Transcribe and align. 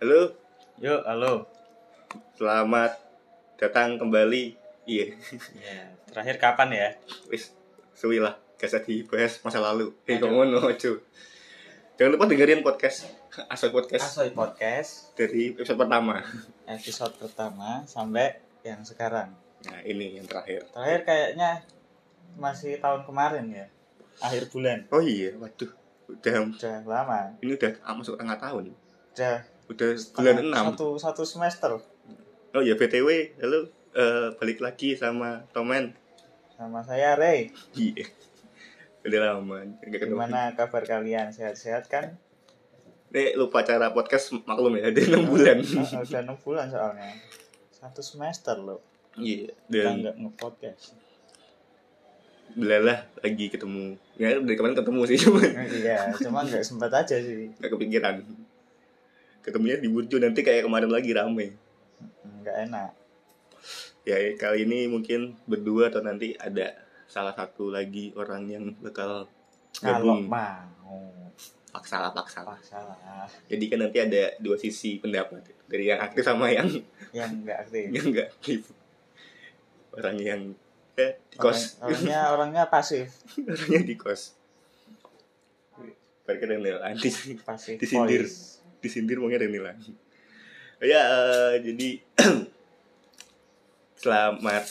Halo, 0.00 0.32
Yuk, 0.80 1.00
halo. 1.04 1.44
selamat 2.34 2.96
datang 3.60 4.00
kembali. 4.00 4.56
Iya, 4.88 5.12
Ya, 5.60 5.92
terakhir 6.08 6.36
kapan 6.40 6.68
ya? 6.72 6.88
wis 7.28 7.52
suwi 7.92 8.16
lah. 8.18 8.34
Gak 8.56 8.72
usah 8.72 8.82
dibahas 8.82 9.40
masa 9.40 9.60
lalu. 9.60 9.92
Eh, 10.04 10.16
kok 10.16 10.26
Aduh. 10.26 10.32
ngono, 10.34 10.58
ojo. 10.64 10.92
Jangan 11.96 12.16
lupa 12.16 12.24
dengerin 12.24 12.64
podcast 12.64 13.12
Asal 13.46 13.68
Podcast 13.70 14.08
Asoy 14.08 14.32
Podcast 14.32 15.12
dari 15.14 15.52
episode 15.52 15.76
pertama. 15.76 16.24
episode 16.64 17.12
pertama 17.20 17.84
sampai 17.84 18.40
yang 18.64 18.80
sekarang. 18.80 19.36
Nah, 19.68 19.80
ini 19.84 20.16
yang 20.16 20.24
terakhir. 20.24 20.64
Terakhir 20.72 21.00
kayaknya 21.04 21.50
masih 22.40 22.80
tahun 22.80 23.04
kemarin 23.04 23.52
ya. 23.52 23.66
Akhir 24.18 24.48
bulan. 24.48 24.88
Oh 24.88 25.04
iya, 25.04 25.36
waduh. 25.36 25.68
Udah 26.08 26.48
Udah 26.48 26.76
lama. 26.88 27.36
ini 27.44 27.52
udah 27.54 27.70
ah, 27.84 27.92
masuk 27.92 28.16
tengah 28.16 28.40
tahun. 28.40 28.72
Udah 29.12 29.44
Udah 29.70 29.90
bulan 30.12 30.36
6. 30.42 30.50
Satu, 30.74 30.86
satu 30.98 31.22
semester 31.24 31.70
Oh 32.50 32.58
iya, 32.58 32.74
BTW, 32.74 33.38
halo. 33.38 33.70
eh, 33.92 34.28
balik 34.34 34.58
lagi 34.58 34.94
sama 34.94 35.46
Tomen. 35.50 35.94
sama 36.52 36.82
saya 36.82 37.14
Ray. 37.14 37.48
Iya. 37.72 38.04
Udah 39.00 39.20
lama. 39.32 39.62
Gimana 39.80 40.52
kabar 40.52 40.82
kalian? 40.84 41.30
Sehat-sehat 41.30 41.86
kan? 41.86 42.18
Nih, 43.10 43.32
lupa 43.32 43.62
cara 43.62 43.90
podcast 43.90 44.30
maklum 44.44 44.76
ya, 44.76 44.90
ada 44.90 45.00
6 45.00 45.24
bulan. 45.24 45.56
Oh, 45.62 46.02
udah 46.02 46.20
6 46.28 46.44
bulan 46.44 46.66
soalnya. 46.68 47.10
Satu 47.72 48.02
semester 48.02 48.58
loh. 48.58 48.82
Iya, 49.16 49.50
Kita 49.64 49.74
dan 49.80 49.94
nggak 50.00 50.16
nge-podcast. 50.18 50.94
belalah 52.50 53.06
lagi 53.16 53.46
ketemu. 53.46 53.94
Ya, 54.16 54.34
dari 54.36 54.54
kemarin 54.54 54.74
ketemu 54.74 55.00
sih, 55.06 55.16
cuma 55.22 55.38
iya, 55.64 56.10
cuma 56.12 56.42
nggak 56.42 56.60
sempat 56.60 56.90
aja 56.92 57.14
sih. 57.16 57.46
nggak 57.56 57.70
kepikiran. 57.70 58.26
Ketemunya 59.40 59.76
di 59.76 59.88
Burjo 59.88 60.16
nanti 60.16 60.40
kayak 60.40 60.64
kemarin 60.64 60.88
lagi 60.88 61.10
rame. 61.10 61.56
Nggak 62.40 62.56
enak. 62.68 62.90
Ya, 64.02 64.16
kali 64.34 64.64
ini 64.64 64.88
mungkin 64.88 65.36
berdua 65.44 65.88
atau 65.88 66.00
nanti 66.00 66.32
ada 66.34 66.72
salah 67.04 67.32
satu 67.32 67.68
lagi 67.68 68.12
orang 68.14 68.42
yang 68.46 68.64
bakal 68.80 69.28
Kalau 69.76 70.00
gabung. 70.02 70.24
mau. 70.26 70.98
Paksa 71.70 72.02
lah, 72.02 72.10
paksa 72.10 72.42
lah. 72.42 72.58
Jadi 73.46 73.64
kan 73.66 73.78
nanti 73.78 74.02
ada 74.02 74.34
dua 74.36 74.58
sisi 74.58 74.98
pendapat 74.98 75.46
dari 75.70 75.86
yang 75.86 76.02
aktif 76.02 76.26
sama 76.26 76.50
yang 76.50 76.66
Yang 77.14 77.30
nggak 77.46 77.58
aktif. 77.62 77.84
yang 77.94 78.06
nggak 78.10 78.28
aktif. 78.28 78.60
Orang 79.90 80.16
yang 80.18 80.40
eh, 80.94 81.12
di 81.30 81.36
kos, 81.38 81.78
Orang- 81.78 81.94
orangnya 81.94 82.18
orangnya 82.34 82.62
pasif 82.66 83.06
orangnya 83.38 83.80
di 83.80 83.94
kos. 83.94 84.34
Parkir 86.20 86.46
yang 86.52 86.78
anti 86.80 87.10
pasif 87.38 87.78
Disindir. 87.78 88.22
voice. 88.26 88.59
Disindir 88.80 89.20
maunya 89.20 89.40
Renila. 89.40 89.72
Ya, 90.80 91.02
eh, 91.04 91.52
jadi 91.60 91.88
selamat 94.02 94.64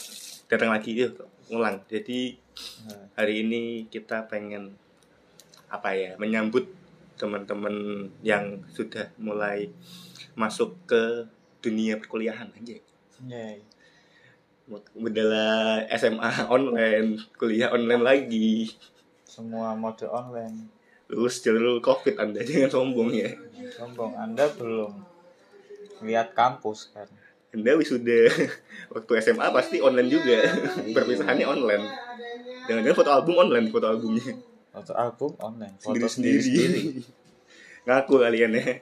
datang 0.50 0.70
lagi 0.74 0.98
yuk 0.98 1.22
ngulang. 1.50 1.82
Jadi 1.86 2.40
Nah, 2.86 3.04
hari 3.16 3.44
ini 3.44 3.88
kita 3.88 4.28
pengen 4.28 4.76
apa 5.70 5.94
ya 5.94 6.12
menyambut 6.18 6.66
teman-teman 7.16 8.08
yang 8.24 8.64
sudah 8.72 9.12
mulai 9.20 9.68
masuk 10.34 10.76
ke 10.88 11.28
dunia 11.60 12.00
perkuliahan 12.00 12.48
aja. 12.56 12.76
ya, 13.28 13.60
Modal 14.94 15.32
SMA 15.92 16.30
online, 16.46 17.20
kuliah 17.36 17.74
online 17.74 18.04
lagi. 18.04 18.70
semua 19.30 19.78
mode 19.78 20.10
online 20.10 20.66
Lulus 21.10 21.42
jalur 21.42 21.82
covid 21.82 22.14
anda 22.16 22.38
jangan 22.40 22.70
sombong 22.70 23.10
ya. 23.10 23.34
sombong 23.70 24.14
anda 24.14 24.46
belum 24.54 24.94
lihat 26.00 26.32
kampus 26.32 26.94
kan 26.94 27.06
Anda 27.50 27.74
wisuda 27.74 28.30
waktu 28.94 29.12
SMA 29.20 29.50
pasti 29.50 29.82
online 29.82 30.06
juga. 30.06 30.38
Perpisahannya 30.94 31.50
online. 31.50 31.82
Jangan-jangan 32.70 32.94
foto 32.94 33.10
album 33.10 33.34
online 33.42 33.66
foto 33.74 33.90
albumnya. 33.90 34.38
foto 34.70 34.92
album 34.94 35.30
online 35.42 35.74
foto 35.74 35.90
Sendiri-sendiri. 35.90 36.38
sendiri 36.38 36.82
Ngaku 37.90 38.14
kalian 38.22 38.54
ya. 38.54 38.78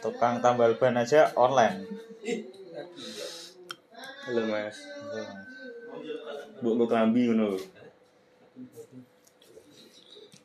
tukang 0.00 0.40
tambal 0.40 0.72
ban 0.80 0.96
aja 0.96 1.28
online 1.36 1.84
Halo 4.24 4.42
Mas. 4.48 4.80
Gitu. 4.80 5.20
Bu 6.64 6.80
bu 6.80 6.84
kelambi 6.88 7.28
ngono. 7.28 7.60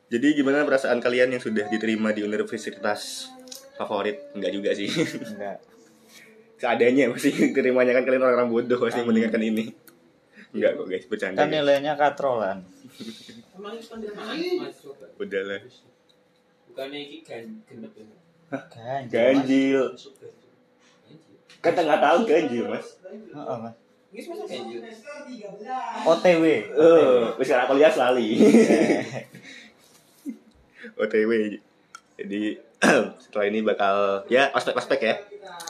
Jadi 0.09 0.28
gimana 0.34 0.66
perasaan 0.66 0.97
kalian 0.97 1.38
yang 1.38 1.42
sudah 1.42 1.70
diterima 1.70 2.09
di 2.09 2.25
universitas 2.25 3.30
favorit? 3.78 4.34
Enggak 4.34 4.52
juga 4.52 4.70
sih. 4.74 4.90
enggak 5.38 5.62
Seadanya 6.59 7.08
pasti 7.14 7.31
terimanya 7.53 7.94
kan 7.96 8.03
kalian 8.03 8.25
orang-orang 8.25 8.50
bodoh 8.50 8.80
pasti 8.81 9.06
mendengarkan 9.06 9.46
ini. 9.46 9.70
Enggak 10.50 10.81
kok 10.81 10.86
guys, 10.90 11.06
bercanda. 11.06 11.38
kan 11.40 11.47
guys. 11.47 11.62
nilainya 11.62 11.94
katrolan 11.94 12.58
Emang 13.53 13.78
kan 13.78 14.02
coba 14.02 15.06
Udahlah. 15.22 15.62
bukannya 16.66 17.00
ini 17.06 17.18
genep 17.22 17.94
ya 17.94 18.06
kan 18.50 19.02
Ganjil. 19.06 19.14
Ganjil. 19.14 19.84
Kan 21.62 21.74
nggak 21.76 22.02
tahu 22.02 22.20
ganjil, 22.26 22.66
Mas. 22.66 22.97
Heeh, 23.06 23.58
Mas. 23.62 23.76
ini 24.09 24.22
semasa 24.26 24.44
ganjil 24.50 24.80
OTW 26.02 26.44
Eh, 26.74 27.24
wis 27.38 27.53
ora 27.53 27.70
kuliah 27.70 27.94
lali. 27.94 28.30
OTW. 30.95 31.59
Jadi 32.19 32.41
setelah 33.23 33.45
ini 33.47 33.59
bakal 33.63 34.23
ya 34.31 34.51
ospek-ospek 34.56 35.00
ya. 35.03 35.16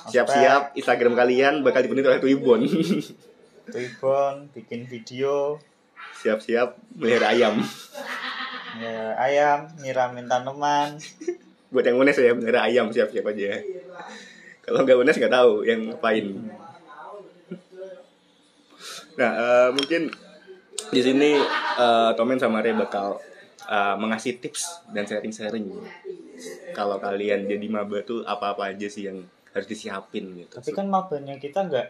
Siap-siap 0.09 0.77
Instagram 0.77 1.13
kalian 1.17 1.65
bakal 1.65 1.85
dipenuhi 1.85 2.05
oleh 2.05 2.21
Twibbon. 2.21 2.61
Tribun 3.69 4.49
bikin 4.49 4.89
video 4.89 5.61
Siap-siap 6.19 6.75
melihara 6.97 7.31
ayam. 7.31 7.61
ya, 8.81 9.13
ayam 9.17 9.69
nyiramin 9.77 10.25
tanaman 10.25 10.97
Buat 11.73 11.85
yang 11.85 12.01
unes 12.01 12.17
ya 12.17 12.33
melihara 12.33 12.65
ayam 12.65 12.89
siap-siap 12.89 13.29
aja. 13.29 13.61
Kalau 14.65 14.81
nggak 14.81 14.97
unes 14.97 15.15
nggak 15.21 15.33
tahu 15.33 15.61
yang 15.69 15.85
ngapain. 15.85 16.25
Nah, 19.21 19.31
eh, 19.37 19.69
mungkin 19.77 20.09
di 20.89 21.01
sini 21.05 21.37
eh, 21.77 22.09
Tomen 22.17 22.41
sama 22.41 22.65
Re 22.65 22.73
bakal 22.73 23.21
eh, 23.61 23.95
mengasih 23.95 24.37
tips 24.37 24.63
dan 24.89 25.03
sharing-sharing. 25.03 25.67
Kalau 26.71 26.97
kalian 26.97 27.43
jadi 27.43 27.67
maba 27.67 27.99
tuh 28.01 28.23
apa-apa 28.23 28.71
aja 28.71 28.87
sih 28.87 29.03
yang 29.05 29.19
harus 29.49 29.65
disiapin 29.65 30.29
gitu. 30.37 30.53
tapi 30.53 30.71
kan 30.71 30.85
mabanya 30.85 31.33
kita 31.35 31.65
nggak 31.65 31.87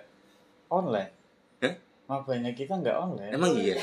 online 0.71 1.11
Hah? 1.59 1.75
mabanya 2.07 2.55
kita 2.55 2.71
nggak 2.73 2.95
online 2.95 3.31
Emang 3.35 3.51
iya? 3.51 3.75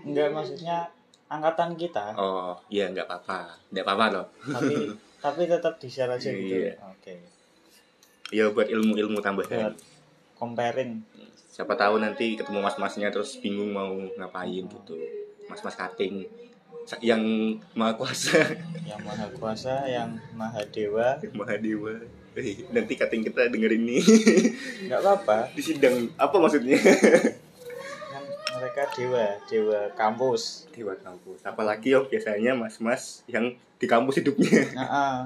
Nggak 0.00 0.32
maksudnya 0.32 0.88
angkatan 1.28 1.76
kita 1.76 2.16
Oh, 2.16 2.56
iya 2.66 2.88
nggak 2.88 3.04
apa-apa. 3.04 3.52
Nggak 3.68 3.84
apa-apa 3.84 4.06
loh. 4.10 4.26
tapi 4.48 4.74
tapi 5.24 5.40
tetap 5.44 5.76
di 5.76 5.86
share 5.86 6.08
aja 6.10 6.30
gitu 6.32 6.56
Iya. 6.56 6.72
oke 6.80 7.14
Ya 8.32 8.44
buat 8.48 8.66
ilmu-ilmu 8.66 9.20
tambahan. 9.20 9.70
buat 9.70 9.76
comparing 10.34 11.04
Siapa 11.52 11.76
tahu 11.76 12.00
nanti 12.00 12.40
ketemu 12.40 12.64
mas-masnya 12.64 13.12
terus 13.12 13.36
bingung 13.36 13.70
mau 13.70 13.92
ngapain 14.16 14.64
gitu. 14.64 14.96
Mas-mas 15.46 15.76
cutting 15.76 16.24
yang 16.98 17.22
maha 17.76 17.94
kuasa, 17.94 18.40
yang 18.90 19.00
maha 19.06 19.26
kuasa 19.36 19.86
yang 19.86 20.10
maha 20.34 20.62
dewa 20.68 21.20
yang 21.22 21.34
maha 21.36 21.56
dewa. 21.60 21.94
Eh, 22.38 22.62
nanti 22.70 22.94
cutting 22.94 23.26
kita 23.26 23.50
denger 23.50 23.74
ini 23.74 23.98
nggak 24.86 25.02
apa-apa 25.02 25.50
di 25.50 25.62
sidang 25.62 26.10
apa 26.14 26.36
maksudnya? 26.38 26.78
kan 28.10 28.22
mereka 28.58 28.86
dewa 28.94 29.24
dewa 29.50 29.80
kampus 29.98 30.70
Dewa 30.70 30.94
kampus. 30.96 31.42
Apalagi 31.42 31.92
yang 31.92 32.06
biasanya 32.06 32.54
mas-mas 32.54 33.26
yang 33.26 33.52
di 33.76 33.86
kampus 33.90 34.22
hidupnya. 34.22 34.70
nah, 34.78 34.88
ah. 34.88 35.18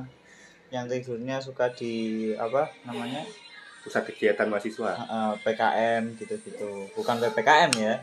yang 0.72 0.88
tidurnya 0.88 1.38
suka 1.38 1.70
di 1.70 2.32
apa 2.34 2.72
namanya 2.88 3.22
Pusat 3.84 4.16
kegiatan 4.16 4.48
mahasiswa. 4.48 4.96
Ah, 4.96 5.12
ah, 5.12 5.32
PKM 5.44 6.16
gitu-gitu 6.16 6.88
bukan 6.96 7.20
PPKM 7.20 7.70
ya 7.76 8.00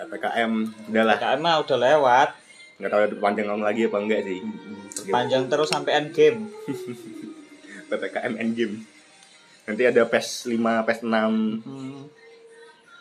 PPKM 0.00 0.52
udahlah. 0.88 1.16
PPKM 1.20 1.40
mah 1.44 1.56
udah 1.60 1.78
lewat 1.78 2.28
Nggak 2.80 2.90
tahu 2.90 3.02
panjang 3.20 3.46
ngomong 3.52 3.66
lagi 3.68 3.84
apa 3.86 3.98
enggak 4.00 4.20
sih. 4.24 4.40
panjang 5.12 5.46
terus 5.46 5.70
sampai 5.70 5.92
end 6.02 6.10
game 6.16 6.50
PPKM 7.90 8.34
Endgame. 8.38 8.86
Nanti 9.66 9.82
ada 9.82 10.02
PES 10.06 10.50
5, 10.50 10.86
PES 10.86 11.00
6, 11.02 11.10
hmm. 11.66 12.02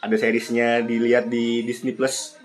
ada 0.01 0.15
seriesnya 0.17 0.81
dilihat 0.81 1.29
di 1.29 1.61
Disney 1.63 1.93
Plus. 1.93 2.35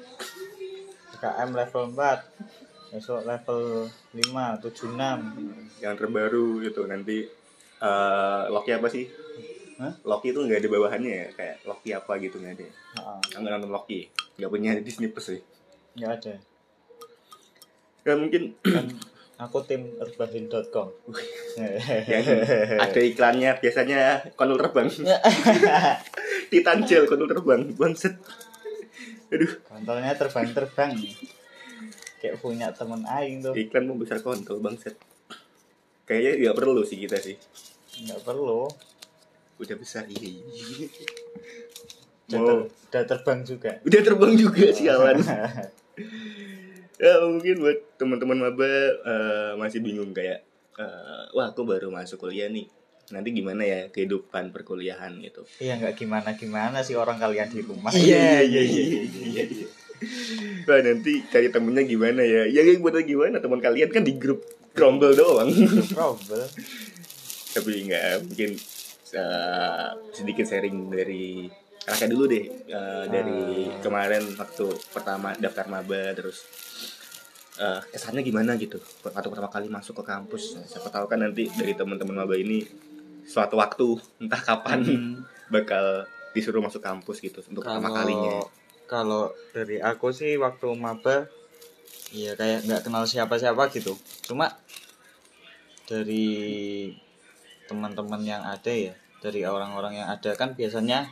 PKM 1.17 1.51
level 1.57 1.83
4 1.97 2.93
besok 2.95 3.27
level 3.27 3.91
5 4.15 4.63
7 4.63 4.95
6 4.95 5.83
yang 5.83 5.99
terbaru 5.99 6.63
gitu 6.63 6.87
nanti 6.87 7.27
eh 7.83 8.43
Loki 8.55 8.71
apa 8.71 8.87
sih? 8.87 9.11
Hah? 9.83 9.99
Loki 10.07 10.31
itu 10.31 10.39
nggak 10.39 10.63
ada 10.63 10.69
bawahannya 10.71 11.11
ya 11.11 11.27
kayak 11.35 11.57
Loki 11.67 11.91
apa 11.91 12.13
gitu 12.23 12.39
nggak 12.39 12.55
ada. 12.55 12.67
Heeh, 12.71 13.19
Aku 13.35 13.39
nggak 13.43 13.53
nonton 13.59 13.73
Loki, 13.75 14.07
nggak 14.39 14.51
punya 14.53 14.71
Disney 14.79 15.11
Plus 15.11 15.27
sih. 15.35 15.43
nggak 15.95 16.13
ada 16.23 16.35
Ya 18.05 18.15
mungkin 18.15 18.53
kan 18.61 18.87
Aku 19.35 19.67
tim 19.67 19.99
yang 22.07 22.23
ada 22.87 23.01
iklannya 23.03 23.51
biasanya 23.59 24.23
konul 24.39 24.55
terbang. 24.63 24.87
Ditanjel 26.55 27.03
konul 27.11 27.27
terbang 27.27 27.67
bangset 27.75 28.15
aduh. 29.35 29.51
Kontolnya 29.67 30.15
terbang-terbang. 30.15 30.95
Kayak 32.23 32.37
punya 32.39 32.71
temen 32.71 33.03
aing 33.03 33.43
tuh. 33.43 33.59
iklan 33.59 33.91
membesar 33.91 34.23
kontol 34.23 34.63
bangset 34.63 34.95
kayaknya 36.07 36.49
nggak 36.49 36.57
perlu 36.57 36.87
sih 36.87 37.03
kita 37.03 37.19
sih. 37.19 37.35
Nggak 38.07 38.23
perlu. 38.23 38.71
udah 39.55 39.77
besar 39.79 40.03
iya. 40.11 40.43
Udah, 42.27 42.39
Mau- 42.39 42.47
ter- 42.47 42.67
udah 42.71 43.03
terbang 43.07 43.39
juga. 43.43 43.71
udah 43.83 44.01
terbang 44.03 44.33
juga 44.35 44.65
sialan 44.71 45.19
ya 46.97 47.19
mungkin 47.27 47.59
buat 47.59 47.79
teman-teman 47.99 48.39
maba 48.39 48.67
eh, 49.03 49.53
masih 49.59 49.83
bingung 49.83 50.15
kayak 50.15 50.47
eh, 50.77 51.23
wah 51.35 51.51
aku 51.51 51.67
baru 51.67 51.91
masuk 51.91 52.27
kuliah 52.27 52.47
nih 52.47 52.67
nanti 53.13 53.37
gimana 53.37 53.61
ya 53.63 53.81
kehidupan 53.93 54.49
perkuliahan 54.49 55.13
gitu 55.21 55.45
Iya 55.61 55.77
nggak 55.77 55.95
gimana-gimana 56.01 56.81
sih 56.81 56.97
orang 56.97 57.21
kalian 57.21 57.53
di 57.53 57.61
rumah. 57.61 57.93
iya 57.93 58.41
iya 58.41 58.63
iya 58.65 58.83
iya 59.05 59.45
iya. 59.45 59.45
Wah 60.65 60.81
nanti 60.81 61.21
cari 61.29 61.49
temennya 61.49 61.85
gimana 61.85 62.25
ya 62.25 62.49
Ya 62.49 62.61
yang 62.65 62.81
buat 62.81 62.97
gimana 63.05 63.41
teman 63.41 63.61
kalian 63.61 63.93
kan 63.93 64.03
di 64.03 64.17
grup 64.17 64.41
Crumble 64.73 65.13
doang 65.15 65.53
Trouble. 65.87 66.49
Tapi 67.55 67.71
enggak 67.85 68.25
mungkin 68.25 68.51
eh, 69.15 69.89
sedikit 70.11 70.47
sharing 70.49 70.89
dari 70.89 71.47
Raka 71.85 72.07
dulu 72.07 72.25
deh 72.27 72.45
Eh, 72.65 73.05
Dari 73.07 73.41
kemarin 73.79 74.25
waktu 74.35 74.65
pertama 74.89 75.33
daftar 75.35 75.67
maba 75.67 76.13
Terus 76.13 76.45
eh, 77.55 77.81
kesannya 77.89 78.21
gimana 78.21 78.57
gitu? 78.57 78.77
Waktu 79.03 79.29
pertama 79.29 79.49
kali 79.49 79.69
masuk 79.69 80.01
ke 80.01 80.05
kampus. 80.07 80.55
Nah, 80.55 80.65
Siapa 80.65 80.89
tahu 80.89 81.07
kan 81.07 81.21
nanti 81.21 81.47
dari 81.51 81.73
teman-teman 81.73 82.17
maba 82.19 82.35
ini 82.35 82.65
Suatu 83.23 83.57
waktu 83.57 83.95
entah 84.19 84.41
kapan 84.41 84.81
Hmm. 84.81 85.15
bakal 85.55 86.03
disuruh 86.31 86.59
masuk 86.59 86.81
kampus 86.81 87.21
gitu 87.21 87.45
Untuk 87.45 87.63
pertama 87.63 87.93
kalinya. 87.95 88.43
kalau 88.85 89.23
dari 89.51 89.77
aku 89.77 90.09
sih 90.11 90.35
waktu 90.35 90.67
maba 90.75 91.25
ya 92.11 92.33
kayak 92.33 92.65
nggak 92.65 92.83
kenal 92.83 93.05
siapa-siapa 93.05 93.69
gitu. 93.71 93.93
Cuma 94.23 94.53
dari 95.85 96.89
teman-teman 97.65 98.21
yang 98.23 98.43
ada 98.43 98.69
ya 98.69 98.93
dari 99.19 99.41
orang-orang 99.43 99.99
yang 99.99 100.09
ada 100.11 100.33
kan 100.33 100.53
biasanya 100.53 101.09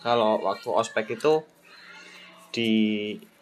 kalau 0.00 0.40
waktu 0.40 0.68
ospek 0.72 1.16
itu 1.20 1.44
di 2.50 2.70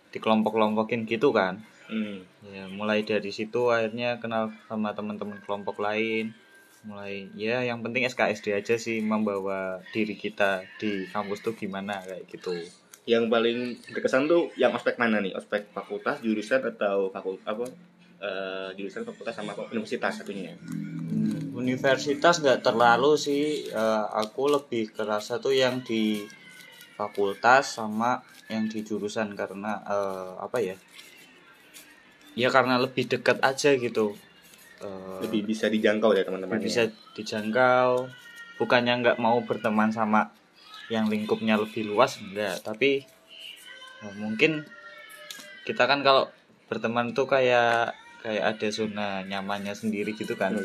di 0.09 0.19
kelompok-kelompokin 0.19 1.09
gitu 1.09 1.33
kan. 1.33 1.63
Hmm. 1.89 2.21
ya 2.53 2.69
mulai 2.69 3.01
dari 3.01 3.33
situ 3.33 3.73
akhirnya 3.73 4.21
kenal 4.21 4.53
sama 4.69 4.93
teman-teman 4.93 5.41
kelompok 5.41 5.81
lain. 5.81 6.37
Mulai 6.85 7.33
ya 7.33 7.65
yang 7.65 7.81
penting 7.81 8.05
SKSD 8.05 8.53
aja 8.53 8.77
sih 8.77 9.01
membawa 9.01 9.81
diri 9.97 10.13
kita 10.13 10.69
di 10.77 11.09
kampus 11.09 11.41
tuh 11.41 11.57
gimana 11.57 12.05
kayak 12.05 12.29
gitu. 12.29 12.53
Yang 13.09 13.25
paling 13.33 13.59
berkesan 13.89 14.29
tuh 14.29 14.53
yang 14.61 14.77
ospek 14.77 15.01
mana 15.01 15.25
nih? 15.25 15.33
Ospek 15.33 15.73
fakultas 15.73 16.21
jurusan 16.21 16.61
atau 16.61 17.09
fakultas 17.09 17.49
apa 17.49 17.65
eh, 18.21 18.69
jurusan 18.77 19.09
fakultas 19.09 19.33
sama 19.33 19.57
universitas 19.73 20.21
satunya? 20.21 20.53
Hmm, 20.61 21.57
Universitas 21.57 22.45
nggak 22.45 22.61
terlalu 22.61 23.17
sih. 23.17 23.65
Eh, 23.73 24.05
aku 24.13 24.53
lebih 24.53 24.93
kerasa 24.93 25.41
tuh 25.41 25.57
yang 25.57 25.81
di 25.81 26.29
fakultas 26.99 27.79
sama 27.79 28.19
yang 28.51 28.67
di 28.67 28.83
jurusan 28.83 29.39
karena 29.39 29.79
eh, 29.87 30.33
apa 30.43 30.59
ya 30.59 30.75
ya 32.35 32.51
karena 32.51 32.79
lebih 32.83 33.07
dekat 33.07 33.39
aja 33.41 33.71
gitu. 33.79 34.19
Eh, 34.83 35.19
lebih 35.23 35.47
bisa 35.47 35.71
dijangkau 35.71 36.11
ya 36.15 36.27
teman-teman 36.27 36.59
bisa 36.59 36.91
dijangkau. 37.15 38.11
Bukannya 38.59 38.99
nggak 39.07 39.19
mau 39.23 39.39
berteman 39.47 39.95
sama 39.95 40.35
yang 40.91 41.07
lingkupnya 41.07 41.55
lebih 41.55 41.87
luas 41.87 42.19
enggak 42.19 42.59
tapi 42.67 43.07
eh, 44.03 44.15
mungkin 44.19 44.67
kita 45.63 45.87
kan 45.87 46.03
kalau 46.03 46.27
berteman 46.67 47.15
tuh 47.15 47.31
kayak 47.31 47.95
kayak 48.19 48.59
ada 48.59 48.69
zona 48.75 49.23
nyamannya 49.23 49.79
sendiri 49.79 50.19
gitu 50.19 50.35
kan. 50.35 50.59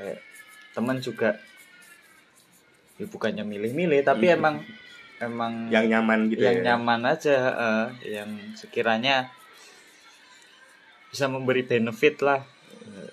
Kayak 0.00 0.24
teman 0.72 1.04
juga 1.04 1.36
ya 2.96 3.08
bukannya 3.08 3.44
milih-milih 3.44 4.04
tapi 4.04 4.28
Hmm. 4.28 4.36
emang 4.36 4.54
emang 5.20 5.68
yang 5.68 5.86
nyaman 5.86 6.32
gitu 6.32 6.40
yang 6.40 6.64
ya? 6.64 6.74
nyaman 6.74 7.00
aja 7.04 7.36
eh, 7.52 7.86
yang 8.18 8.30
sekiranya 8.56 9.28
bisa 11.12 11.28
memberi 11.28 11.62
benefit 11.66 12.24
lah. 12.24 12.40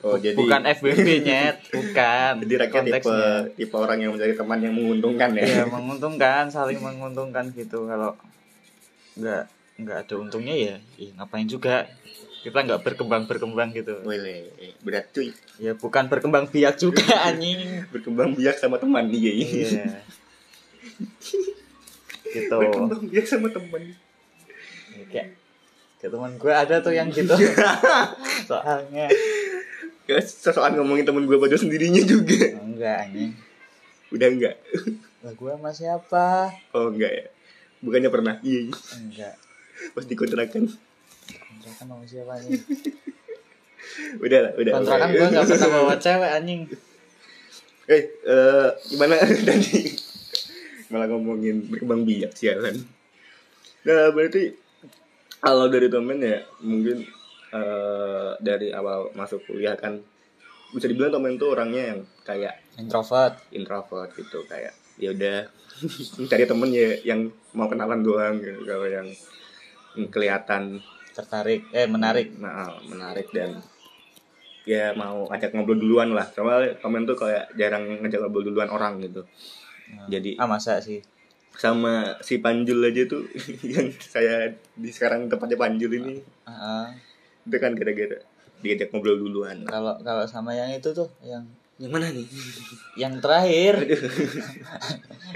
Oh 0.06 0.16
jadi 0.16 0.38
bukan 0.38 0.62
FBB 0.64 1.08
nyet. 1.26 1.58
Bukan. 1.76 2.34
Jadi 2.46 2.54
rakyat 2.56 2.84
tipe 2.86 3.18
tipe 3.58 3.76
orang 3.76 3.98
yang 4.00 4.12
mencari 4.14 4.34
teman 4.38 4.60
yang 4.62 4.74
menguntungkan 4.78 5.34
ya? 5.34 5.44
Ya 5.44 5.64
menguntungkan 5.76 6.48
saling 6.54 6.80
menguntungkan 6.80 7.50
gitu. 7.52 7.90
Kalau 7.90 8.14
nggak 9.18 9.44
nggak 9.78 9.98
ada 10.06 10.14
untungnya 10.18 10.56
ya 10.56 10.76
ih, 11.02 11.12
ngapain 11.18 11.50
juga? 11.50 11.90
Kita 12.46 12.64
nggak 12.64 12.86
berkembang 12.86 13.26
berkembang 13.26 13.74
gitu. 13.74 13.98
Boleh. 14.06 14.54
Berat 14.86 15.10
cuy. 15.12 15.34
Ya 15.58 15.74
bukan 15.74 16.06
berkembang 16.08 16.46
biak 16.48 16.78
juga 16.78 17.18
anjing. 17.28 17.90
Berkembang 17.90 18.38
biak 18.38 18.62
sama 18.62 18.78
teman 18.78 19.10
iya. 19.10 19.34
Iya 19.34 20.06
gitu. 22.34 22.58
Berkembang 22.58 23.02
biak 23.08 23.26
sama 23.28 23.48
teman 23.52 23.82
Ya, 24.98 25.04
kayak 25.14 25.28
kayak 26.02 26.12
teman 26.14 26.32
gue 26.38 26.54
ada 26.54 26.76
tuh 26.82 26.94
yang 26.94 27.10
gitu. 27.14 27.34
Soalnya. 28.50 29.08
Ya 30.08 30.18
sesokan 30.24 30.80
ngomongin 30.80 31.04
temen 31.04 31.28
gue 31.28 31.38
pada 31.38 31.56
sendirinya 31.60 32.02
juga. 32.02 32.58
Enggak 32.58 33.08
anjing. 33.10 33.32
Udah 34.10 34.28
enggak? 34.32 34.56
Lah 35.22 35.34
gue 35.36 35.52
sama 35.52 35.72
siapa? 35.76 36.28
Oh 36.72 36.90
enggak 36.90 37.12
ya. 37.12 37.26
Bukannya 37.84 38.10
pernah? 38.10 38.36
Iya. 38.42 38.72
Enggak. 38.98 39.36
Pas 39.94 40.06
dikontrakan. 40.08 40.72
Kontrakan 40.72 41.86
sama 41.86 42.06
siapa 42.08 42.32
anjing? 42.40 42.64
Udah 44.26 44.40
lah 44.50 44.52
udah. 44.58 44.72
Kontrakan 44.80 45.08
gue 45.14 45.28
nggak 45.32 45.46
pernah 45.48 45.70
bawa 45.70 45.96
cewek 46.00 46.32
anjing. 46.32 46.62
Eh, 47.88 48.04
eh, 48.28 48.70
gimana? 48.92 49.16
Tadi? 49.48 50.07
Malah 50.88 51.08
ngomongin 51.12 51.68
berkembang 51.68 52.08
biak 52.08 52.32
sialan. 52.36 52.80
Nah, 53.88 54.12
berarti 54.12 54.52
kalau 55.40 55.72
dari 55.72 55.88
temen 55.88 56.18
ya 56.20 56.44
mungkin 56.64 57.08
eh, 57.54 58.30
dari 58.44 58.74
awal 58.76 59.14
masuk 59.16 59.48
kuliah 59.48 59.78
kan 59.78 60.00
bisa 60.76 60.92
dibilang 60.92 61.16
temen 61.16 61.40
tuh 61.40 61.56
orangnya 61.56 61.96
yang 61.96 62.00
kayak 62.28 62.60
introvert. 62.76 63.40
Introvert 63.56 64.12
gitu 64.16 64.44
kayak 64.48 64.76
ya 65.00 65.16
udah 65.16 65.38
cari 66.32 66.46
temen 66.50 66.70
ya 66.74 67.00
yang 67.06 67.32
mau 67.56 67.70
kenalan 67.72 68.02
doang 68.04 68.42
gitu 68.42 68.66
kalau 68.68 68.88
yang 68.90 69.08
kelihatan 70.12 70.84
tertarik 71.16 71.64
eh 71.72 71.88
menarik. 71.88 72.36
Nah, 72.36 72.76
menarik 72.86 73.32
dan 73.32 73.64
ya 74.68 74.92
mau 74.92 75.32
ajak 75.32 75.56
ngobrol 75.56 75.80
duluan 75.80 76.12
lah. 76.12 76.28
Soalnya 76.28 76.76
temen 76.76 77.08
tuh 77.08 77.16
kayak 77.16 77.56
jarang 77.56 78.04
ngajak 78.04 78.20
ngobrol 78.20 78.52
duluan 78.52 78.68
orang 78.68 79.00
gitu 79.00 79.24
jadi 80.08 80.36
ah 80.38 80.48
masa 80.48 80.80
sih? 80.80 81.00
sama 81.58 82.14
si 82.22 82.38
Panjul 82.38 82.86
aja 82.86 83.10
tuh 83.10 83.26
yang 83.74 83.90
saya 83.98 84.54
di 84.78 84.94
sekarang 84.94 85.26
tempatnya 85.26 85.58
Panjul 85.58 85.90
ini. 85.98 86.22
Ah, 86.46 86.86
ah. 86.86 86.88
itu 87.44 87.58
kan 87.58 87.74
gara-gara 87.74 88.22
diajak 88.62 88.94
ngobrol 88.94 89.18
duluan. 89.18 89.66
Kalau 89.66 89.98
kalau 90.02 90.22
sama 90.30 90.54
yang 90.54 90.70
itu 90.70 90.94
tuh 90.94 91.10
yang 91.26 91.42
yang 91.78 91.90
mana 91.90 92.14
nih? 92.14 92.26
yang 92.94 93.18
terakhir. 93.18 93.74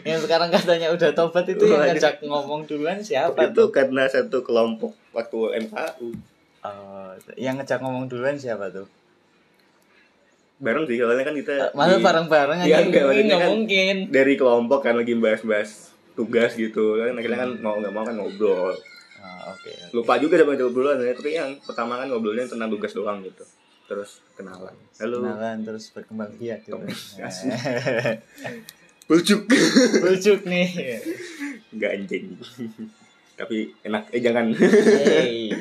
Yang 0.01 0.25
sekarang 0.25 0.49
katanya 0.49 0.89
udah 0.89 1.11
tobat 1.13 1.45
itu 1.45 1.67
yang 1.67 1.83
Waduh. 1.83 1.93
ngajak 1.93 2.15
ngomong 2.23 2.61
duluan 2.65 2.97
siapa 2.97 3.37
itu 3.43 3.53
tuh? 3.53 3.69
karena 3.69 4.07
satu 4.07 4.41
kelompok 4.41 4.95
waktu 5.11 5.67
MKU 5.67 6.09
Oh, 6.61 7.11
yang 7.35 7.57
ngajak 7.57 7.81
ngomong 7.81 8.05
duluan 8.07 8.37
siapa 8.37 8.69
tuh 8.69 8.85
bareng 10.61 10.85
sih 10.85 10.95
soalnya 10.95 11.25
kan 11.25 11.33
kita 11.33 11.73
masa 11.73 11.97
di- 11.97 12.05
bareng-bareng 12.05 12.59
aja 12.61 12.77
enggak, 12.79 13.01
maksudnya 13.03 13.25
nggak 13.27 13.41
kan 13.41 13.49
mungkin. 13.51 13.95
dari 14.07 14.33
kelompok 14.35 14.79
kan 14.79 14.93
lagi 14.93 15.13
bahas-bahas 15.15 15.89
tugas 16.13 16.53
gitu. 16.53 16.95
Kan 16.95 17.17
akhirnya 17.17 17.39
kan 17.39 17.51
mau 17.57 17.75
nggak 17.75 17.89
mau 17.89 18.03
kan 18.03 18.13
ngobrol. 18.13 18.77
Ah, 19.17 19.49
oke 19.49 19.65
oke. 19.65 19.91
lupa 19.91 20.17
juga 20.17 20.33
sama 20.35 20.53
obrolan 20.55 20.97
ya 20.97 21.13
tapi 21.13 21.29
yang 21.31 21.57
pertama 21.59 21.97
kan 21.97 22.07
ngobrolnya 22.07 22.45
tentang 22.45 22.69
tugas 22.69 22.89
doang 22.91 23.21
gitu. 23.21 23.41
Terus 23.83 24.21
kenalan. 24.33 24.73
Halo. 24.95 25.17
Kenalan 25.19 25.57
terus 25.61 25.89
berkembang 25.89 26.29
biak 26.35 26.61
gitu. 26.63 26.77
Bujuk 29.07 29.41
lucu 29.99 30.33
nih. 30.45 30.67
Nggak 31.71 31.91
anjing. 31.91 32.25
Tapi 33.33 33.57
enak. 33.83 34.03
Eh 34.09 34.21
jangan. 34.21 34.45
Hey. 34.53 35.51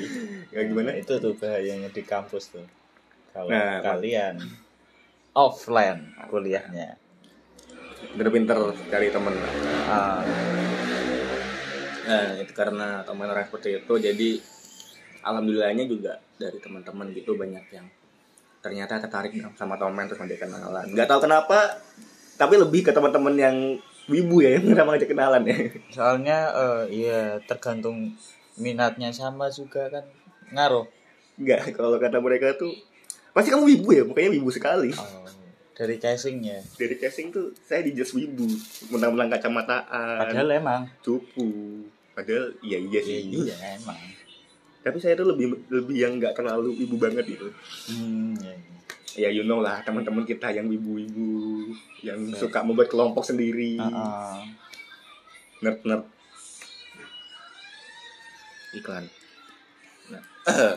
ya 0.51 0.61
gimana? 0.63 0.93
Itu 0.93 1.17
tuh 1.17 1.35
bahayanya 1.35 1.89
di 1.89 2.03
kampus 2.03 2.53
tuh. 2.53 2.67
Kalau 3.31 3.47
Nah, 3.47 3.79
kalian 3.81 4.39
offline 5.35 6.15
kuliahnya. 6.31 6.99
Pinter-pinter 8.17 8.59
cari 8.91 9.09
temen. 9.13 9.35
Lah. 9.37 9.55
ah, 9.91 10.21
nah 12.09 12.27
itu 12.43 12.53
karena 12.57 13.07
teman 13.07 13.31
orang 13.31 13.47
seperti 13.47 13.79
itu 13.79 13.95
jadi 14.01 14.31
alhamdulillahnya 15.23 15.85
juga 15.87 16.19
dari 16.41 16.59
teman-teman 16.59 17.13
gitu 17.13 17.37
banyak 17.37 17.65
yang 17.71 17.87
ternyata 18.61 19.01
tertarik 19.01 19.33
sama 19.57 19.77
Tomen 19.81 20.09
terus 20.09 20.21
ngajak 20.21 20.49
kenalan. 20.49 20.87
Nggak 20.93 21.09
tahu 21.09 21.21
kenapa 21.25 21.81
tapi 22.37 22.57
lebih 22.57 22.89
ke 22.89 22.93
teman-teman 22.93 23.37
yang 23.37 23.57
wibu 24.09 24.41
ya 24.41 24.57
yang 24.57 24.73
sama 24.77 24.97
ngajak 24.97 25.11
kenalan 25.13 25.43
ya. 25.49 25.57
Soalnya 25.95 26.39
eh, 26.53 26.83
ya 26.93 27.21
tergantung 27.45 28.17
minatnya 28.61 29.13
sama 29.13 29.49
juga 29.49 29.89
kan 29.89 30.05
ngaruh. 30.53 30.89
Nggak 31.41 31.77
kalau 31.77 31.97
kata 31.97 32.21
mereka 32.21 32.57
tuh 32.57 32.73
pasti 33.41 33.57
kamu 33.57 33.65
wibu 33.65 33.89
ya 33.97 34.03
mukanya 34.05 34.31
wibu 34.37 34.53
sekali. 34.53 34.93
Oh, 34.93 35.25
dari 35.73 35.97
casingnya 35.97 36.61
dari 36.77 37.01
casing 37.01 37.33
tuh 37.33 37.57
saya 37.65 37.81
di 37.81 37.97
just 37.97 38.13
wibu 38.13 38.45
menang-menang 38.93 39.33
kacamataan. 39.33 40.29
Padahal 40.29 40.49
emang. 40.53 40.83
Cupu 41.01 41.49
padahal 42.13 42.53
iya 42.61 42.77
iya 42.77 43.01
iya 43.01 43.19
sih. 43.25 43.49
Iya 43.49 43.57
emang. 43.81 43.97
Tapi 44.85 45.01
saya 45.01 45.17
tuh 45.17 45.33
lebih 45.33 45.57
lebih 45.73 45.97
yang 45.97 46.21
nggak 46.21 46.37
terlalu 46.37 46.77
wibu 46.85 47.01
banget 47.01 47.25
gitu. 47.33 47.49
Hmm, 47.89 48.37
iya, 48.45 48.53
iya. 49.17 49.29
ya 49.33 49.41
you 49.41 49.49
know 49.49 49.65
lah 49.65 49.81
teman-teman 49.81 50.29
kita 50.29 50.53
yang 50.53 50.69
wibu-wibu 50.69 51.73
yang 52.05 52.21
Iya. 52.29 52.37
suka 52.37 52.61
membuat 52.61 52.93
kelompok 52.93 53.25
sendiri. 53.25 53.81
Ah, 53.81 53.89
ah. 53.89 54.41
nerd 55.65 55.81
nerd 55.89 56.05
iklan. 58.77 59.09
Nah, 60.13 60.23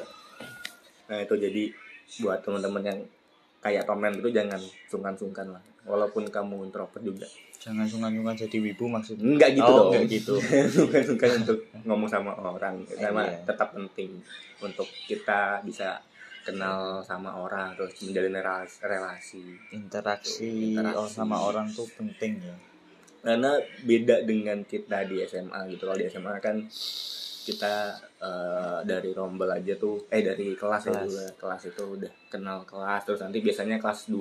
nah 1.12 1.20
itu 1.20 1.36
jadi 1.36 1.83
buat 2.22 2.40
teman-teman 2.46 2.84
yang 2.86 3.00
kayak 3.64 3.88
Tomen 3.88 4.20
itu 4.20 4.30
jangan 4.30 4.60
sungkan-sungkan 4.92 5.48
lah 5.56 5.64
walaupun 5.88 6.28
kamu 6.28 6.68
introvert 6.68 7.00
juga 7.00 7.28
jangan 7.64 7.88
sungkan-sungkan 7.88 8.36
jadi 8.36 8.58
wibu 8.60 8.92
maksudnya 8.92 9.24
enggak 9.24 9.50
gitu 9.56 9.72
Oh, 9.72 9.76
dong 9.88 9.90
enggak 9.96 10.06
gitu. 10.12 10.34
sungkan-sungkan 10.76 11.30
untuk 11.48 11.60
ngomong 11.88 12.10
sama 12.12 12.36
orang 12.36 12.84
karena 12.92 13.24
iya. 13.24 13.40
tetap 13.48 13.72
penting 13.72 14.20
untuk 14.60 14.88
kita 15.08 15.64
bisa 15.64 16.04
kenal 16.44 17.00
sama 17.08 17.40
orang 17.40 17.72
terus 17.80 17.96
menjalin 18.04 18.36
relasi, 18.36 18.78
relasi. 18.84 19.44
interaksi 19.72 20.76
Interaksi. 20.76 21.00
oh, 21.00 21.08
sama 21.08 21.40
orang 21.40 21.72
tuh 21.72 21.88
penting 21.96 22.44
ya 22.44 22.56
karena 23.24 23.56
beda 23.88 24.28
dengan 24.28 24.60
kita 24.68 25.08
di 25.08 25.24
SMA 25.24 25.72
gitu 25.72 25.88
kalau 25.88 25.96
di 25.96 26.12
SMA 26.12 26.36
kan 26.44 26.60
kita 27.44 27.92
eh, 28.18 28.80
dari 28.84 29.12
rombel 29.12 29.50
aja 29.50 29.76
tuh 29.76 30.08
eh 30.08 30.20
dari 30.20 30.54
kelas, 30.54 30.84
ya 30.84 30.92
Kelas. 30.92 31.04
juga 31.04 31.24
kelas 31.38 31.62
itu 31.68 31.84
udah 31.94 32.12
kenal 32.28 32.64
kelas. 32.64 33.02
Terus 33.04 33.20
nanti 33.20 33.38
biasanya 33.40 33.78
kelas 33.78 34.08
2 34.08 34.16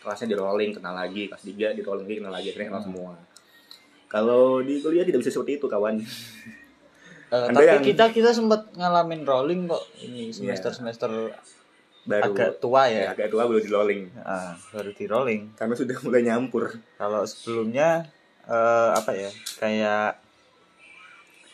kelasnya 0.00 0.28
di 0.28 0.36
rolling 0.36 0.72
kenal 0.72 0.94
lagi. 0.94 1.26
Kelas 1.26 1.42
3 1.42 1.74
di 1.74 1.82
rolling 1.82 2.04
lagi 2.04 2.16
kenal 2.16 2.32
lagi 2.32 2.48
akhirnya 2.48 2.68
kenal 2.68 2.80
Hmm. 2.80 2.90
semua. 2.94 3.12
Kalau 4.06 4.42
di 4.60 4.78
kuliah 4.78 5.02
tidak 5.02 5.20
bisa 5.20 5.30
seperti 5.30 5.58
itu 5.58 5.66
kawan. 5.66 5.98
Anda 7.28 7.52
tapi 7.52 7.66
yang- 7.68 7.84
kita 7.84 8.04
kita 8.08 8.30
sempat 8.32 8.72
ngalamin 8.72 9.22
rolling 9.22 9.60
kok 9.66 9.84
ini 10.00 10.32
semester 10.32 10.72
semester 10.72 11.10
baru. 12.02 12.32
agak 12.32 12.56
tua 12.56 12.88
ya, 12.88 13.04
ya 13.04 13.08
agak 13.12 13.28
tua 13.28 13.44
baru 13.44 13.60
di 13.60 13.68
rolling. 13.68 14.02
Ah, 14.18 14.56
baru 14.72 14.90
di 14.90 15.04
rolling. 15.04 15.42
Karena 15.52 15.74
sudah 15.74 15.92
mulai 16.00 16.24
nyampur. 16.24 16.72
Kalau 16.96 17.20
sebelumnya 17.22 18.08
eh, 18.42 18.90
apa 18.90 19.12
ya 19.12 19.28
kayak 19.60 20.24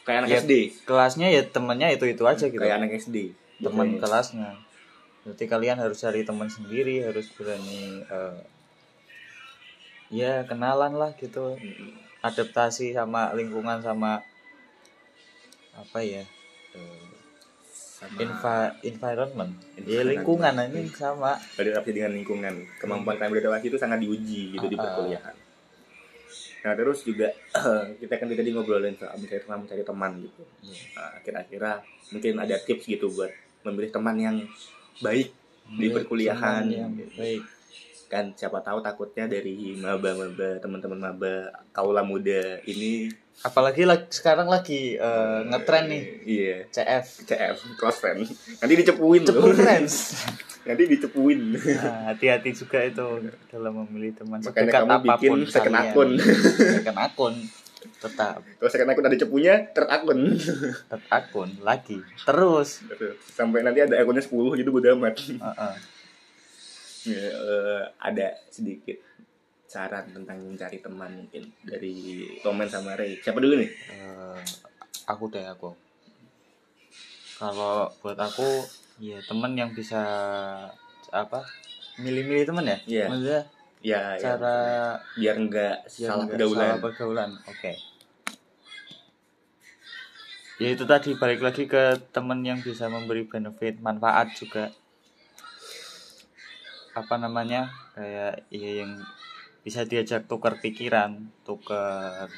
kayak 0.05 0.19
anak 0.25 0.29
Ya, 0.31 0.39
SD 0.41 0.53
kelasnya 0.85 1.29
ya 1.29 1.43
temennya 1.45 1.89
itu 1.91 2.05
itu 2.05 2.23
aja 2.23 2.47
gitu. 2.47 2.61
Kayak 2.61 2.77
anak 2.85 2.91
SD 2.97 3.33
teman 3.59 3.97
kelasnya. 3.99 4.61
Berarti 5.25 5.45
kalian 5.49 5.81
harus 5.81 5.99
cari 5.99 6.21
teman 6.23 6.49
sendiri 6.49 7.01
harus 7.01 7.27
berani 7.33 8.05
eh, 8.05 8.39
ya 10.13 10.45
kenalan 10.45 10.95
lah 10.95 11.17
gitu. 11.17 11.57
Adaptasi 12.21 12.93
sama 12.93 13.33
lingkungan 13.33 13.81
sama 13.81 14.21
apa 15.75 15.99
ya 16.01 16.25
eh, 16.77 17.09
sama 17.65 18.21
envi- 18.21 18.75
environment. 18.85 19.53
Ya 19.85 20.05
lingkungan 20.05 20.53
anjing 20.55 20.89
sama. 20.93 21.41
Beradaptasi 21.57 21.93
dengan 21.93 22.13
lingkungan. 22.13 22.55
Kemampuan 22.77 23.17
kalian 23.17 23.33
beradaptasi 23.33 23.67
itu 23.69 23.79
sangat 23.81 23.99
diuji 24.01 24.53
gitu 24.53 24.67
di 24.69 24.77
Ah, 24.77 24.81
ah. 24.81 24.85
perkuliahan 24.85 25.37
nah 26.65 26.73
terus 26.73 27.05
juga 27.05 27.29
kita 28.01 28.15
kan 28.17 28.27
tadi 28.33 28.51
ngobrolin 28.57 28.97
soal 28.97 29.21
mencari 29.21 29.45
teman 29.45 29.59
mencari 29.69 29.85
teman 29.85 30.13
gitu. 30.25 30.43
Nah, 30.97 31.21
kira-kira 31.21 31.85
mungkin 32.09 32.41
ada 32.41 32.57
tips 32.57 32.89
gitu 32.89 33.13
buat 33.13 33.29
memilih 33.69 33.93
teman 33.93 34.17
yang 34.17 34.37
baik 35.05 35.29
di 35.77 35.93
perkuliahan. 35.93 36.65
yang 36.73 36.93
baik 37.21 37.45
kan 38.09 38.33
siapa 38.37 38.61
tahu 38.61 38.79
takutnya 38.85 39.27
dari 39.27 39.77
maba-maba 39.77 40.61
teman-teman 40.61 41.11
maba 41.11 41.51
kaula 41.75 42.05
muda 42.07 42.61
ini. 42.69 43.11
Apalagi 43.43 43.83
lagi, 43.83 44.07
sekarang 44.15 44.47
lagi 44.47 44.95
eh, 44.95 45.41
ngetren 45.51 45.91
nih. 45.91 46.03
Iya. 46.23 46.57
CF 46.71 47.27
CF 47.27 47.57
close 47.77 47.99
friend 47.99 48.25
nanti 48.63 48.75
dicepuin 48.79 49.23
Cepu 49.27 49.43
loh 49.43 49.57
friends 49.57 49.95
nanti 50.69 50.83
dicepuin. 50.89 51.41
Nah, 51.61 52.15
hati-hati 52.15 52.51
juga 52.57 52.81
itu 52.81 53.29
dalam 53.53 53.85
memilih 53.85 54.17
teman 54.17 54.41
makanya 54.41 54.55
sedekat 54.55 54.81
kamu 54.81 54.99
bikin 55.05 55.33
second 55.51 55.77
akun. 55.77 56.11
Second 56.81 56.99
akun 56.99 57.35
tetap. 58.01 58.41
Kalau 58.41 58.71
second 58.73 58.89
akun 58.89 59.05
ada 59.05 59.17
cepunya 59.21 59.55
third 59.77 59.91
akun. 59.93 60.21
Third 60.89 61.05
akun 61.13 61.51
lagi 61.61 62.01
terus. 62.25 62.81
Sampai 63.29 63.61
nanti 63.61 63.85
ada 63.85 64.01
akunnya 64.01 64.25
10 64.25 64.33
gitu 64.57 64.71
udah 64.73 64.97
amat. 64.97 65.15
Heeh. 65.21 65.75
Ya, 65.75 65.94
eh, 67.13 67.83
ada 68.01 68.27
sedikit 68.49 68.97
saran 69.65 70.07
tentang 70.15 70.39
mencari 70.39 70.79
teman 70.79 71.11
mungkin 71.25 71.51
dari 71.67 72.25
Tomen 72.41 72.71
sama 72.71 72.95
Ray. 72.95 73.19
Siapa 73.19 73.43
dulu 73.43 73.59
nih? 73.59 73.71
Eh, 73.91 74.41
aku 75.11 75.27
deh 75.33 75.43
aku. 75.43 75.75
Kalau 77.35 77.91
buat 77.99 78.15
aku 78.15 78.47
ya 79.03 79.19
teman 79.27 79.59
yang 79.59 79.75
bisa 79.75 80.01
apa 81.11 81.43
milih-milih 81.99 82.47
teman 82.47 82.65
ya? 82.71 82.79
Iya. 82.87 83.07
maksudnya 83.11 83.43
ya 83.85 84.17
ya, 84.17 84.21
cara 84.23 84.57
biar 85.19 85.37
nggak 85.45 85.77
biar 85.93 86.09
salah 86.09 86.27
pergaulan. 86.31 86.57
salah 86.57 86.79
pergaulan 86.81 87.31
oke. 87.51 87.73
Ya 90.63 90.69
itu 90.71 90.87
tadi 90.87 91.19
balik 91.19 91.43
lagi 91.43 91.67
ke 91.67 91.99
teman 92.15 92.47
yang 92.47 92.63
bisa 92.63 92.87
memberi 92.87 93.27
benefit 93.27 93.83
manfaat 93.83 94.39
juga 94.39 94.71
apa 96.95 97.15
namanya 97.19 97.75
kayak 97.99 98.47
ya 98.55 98.71
yang 98.87 99.03
bisa 99.67 99.83
diajak 99.83 100.31
tukar 100.31 100.63
pikiran 100.63 101.27
tukar 101.43 102.31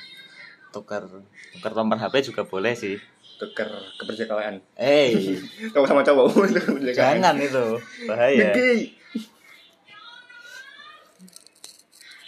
tukar 0.73 1.05
tukar 1.53 1.73
nomor 1.77 2.01
HP 2.01 2.33
juga 2.33 2.49
boleh 2.49 2.73
sih. 2.73 2.97
Tuker 3.37 3.69
kepercayaan. 4.01 4.65
Eh. 4.81 5.13
Cowok 5.77 5.87
sama 5.89 6.01
cowok 6.01 6.27
jangan 6.97 7.37
itu 7.37 7.77
bahaya. 8.09 8.53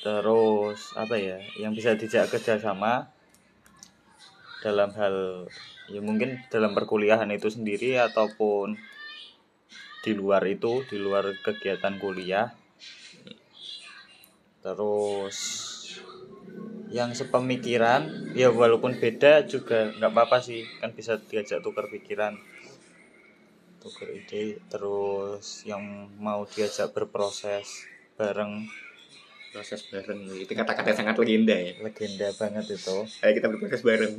Terus 0.04 0.80
apa 0.96 1.14
ya 1.16 1.40
yang 1.56 1.72
bisa 1.72 1.96
dijak 1.96 2.28
kerjasama 2.28 3.08
dalam 4.60 4.90
hal 4.96 5.46
ya 5.88 6.00
mungkin 6.04 6.44
dalam 6.52 6.76
perkuliahan 6.76 7.30
itu 7.32 7.48
sendiri 7.48 7.96
ataupun 7.96 8.76
di 10.02 10.12
luar 10.14 10.42
itu 10.46 10.86
di 10.86 10.96
luar 10.98 11.34
kegiatan 11.42 11.98
kuliah. 11.98 12.54
Terus 14.62 15.38
yang 16.88 17.12
sepemikiran 17.12 18.32
ya 18.32 18.48
walaupun 18.48 18.96
beda 18.96 19.44
juga 19.44 19.90
nggak 19.98 20.10
apa-apa 20.12 20.38
sih. 20.42 20.64
Kan 20.78 20.94
bisa 20.94 21.18
diajak 21.18 21.60
tukar 21.62 21.90
pikiran 21.90 22.38
tukar 23.82 24.10
ide. 24.10 24.62
Terus 24.70 25.66
yang 25.66 26.10
mau 26.18 26.46
diajak 26.46 26.94
berproses 26.94 27.86
bareng. 28.14 28.66
Proses 29.48 29.80
bareng 29.88 30.28
itu 30.36 30.52
kata-kata 30.52 30.92
sangat 30.92 31.16
legenda 31.18 31.56
ya. 31.56 31.72
Legenda 31.82 32.28
banget 32.36 32.78
itu. 32.78 32.96
Kayak 33.18 33.34
kita 33.42 33.46
berproses 33.50 33.82
bareng. 33.82 34.14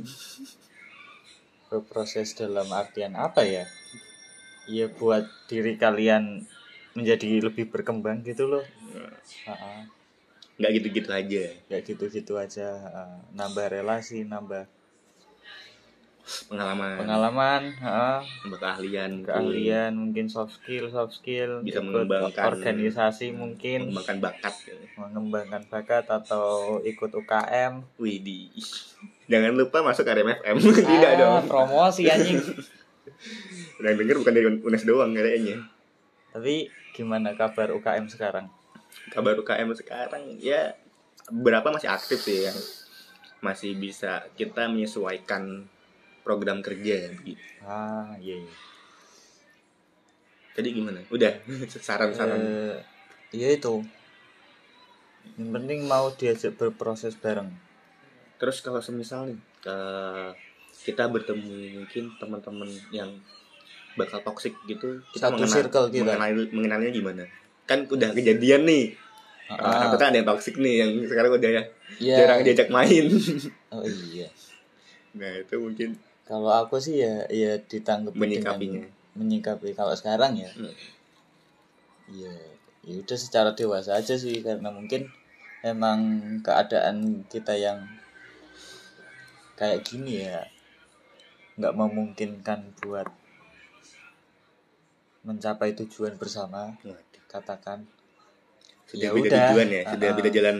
Berproses 1.70 2.34
dalam 2.34 2.66
artian 2.74 3.14
apa 3.14 3.46
ya 3.46 3.62
ya 4.70 4.86
buat 4.88 5.26
diri 5.46 5.74
kalian 5.74 6.46
menjadi 6.92 7.42
lebih 7.42 7.66
berkembang 7.66 8.22
gitu 8.22 8.46
loh. 8.46 8.64
Nggak 10.56 10.70
gitu-gitu 10.76 11.10
aja. 11.10 11.44
Ya 11.66 11.78
gitu-gitu 11.80 12.36
aja 12.36 12.68
nambah 13.32 13.66
relasi 13.68 14.22
nambah 14.22 14.70
pengalaman. 16.46 16.94
pengalaman 16.96 17.62
ha. 17.80 18.22
nambah 18.44 18.60
keahlian 18.60 19.26
keahlian 19.26 19.90
mungkin 19.90 20.30
soft 20.30 20.54
skill 20.54 20.86
soft 20.86 21.18
skill 21.18 21.58
Bisa 21.58 21.82
mengembangkan- 21.82 22.46
organisasi 22.46 23.34
mungkin. 23.34 23.90
mengembangkan 23.90 24.18
bakat 24.20 24.54
ya. 24.62 24.78
mengembangkan 24.94 25.62
bakat 25.66 26.06
atau 26.06 26.78
ikut 26.82 27.10
UKM 27.16 27.82
Widih. 27.96 28.52
Jangan 29.26 29.54
lupa 29.54 29.82
masuk 29.82 30.06
RMFM 30.06 30.54
tidak 30.86 31.10
Ah, 31.10 31.18
dong. 31.18 31.42
promosi 31.48 32.06
anjing 32.06 32.38
yang 33.82 33.98
denger 33.98 34.16
bukan 34.20 34.34
dari 34.34 34.46
UNES 34.60 34.84
doang 34.84 35.10
kayaknya 35.16 35.56
tapi 36.30 36.70
gimana 36.94 37.34
kabar 37.34 37.74
UKM 37.74 38.06
sekarang 38.06 38.46
kabar 39.10 39.34
UKM 39.38 39.70
sekarang 39.74 40.36
ya 40.38 40.74
beberapa 41.30 41.70
masih 41.70 41.90
aktif 41.90 42.20
sih 42.22 42.46
yang 42.46 42.58
masih 43.40 43.78
bisa 43.78 44.28
kita 44.36 44.68
menyesuaikan 44.68 45.64
program 46.20 46.60
kerja 46.60 47.16
gitu. 47.24 47.40
ah 47.64 48.12
iya, 48.20 48.36
iya. 48.44 48.54
Tadi 50.50 50.76
gimana? 50.76 51.00
Udah 51.08 51.40
saran-saran. 51.86 52.36
Eh, 52.36 52.76
ya 53.32 53.48
itu 53.48 53.80
yang 55.40 55.50
penting 55.56 55.88
mau 55.88 56.12
diajak 56.12 56.56
berproses 56.56 57.16
bareng 57.16 57.48
Terus 58.40 58.64
kalau 58.64 58.80
semisal 58.80 59.28
nih 59.28 59.38
ke 59.60 59.78
kita 60.88 61.12
bertemu 61.12 61.76
mungkin 61.76 62.04
teman-teman 62.16 62.72
yang 62.88 63.12
bakal 63.94 64.22
toxic 64.22 64.54
gitu, 64.64 65.02
kita 65.10 65.28
Satu 65.28 65.42
circle 65.42 65.86
kita. 65.88 66.14
mengenal 66.14 66.46
mengenalnya 66.50 66.90
gimana? 66.90 67.22
Kan 67.64 67.86
udah 67.86 68.10
kejadian 68.10 68.62
nih. 68.62 68.94
Ah, 69.46 69.86
Aku 69.86 69.96
kan 69.96 70.14
ada 70.14 70.18
yang 70.18 70.28
toxic 70.28 70.54
nih 70.56 70.74
yang 70.78 70.90
sekarang 71.04 71.34
udah 71.34 71.50
ya 71.50 71.62
ya. 71.98 72.14
jarang 72.16 72.40
diajak 72.40 72.70
main. 72.70 73.10
oh 73.74 73.82
iya 73.82 74.30
nah, 75.10 75.26
itu 75.34 75.58
mungkin 75.58 75.98
kalau 76.22 76.54
aku 76.54 76.78
sih 76.78 77.02
ya 77.02 77.26
ya 77.26 77.58
ditanggapi 77.58 78.14
Menyikapinya. 78.14 78.78
dengan 78.78 78.94
menyikapi 79.12 79.74
kalau 79.74 79.90
sekarang 79.90 80.38
ya 80.38 80.46
Hmm. 80.54 80.70
Iya, 82.06 82.30
ya 82.82 82.94
udah 82.96 83.18
secara 83.18 83.50
dewasa 83.52 83.94
aja 83.94 84.14
sih 84.14 84.38
karena 84.38 84.70
mungkin 84.70 85.10
emang 85.60 85.98
keadaan 86.40 87.26
kita 87.26 87.54
yang 87.54 87.82
kayak 89.54 89.82
gini 89.82 90.24
ya 90.24 90.46
nggak 91.54 91.74
memungkinkan 91.74 92.70
buat 92.78 93.10
mencapai 95.20 95.76
tujuan 95.76 96.16
bersama 96.16 96.72
Waduh, 96.80 97.24
katakan 97.28 97.84
sudah 98.88 99.08
Ya 99.08 99.14
beda 99.14 99.28
udah. 99.28 99.46
tujuan 99.52 99.68
ya, 99.70 99.82
sudah 99.86 100.08
Ah, 100.10 100.16
beda 100.16 100.30
jalan 100.32 100.56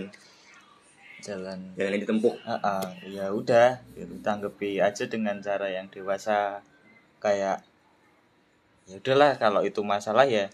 jalan 1.21 1.59
jalan 1.77 1.91
yang 1.93 2.03
ditempuh. 2.05 2.35
Ah, 2.49 2.61
ah, 2.65 2.87
ya 3.05 3.29
udah 3.33 3.81
gitu, 3.93 4.15
tanggapi 4.25 4.81
aja 4.81 5.05
dengan 5.09 5.41
cara 5.45 5.69
yang 5.69 5.89
dewasa 5.93 6.65
kayak 7.21 7.61
ya 8.89 8.97
udahlah 8.97 9.37
kalau 9.37 9.61
itu 9.63 9.81
masalah 9.85 10.25
ya 10.25 10.49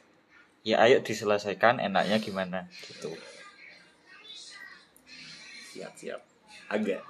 ya 0.67 0.83
ayo 0.83 0.99
diselesaikan 1.03 1.79
enaknya 1.79 2.19
gimana 2.19 2.67
gitu 2.83 3.15
Siap, 5.77 5.93
siap. 5.93 6.21
Agak 6.73 7.05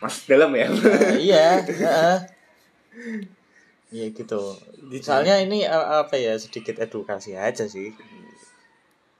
Mas 0.00 0.24
dalam 0.26 0.48
ya. 0.56 0.66
Ah, 0.72 1.12
iya 1.14 1.60
heeh. 1.62 2.18
ya 3.92 4.08
gitu 4.08 4.40
soalnya 4.98 5.36
ini 5.38 5.62
eh, 5.62 5.86
apa 6.00 6.16
ya 6.16 6.32
sedikit 6.34 6.80
edukasi 6.80 7.36
aja 7.36 7.68
sih 7.68 7.92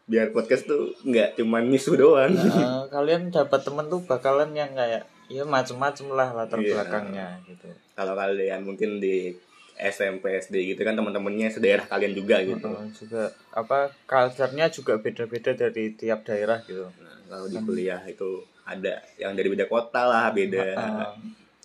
Biar 0.03 0.35
podcast 0.35 0.67
tuh 0.67 0.91
nggak 1.07 1.39
cuman 1.39 1.63
misu 1.71 1.95
doang. 1.95 2.35
Nah, 2.35 2.85
kalian 2.95 3.31
dapat 3.31 3.63
temen 3.63 3.87
tuh 3.87 4.03
bakalan 4.03 4.51
yang 4.51 4.75
kayak 4.75 5.07
ya 5.31 5.47
macem-macem 5.47 6.11
lah 6.11 6.35
latar 6.35 6.59
Iya. 6.59 6.75
belakangnya 6.75 7.39
gitu 7.47 7.71
Kalau 7.95 8.19
kalian 8.19 8.67
mungkin 8.67 8.99
di 8.99 9.31
SMP 9.79 10.37
SD 10.37 10.75
gitu 10.75 10.83
kan 10.83 10.99
teman-temannya 10.99 11.49
sedaerah 11.49 11.87
kalian 11.87 12.13
juga 12.13 12.43
gitu. 12.43 12.67
Juga 12.93 13.31
apa 13.55 13.95
culture-nya 14.05 14.69
juga 14.69 14.99
beda-beda 14.99 15.55
dari 15.55 15.95
tiap 15.95 16.27
daerah 16.27 16.61
gitu 16.67 16.83
Nah, 16.99 17.17
kalau 17.31 17.47
di 17.47 17.57
kuliah 17.63 18.03
itu 18.05 18.43
ada 18.67 19.01
yang 19.17 19.33
dari 19.33 19.49
beda 19.49 19.71
kota 19.71 20.03
lah, 20.03 20.35
beda 20.35 20.67
Heeh. 20.77 21.11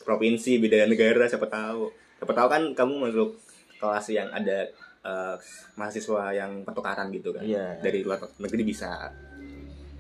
provinsi, 0.06 0.62
beda 0.62 0.86
negara, 0.86 1.26
siapa 1.26 1.50
tahu. 1.50 1.90
Siapa 2.18 2.34
tahu 2.34 2.48
kan 2.50 2.64
kamu 2.74 2.94
masuk 3.08 3.30
kelas 3.78 4.06
yang 4.10 4.30
ada 4.30 4.66
eh, 5.04 5.36
mahasiswa 5.74 6.34
yang 6.34 6.66
pertukaran 6.66 7.08
gitu 7.10 7.30
kan. 7.32 7.42
Iya. 7.42 7.78
Dari 7.80 8.02
luar 8.02 8.20
negeri 8.38 8.64
bisa. 8.66 9.14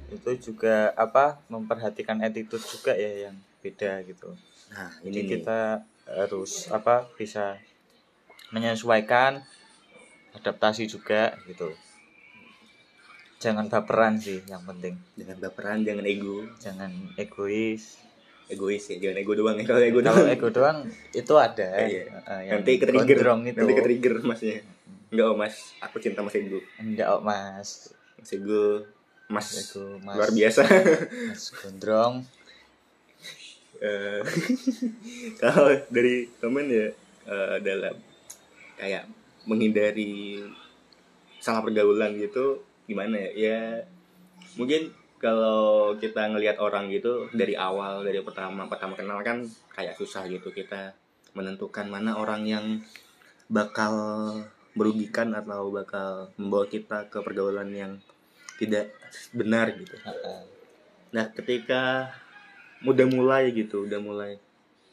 itu 0.08 0.32
juga 0.40 0.96
apa 0.96 1.36
memperhatikan 1.52 2.24
attitude 2.24 2.64
juga 2.64 2.96
ya 2.96 3.28
yang 3.28 3.36
beda 3.60 4.08
gitu 4.08 4.32
Nah, 4.72 4.88
jadi 5.04 5.12
ini 5.12 5.20
nih. 5.20 5.28
kita 5.36 5.84
harus 6.08 6.72
apa 6.72 7.04
bisa 7.20 7.60
menyesuaikan 8.50 9.44
adaptasi 10.32 10.88
juga 10.88 11.36
gitu 11.44 11.76
jangan 13.38 13.68
baperan 13.68 14.16
sih 14.16 14.40
yang 14.48 14.64
penting 14.64 14.96
Jangan 15.20 15.38
baperan, 15.44 15.78
jangan 15.84 16.06
ego. 16.08 16.48
jangan 16.58 16.92
egois 17.20 18.00
Egois 18.48 18.80
ya, 18.80 18.96
jangan 18.96 19.18
ego 19.20 19.34
doang 19.36 19.56
ya. 19.60 19.66
Kalau 19.68 19.84
ego 19.84 20.00
kalau 20.00 20.24
doang. 20.24 20.32
ego 20.32 20.50
doang 20.56 20.78
itu 21.12 21.34
ada 21.36 21.68
Iya. 21.84 22.04
eh, 22.24 22.42
yang 22.48 22.64
nanti 22.64 22.80
ke 22.80 22.86
trigger 22.88 23.18
gondrong 23.20 23.42
itu. 23.44 23.60
Nanti 23.60 23.74
ke 23.76 23.84
trigger 23.84 24.14
masnya 24.24 24.58
enggak 25.08 25.26
oh 25.32 25.36
mas 25.40 25.56
aku 25.84 25.96
cinta 26.00 26.24
mas 26.24 26.36
ego. 26.36 26.60
Enggak 26.80 27.08
oh, 27.12 27.20
mas. 27.24 27.92
Mas 28.20 28.32
ego 28.32 28.88
mas 29.28 29.48
ego 29.52 30.00
mas. 30.00 30.16
luar 30.16 30.32
biasa. 30.32 30.62
Mas 31.28 31.44
gondrong. 31.60 32.14
Eh, 33.84 34.22
kalau 35.44 35.68
dari 35.92 36.32
temen 36.40 36.66
ya 36.72 36.88
eh, 37.28 37.56
dalam 37.60 37.96
kayak 38.80 39.04
menghindari 39.44 40.44
salah 41.44 41.64
pergaulan 41.64 42.16
gitu 42.16 42.64
gimana 42.88 43.16
ya? 43.16 43.30
Ya 43.36 43.60
mungkin 44.56 44.96
kalau 45.18 45.94
kita 45.98 46.30
ngelihat 46.30 46.62
orang 46.62 46.94
gitu 46.94 47.26
dari 47.34 47.58
awal 47.58 48.06
dari 48.06 48.22
pertama 48.22 48.70
pertama 48.70 48.94
kenal 48.94 49.20
kan 49.26 49.42
kayak 49.74 49.98
susah 49.98 50.30
gitu 50.30 50.54
kita 50.54 50.94
menentukan 51.34 51.90
mana 51.90 52.18
orang 52.18 52.46
yang 52.46 52.66
bakal 53.50 53.94
merugikan 54.78 55.34
atau 55.34 55.74
bakal 55.74 56.30
membawa 56.38 56.70
kita 56.70 57.10
ke 57.10 57.18
pergaulan 57.26 57.70
yang 57.74 57.92
tidak 58.62 58.94
benar 59.34 59.74
gitu. 59.74 59.98
Nah, 61.14 61.26
ketika 61.34 62.14
udah 62.86 63.08
mulai 63.10 63.50
gitu, 63.54 63.90
udah 63.90 63.98
mulai 63.98 64.38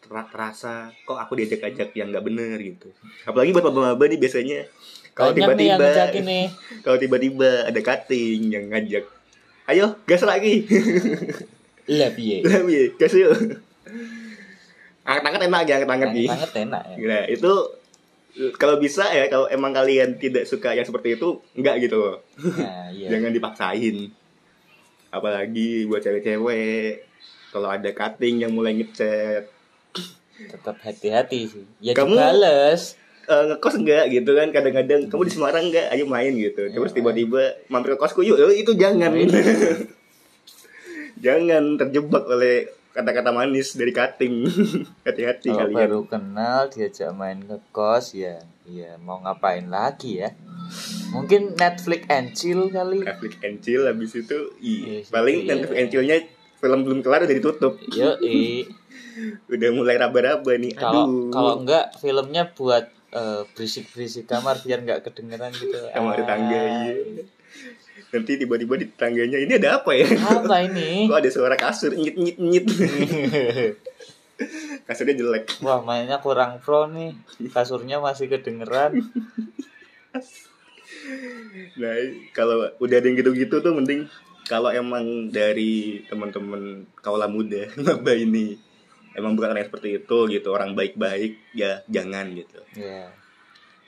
ter- 0.00 0.30
terasa 0.32 0.88
kok 1.04 1.20
aku 1.20 1.37
diajak-ajak 1.37 1.92
yang 1.96 2.12
nggak 2.12 2.24
bener 2.24 2.56
gitu. 2.60 2.88
Apalagi 3.28 3.52
buat 3.52 3.64
maba-maba 3.68 4.04
nih 4.08 4.20
biasanya 4.20 4.68
kalau 5.12 5.32
tiba-tiba 5.37 5.88
kalau 6.84 6.96
tiba-tiba 6.96 7.68
ada 7.68 7.80
cutting 7.80 8.52
yang 8.52 8.72
ngajak, 8.72 9.04
ayo 9.66 9.96
gas 10.05 10.22
lagi, 10.22 10.64
lah 11.88 12.11
piye 12.12 12.44
lah 12.44 12.61
piye, 12.62 12.92
gas 12.94 13.12
yuk. 13.12 13.33
Angkat-angkat 15.05 15.42
enak 15.46 15.61
aja, 15.62 15.72
angkat-angkat 15.79 16.11
nih. 16.12 16.29
banget 16.29 16.53
enak 16.64 16.83
ya 16.88 16.96
Nah, 17.05 17.22
itu 17.29 17.53
kalau 18.55 18.77
bisa 18.77 19.05
ya, 19.07 19.29
kalau 19.29 19.46
emang 19.46 19.70
kalian 19.70 20.16
tidak 20.16 20.44
suka 20.44 20.72
yang 20.72 20.83
seperti 20.83 21.14
itu, 21.14 21.38
enggak 21.55 21.81
gitu 21.81 21.96
loh. 21.96 22.16
nah, 22.40 22.88
iya. 22.90 23.09
jangan 23.09 23.31
dipaksain 23.31 24.11
apalagi 25.09 25.87
buat 25.87 26.03
cewek-cewek 26.03 27.07
kalau 27.55 27.70
ada 27.70 27.87
cutting 27.94 28.42
yang 28.42 28.50
mulai 28.50 28.74
ngechat 28.74 29.46
tetap 30.35 30.74
hati-hati 30.83 31.46
sih 31.46 31.62
ya 31.79 31.94
Kamu- 31.94 32.18
dibales 32.18 32.98
eh, 33.24 33.44
ngekos 33.48 33.74
enggak 33.76 34.04
gitu 34.08 34.30
kan 34.32 34.48
kadang-kadang 34.48 35.00
kamu 35.06 35.22
di 35.22 35.32
Semarang 35.32 35.64
enggak? 35.66 35.87
Ayo 35.90 36.04
main 36.04 36.32
gitu. 36.32 36.62
Terus 36.66 36.90
Ya. 36.90 36.96
tiba-tiba 36.96 37.42
mampir 37.66 37.92
ke 37.92 37.98
kosku 37.98 38.20
yuk 38.20 38.37
itu 38.50 38.72
jangan. 38.74 39.12
Jangan 41.16 41.78
terjebak 41.78 42.26
oleh 42.26 42.56
kata-kata 42.90 43.30
manis 43.30 43.74
dari 43.74 43.90
cutting. 43.90 44.44
Hati-hati 45.06 45.48
kalau 45.48 45.66
kalian. 45.66 45.78
baru 45.78 46.00
kenal 46.04 46.60
diajak 46.68 47.10
main 47.10 47.40
ke 47.40 47.56
kos 47.70 48.12
ya 48.12 48.38
ya 48.64 48.96
mau 48.98 49.18
ngapain 49.18 49.64
lagi 49.64 50.20
ya? 50.20 50.32
Mungkin 51.10 51.54
Netflix 51.54 52.02
and 52.08 52.32
chill 52.32 52.68
kali. 52.68 53.00
Netflix 53.00 53.32
and 53.40 53.56
chill 53.60 53.84
habis 53.84 54.12
itu 54.14 54.38
ih, 54.58 55.00
Yes, 55.00 55.08
paling 55.08 55.44
iya. 55.44 55.48
Netflix 55.50 55.76
and 55.76 55.88
chillnya 55.88 56.16
film 56.56 56.80
belum 56.82 57.00
kelar 57.00 57.24
udah 57.24 57.37
ditutup. 57.37 57.74
Yo 57.88 58.16
i 58.20 58.64
udah 59.54 59.70
mulai 59.70 59.94
raba-raba 59.94 60.52
nih 60.54 60.74
aduh. 60.74 61.30
kalau 61.30 61.62
enggak 61.62 61.94
filmnya 61.96 62.50
buat 62.50 62.90
eh, 63.14 63.42
berisik-berisik 63.55 64.27
kamar 64.27 64.59
biar 64.61 64.83
nggak 64.83 65.07
kedengeran 65.07 65.55
gitu. 65.55 65.79
Sama 65.88 66.11
Ah, 66.11 66.14
tetangga 66.18 66.59
iya. 66.59 66.94
nanti 68.11 68.33
tiba-tiba 68.38 68.74
di 68.74 68.87
tetangganya 68.90 69.38
ini 69.38 69.53
ada 69.55 69.79
apa 69.79 69.94
ya? 69.94 70.07
Apa 70.07 70.66
ini? 70.66 70.90
Kok 71.11 71.18
ada 71.18 71.31
suara 71.31 71.55
kasur 71.55 71.94
nyit 71.94 72.14
nyit 72.14 72.37
nyit. 72.38 72.64
Kasurnya 74.87 75.14
jelek. 75.14 75.62
Wah 75.62 75.79
mainnya 75.81 76.18
kurang 76.18 76.59
pro 76.59 76.90
nih. 76.90 77.14
Kasurnya 77.50 77.98
masih 77.98 78.29
kedengeran. 78.29 78.98
Nah 81.77 81.92
kalau 82.33 82.64
udah 82.81 82.96
ada 82.96 83.05
yang 83.05 83.18
gitu-gitu 83.18 83.61
tuh 83.61 83.72
mending 83.77 84.09
kalau 84.44 84.72
emang 84.72 85.29
dari 85.29 86.00
teman-teman 86.09 86.88
kaula 87.00 87.29
muda 87.29 87.68
maba 87.77 88.12
ini 88.16 88.57
emang 89.14 89.38
bukan 89.38 89.55
orang 89.55 89.62
yang 89.64 89.70
seperti 89.70 89.88
itu 90.03 90.18
gitu 90.31 90.48
orang 90.50 90.74
baik-baik 90.74 91.38
ya 91.55 91.83
jangan 91.90 92.35
gitu. 92.35 92.59
Ya 92.79 93.11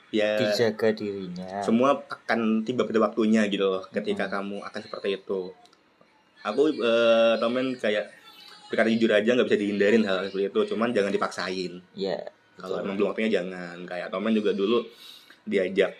ya 0.07 0.39
dijaga 0.39 0.95
dirinya. 0.95 1.59
semua 1.59 1.99
akan 2.07 2.63
tiba 2.63 2.87
pada 2.87 3.11
waktunya 3.11 3.43
gitu 3.51 3.67
loh 3.67 3.83
ketika 3.91 4.31
kamu 4.31 4.63
akan 4.63 4.79
seperti 4.79 5.19
itu. 5.19 5.51
Aku 6.47 6.71
eh, 6.71 7.35
temen 7.37 7.75
kayak 7.75 8.07
berkata 8.71 8.87
jujur 8.87 9.11
aja 9.11 9.35
nggak 9.35 9.47
bisa 9.47 9.59
dihindarin 9.59 10.03
hal 10.07 10.27
seperti 10.27 10.47
itu 10.47 10.59
cuman 10.75 10.95
jangan 10.95 11.11
dipaksain. 11.11 11.83
Ya 11.91 12.19
kalau 12.57 12.81
emang 12.81 12.95
belum 12.95 13.11
waktunya 13.13 13.43
jangan. 13.43 13.83
Kayak 13.83 14.09
Tomen 14.09 14.33
juga 14.33 14.55
dulu 14.55 14.81
diajak 15.47 15.91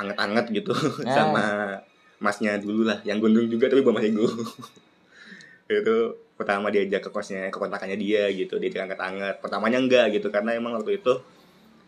anget-anget 0.00 0.46
gitu 0.62 0.72
Nah. 1.04 1.14
sama 1.16 1.44
masnya 2.18 2.56
dulu 2.56 2.88
lah 2.88 2.98
yang 3.04 3.20
gondrong 3.20 3.46
juga 3.52 3.68
tapi 3.68 3.84
bukan 3.84 4.00
mas 4.00 4.06
Ego 4.08 4.26
itu 5.68 5.96
pertama 6.34 6.66
diajak 6.68 6.98
ke 7.00 7.10
kosnya 7.10 7.46
ke 7.46 7.56
kontrakannya 7.56 7.94
dia 7.94 8.26
gitu 8.28 8.58
diajak 8.58 8.90
anget-anget 8.90 9.38
pertamanya 9.38 9.78
enggak 9.78 10.10
gitu 10.10 10.28
karena 10.28 10.52
emang 10.52 10.74
waktu 10.74 10.98
itu 10.98 11.14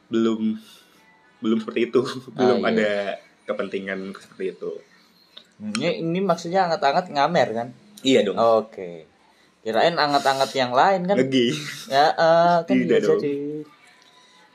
belum 0.07 0.55
belum 1.39 1.59
seperti 1.61 1.91
itu 1.91 2.01
belum 2.39 2.63
iya. 2.63 2.71
ada 2.71 2.91
kepentingan 3.45 4.15
seperti 4.15 4.55
itu 4.55 4.71
Ini, 5.57 6.05
ini 6.05 6.21
maksudnya 6.21 6.69
anget-anget 6.69 7.09
ngamer 7.11 7.49
kan? 7.51 7.69
iya 8.03 8.21
dong 8.21 8.37
Oke. 8.37 9.09
Kirain 9.61 9.97
anget-anget 9.97 10.51
yang 10.55 10.71
lain 10.71 11.03
kan? 11.05 11.17
lagi 11.17 11.51
Ya, 11.89 12.13
eh, 12.13 12.57
kan 12.63 12.71
Tidak 12.71 12.99
dong. 13.03 13.19
jadi. 13.19 13.35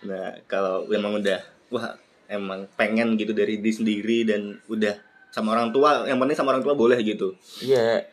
nah 0.01 0.34
kalau 0.45 0.88
memang 0.88 1.19
udah 1.19 1.41
wah 1.67 1.93
emang 2.25 2.63
pengen 2.73 3.13
gitu 3.15 3.34
dari 3.34 3.60
diri 3.60 3.69
sendiri 3.69 4.17
dan 4.23 4.41
udah 4.65 4.95
sama 5.30 5.51
orang 5.51 5.69
tua 5.69 6.06
yang 6.06 6.15
penting 6.15 6.34
sama 6.34 6.56
orang 6.56 6.63
tua 6.63 6.73
boleh 6.73 6.95
gitu 7.01 7.36
Iya, 7.60 8.08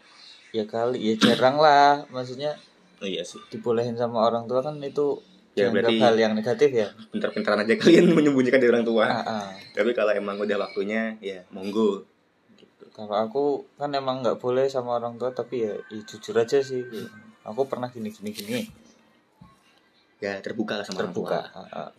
ya 0.51 0.65
kali, 0.65 0.97
ya 0.99 1.15
jarang 1.17 1.57
lah. 1.57 2.05
Maksudnya 2.09 2.57
oh, 2.99 3.07
iya 3.07 3.23
sih 3.23 3.39
dibolehin 3.49 3.95
sama 3.95 4.23
orang 4.23 4.45
tua 4.45 4.61
kan 4.61 4.77
itu 4.79 5.21
Ya, 5.53 5.69
berarti- 5.69 5.99
hal 5.99 6.15
yang 6.15 6.33
negatif 6.33 6.71
ya. 6.71 6.87
pintar-pintaran 7.11 7.59
aja 7.61 7.75
kalian 7.75 8.11
menyembunyikan 8.15 8.57
dari 8.57 8.71
orang 8.71 8.87
tua 8.87 9.03
Ah, 9.05 9.23
ah. 9.43 9.49
tapi 9.73 9.91
kalau 9.91 10.11
emang 10.13 10.39
udah 10.39 10.55
waktunya 10.57 11.19
ya 11.19 11.43
monggo 11.49 12.07
gitu 12.55 12.87
Kalau 12.89 13.11
aku 13.13 13.45
kan 13.75 13.91
emang 13.91 14.23
nggak 14.23 14.39
boleh 14.39 14.67
sama 14.67 14.95
orang 14.95 15.15
tua 15.15 15.31
tapi 15.31 15.63
ya, 15.63 15.75
ya 15.85 15.99
jujur 16.01 16.35
aja 16.37 16.59
sih. 16.61 16.87
Aku 17.43 17.67
pernah 17.67 17.87
gini 17.87 18.07
gini 18.09 18.31
gini 18.31 18.61
ya 20.19 20.39
terbuka 20.39 20.75
lah 20.75 20.85
sama 20.85 21.03
terbuka. 21.05 21.39
orang 21.39 21.51
tua 21.51 21.59
Ah, 21.75 21.87
ah. 21.87 21.91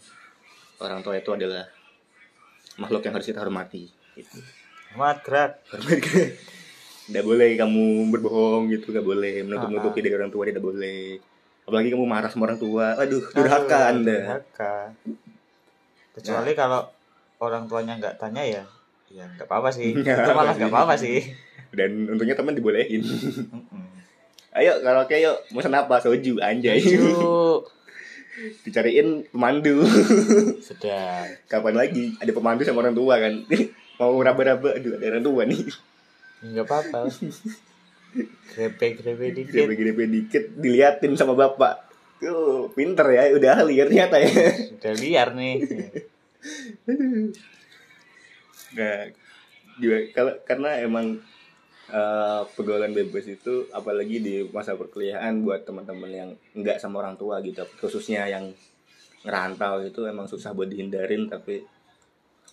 orang 0.80 1.00
tua 1.02 1.14
itu 1.16 1.30
adalah 1.30 1.68
makhluk 2.78 3.02
yang 3.02 3.14
harus 3.14 3.28
kita 3.28 3.40
hormati 3.40 3.92
gitu. 4.14 4.40
Mat 4.94 5.20
gerak. 5.20 5.60
hormati 5.70 6.32
tidak 7.10 7.26
boleh 7.26 7.58
kamu 7.58 7.86
berbohong 8.14 8.70
gitu 8.70 8.94
nggak 8.94 9.02
boleh 9.02 9.42
menutup 9.42 9.66
Ah, 9.66 9.74
nutupi 9.74 10.00
dari 10.06 10.14
orang 10.14 10.30
tua 10.30 10.46
tidak 10.46 10.62
boleh. 10.62 11.18
Apalagi 11.66 11.90
kamu 11.90 12.06
marah 12.06 12.30
sama 12.30 12.46
orang 12.46 12.62
tua. 12.62 12.94
Aduh 12.94 13.22
durhaka 13.34 13.90
Aduh, 13.90 13.90
anda. 14.06 14.18
durhaka. 14.22 14.74
Kecuali 16.14 16.52
kalau 16.54 16.86
orang 17.42 17.66
tuanya 17.66 17.98
nggak 17.98 18.22
tanya 18.22 18.46
ya, 18.46 18.64
ya 19.10 19.26
nggak 19.26 19.50
apa-apa 19.50 19.74
sih. 19.74 19.98
Nggak 19.98 20.18
Itu 20.26 20.32
malah 20.38 20.54
nggak 20.54 20.70
apa-apa 20.70 20.94
sih. 20.94 21.18
dan 21.70 22.10
untungnya 22.10 22.34
teman 22.34 22.54
dibolehin. 22.54 23.02
Ayo 24.54 24.82
kalau 24.82 25.06
kayak 25.06 25.22
yuk. 25.26 25.38
Mau 25.54 25.62
apa? 25.62 25.96
Soju 26.02 26.38
anjay. 26.42 26.82
Dicariin 28.66 29.28
pemandu. 29.34 29.84
Sedang. 30.64 31.28
kapan 31.52 31.76
lagi 31.76 32.16
ada 32.22 32.32
pemandu 32.32 32.64
sama 32.64 32.86
orang 32.86 32.96
tua 32.96 33.18
kan? 33.18 33.34
Mau 34.00 34.16
raba-raba. 34.22 34.78
Aduh 34.80 34.96
ada 34.96 35.06
orang 35.12 35.26
tua 35.26 35.42
nih 35.44 35.62
Nggak 36.44 36.66
apa-apa. 36.66 37.00
Grepe-grepe 38.50 39.28
dikit. 39.38 39.70
begini 39.70 39.94
dikit 40.10 40.44
diliatin 40.58 41.14
sama 41.14 41.38
bapak 41.38 41.90
tuh 42.20 42.68
pinter 42.76 43.06
ya 43.16 43.32
udah 43.32 43.64
ahli 43.64 43.80
ya 43.80 43.86
ternyata 43.88 44.20
ya 44.20 44.30
Sudah 44.76 44.94
liar 45.00 45.30
nih. 45.38 45.56
nah 48.78 48.98
juga 49.80 49.98
kalau 50.14 50.34
karena 50.46 50.70
emang 50.84 51.18
eh, 51.90 52.42
pergaulan 52.54 52.94
bebas 52.94 53.26
itu 53.26 53.66
apalagi 53.72 54.20
di 54.20 54.36
masa 54.52 54.76
perkuliahan 54.76 55.42
buat 55.42 55.64
teman-teman 55.64 56.12
yang 56.12 56.30
enggak 56.54 56.78
sama 56.78 57.02
orang 57.02 57.16
tua 57.16 57.40
gitu 57.42 57.64
khususnya 57.80 58.28
yang 58.28 58.52
ngerantau 59.24 59.84
itu 59.84 60.06
emang 60.08 60.28
susah 60.28 60.56
buat 60.56 60.70
dihindarin 60.72 61.28
tapi 61.28 61.64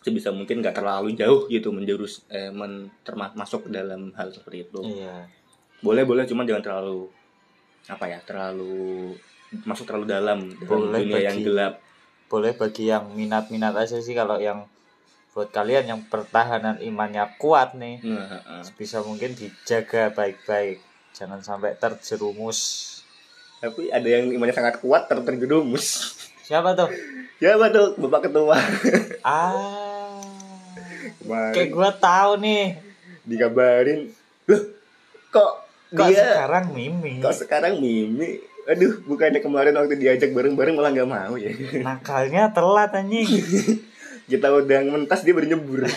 sebisa 0.06 0.30
mungkin 0.30 0.62
nggak 0.62 0.70
terlalu 0.72 1.12
jauh 1.12 1.44
gitu 1.46 1.68
menjurus 1.68 2.22
eh, 2.28 2.48
men, 2.48 2.86
terma- 3.02 3.34
masuk 3.34 3.66
ke 3.66 3.70
dalam 3.72 4.14
hal 4.14 4.30
seperti 4.30 4.62
itu 4.64 4.78
Iya. 4.78 5.26
boleh 5.78 6.06
boleh 6.06 6.22
cuman 6.22 6.46
jangan 6.46 6.62
terlalu 6.62 7.10
apa 7.86 8.04
ya 8.06 8.18
terlalu 8.20 9.14
masuk 9.62 9.82
terlalu 9.84 10.06
dalam 10.06 10.46
dalam 10.46 10.86
Boleh 10.86 11.02
dunia 11.02 11.18
yang 11.24 11.34
bagi- 11.34 11.44
gelap 11.44 11.74
Boleh 12.26 12.52
bagi 12.52 12.84
yang 12.86 13.06
minat-minat 13.08 13.70
aja 13.72 13.98
sih 13.98 14.10
kalau 14.10 14.38
yang 14.38 14.66
buat 15.30 15.46
kalian 15.48 15.86
yang 15.86 16.00
pertahanan 16.02 16.80
imannya 16.80 17.36
kuat 17.36 17.76
nih. 17.76 18.00
nah. 18.02 18.64
Bisa 18.72 18.98
mungkin 18.98 19.30
dijaga 19.30 20.08
baik-baik. 20.10 20.80
Jangan 21.12 21.38
sampai 21.38 21.76
terjerumus. 21.76 22.58
tapi 23.56 23.88
ada 23.88 24.04
yang 24.04 24.26
imannya 24.28 24.52
sangat 24.52 24.80
kuat 24.80 25.06
ter 25.06 25.16
terjerumus 25.22 26.12
Siapa 26.42 26.72
tuh? 26.72 26.90
ya 27.36 27.54
tuh 27.68 27.94
bapak 27.96 28.26
ketua 28.26 28.56
Ah. 29.22 29.85
Kemarin. 31.26 31.52
Kayak 31.52 31.70
gua 31.70 31.90
tahu 31.92 32.30
nih. 32.38 32.64
dikabarin. 33.22 34.00
Loh 34.46 34.62
kok, 35.28 35.52
Kok 35.90 36.06
dia 36.06 36.22
sekarang 36.22 36.64
Mimi? 36.70 37.18
kok 37.18 37.34
sekarang 37.34 37.74
mimi? 37.76 38.38
Aduh 38.66 38.98
bukannya 39.02 39.38
kemarin 39.38 39.74
waktu 39.74 39.94
diajak 39.94 40.30
bareng-bareng 40.30 40.74
malah 40.74 40.90
nggak 40.90 41.06
mau 41.06 41.34
ya. 41.34 41.50
Nakalnya 41.86 42.50
telat 42.50 42.90
anjing. 42.90 43.26
kita 44.30 44.46
udah 44.48 44.80
mentas 44.86 45.22
dia 45.22 45.30
baru 45.30 45.46
nyebur. 45.48 45.86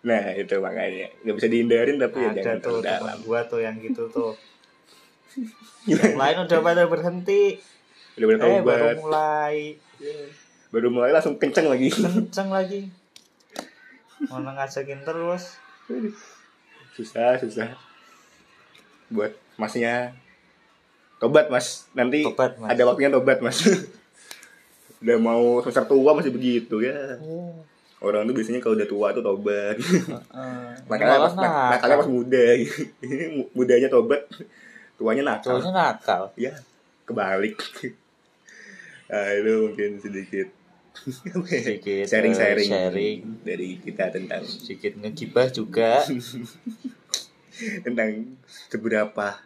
Nah 0.00 0.32
itu 0.32 0.56
makanya. 0.56 1.12
Nggak 1.20 1.36
bisa 1.36 1.48
dihindarin 1.48 1.96
tapi 2.00 2.16
ya 2.18 2.32
Ada 2.32 2.40
jangan 2.40 2.60
tuh 2.60 2.80
dalam. 2.80 3.18
gua 3.20 3.40
tuh 3.44 3.60
yang 3.60 3.76
gitu 3.78 4.08
tuh. 4.08 4.32
yang 5.84 6.16
lain 6.16 6.36
udah 6.40 6.58
pada 6.60 6.84
berhenti. 6.88 7.60
udah 8.16 8.26
pada 8.26 8.44
Eh 8.48 8.60
baru 8.60 8.86
mulai 8.98 9.56
baru 10.70 10.88
mulai 10.88 11.10
langsung 11.10 11.34
kenceng 11.34 11.66
lagi 11.66 11.90
kenceng 11.90 12.48
lagi. 12.48 12.86
Mana 14.22 14.54
ngajakin 14.54 15.00
terus. 15.00 15.56
susah 16.92 17.34
susah 17.36 17.74
buat 19.08 19.30
masnya 19.56 20.14
tobat 21.16 21.48
mas 21.48 21.90
nanti 21.92 22.22
Tobat, 22.22 22.54
Mas. 22.56 22.70
ada 22.70 22.82
waktunya 22.84 23.10
tobat 23.10 23.38
mas 23.40 23.58
udah 25.02 25.16
mau 25.16 25.58
semester 25.60 25.86
tua 25.86 26.10
masih 26.12 26.30
begitu 26.30 26.78
ya 26.78 27.18
Oh. 27.18 27.56
orang 28.00 28.24
tuh 28.24 28.32
biasanya 28.32 28.58
kalau 28.58 28.76
udah 28.76 28.86
tua 28.86 29.06
tuh 29.10 29.20
tobat 29.20 29.76
Heeh. 29.76 30.68
makanya 30.90 31.18
pas, 31.20 31.34
nakalnya 31.34 31.96
pas 31.98 32.08
muda 32.08 32.42
ini 33.04 33.24
mudanya 33.50 33.88
tobat 33.88 34.22
tuanya 34.94 35.22
nakal 35.26 35.56
Cowoknya 35.56 35.72
nakal. 35.72 36.22
ya 36.36 36.52
kebalik 37.04 37.56
nah, 39.08 39.28
itu 39.32 39.52
mungkin 39.64 39.90
sedikit 39.98 40.46
Sedikit, 40.92 42.04
sharing 42.10 42.34
sharing 42.34 42.68
sharing. 42.68 43.18
dari 43.40 43.78
kita 43.78 44.10
tentang 44.10 44.42
Sedikit 44.42 44.96
ngegibah 44.96 45.48
juga. 45.48 46.02
tentang 47.84 48.36
seberapa 48.66 49.36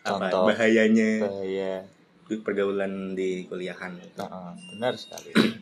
apa 0.00 0.16
Contoh. 0.26 0.48
bahayanya 0.48 1.20
Bahaya. 1.20 1.84
pergaulan 2.40 3.12
di 3.12 3.44
kuliahan 3.44 4.00
Heeh, 4.00 4.50
benar 4.72 4.96
sekali. 4.96 5.28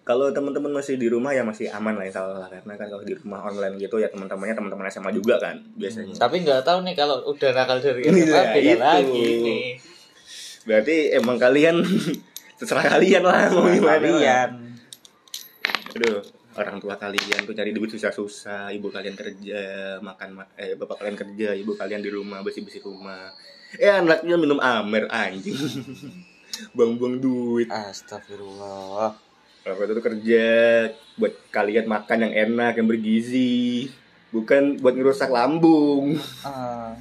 kalau 0.00 0.28
teman-teman 0.28 0.74
masih 0.74 0.98
di 0.98 1.06
rumah 1.06 1.30
ya 1.30 1.40
masih 1.40 1.70
aman 1.70 1.94
lah 1.94 2.02
insya 2.02 2.26
Allah 2.26 2.50
karena 2.50 2.74
kan 2.74 2.86
kalau 2.88 3.00
di 3.00 3.14
rumah 3.14 3.40
online 3.40 3.78
gitu 3.78 3.96
ya 3.96 4.10
teman-temannya 4.10 4.52
teman-teman 4.52 4.90
SMA 4.90 5.14
juga 5.14 5.38
kan 5.38 5.54
biasanya 5.78 6.18
Tapi 6.18 6.42
nggak 6.42 6.60
tahu 6.60 6.82
nih 6.82 6.94
kalau 6.94 7.22
udah 7.24 7.50
nakal 7.54 7.78
dari 7.78 8.02
SMA 8.02 8.26
beda 8.26 8.58
itu. 8.58 8.80
lagi 8.80 9.22
nih. 9.38 9.64
berarti 10.60 10.96
emang 11.14 11.36
kalian 11.38 11.76
terserah 12.60 12.84
kalian 12.86 13.24
lah 13.24 13.48
mau 13.50 13.64
gimana 13.66 13.96
Kalian. 13.98 14.50
aduh 15.90 16.20
orang 16.52 16.76
tua 16.76 16.94
kalian 16.94 17.40
tuh 17.42 17.54
cari 17.54 17.72
duit 17.72 17.88
susah-susah 17.88 18.68
ibu 18.70 18.86
kalian 18.86 19.16
kerja 19.16 19.62
makan 19.98 20.28
ma- 20.36 20.52
eh 20.54 20.76
bapak 20.76 21.00
kalian 21.00 21.16
kerja 21.16 21.48
ibu 21.54 21.72
kalian 21.72 21.98
di 21.98 22.10
rumah 22.10 22.44
bersih-bersih 22.44 22.84
rumah 22.84 23.32
eh 23.72 23.88
anaknya 23.88 24.36
minum 24.36 24.60
amer 24.60 25.08
anjing 25.08 25.56
buang-buang 26.76 27.16
duit 27.16 27.68
Astagfirullah. 27.70 29.16
Bapak 29.60 29.82
itu 29.82 29.92
tuh 29.92 30.04
kerja 30.04 30.44
buat 31.14 31.32
kalian 31.50 31.84
makan 31.84 32.18
yang 32.24 32.34
enak, 32.48 32.80
yang 32.80 32.88
bergizi, 32.88 33.92
bukan 34.28 34.76
buat 34.76 34.92
ngerusak 34.92 35.28
lambung. 35.28 36.16
Ah, 36.40 36.96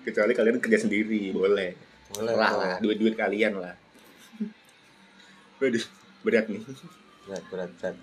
Kecuali 0.00 0.32
kalian 0.32 0.58
kerja 0.58 0.80
sendiri, 0.80 1.28
boleh. 1.30 1.76
boleh 2.08 2.32
lah 2.32 2.52
lah, 2.52 2.74
duit-duit 2.80 3.12
kalian 3.14 3.56
lah. 3.56 3.76
Waduh, 5.56 5.84
berat 6.22 6.46
nih. 6.48 6.60
Berat, 7.24 7.44
berat, 7.48 7.70
berat. 7.80 7.96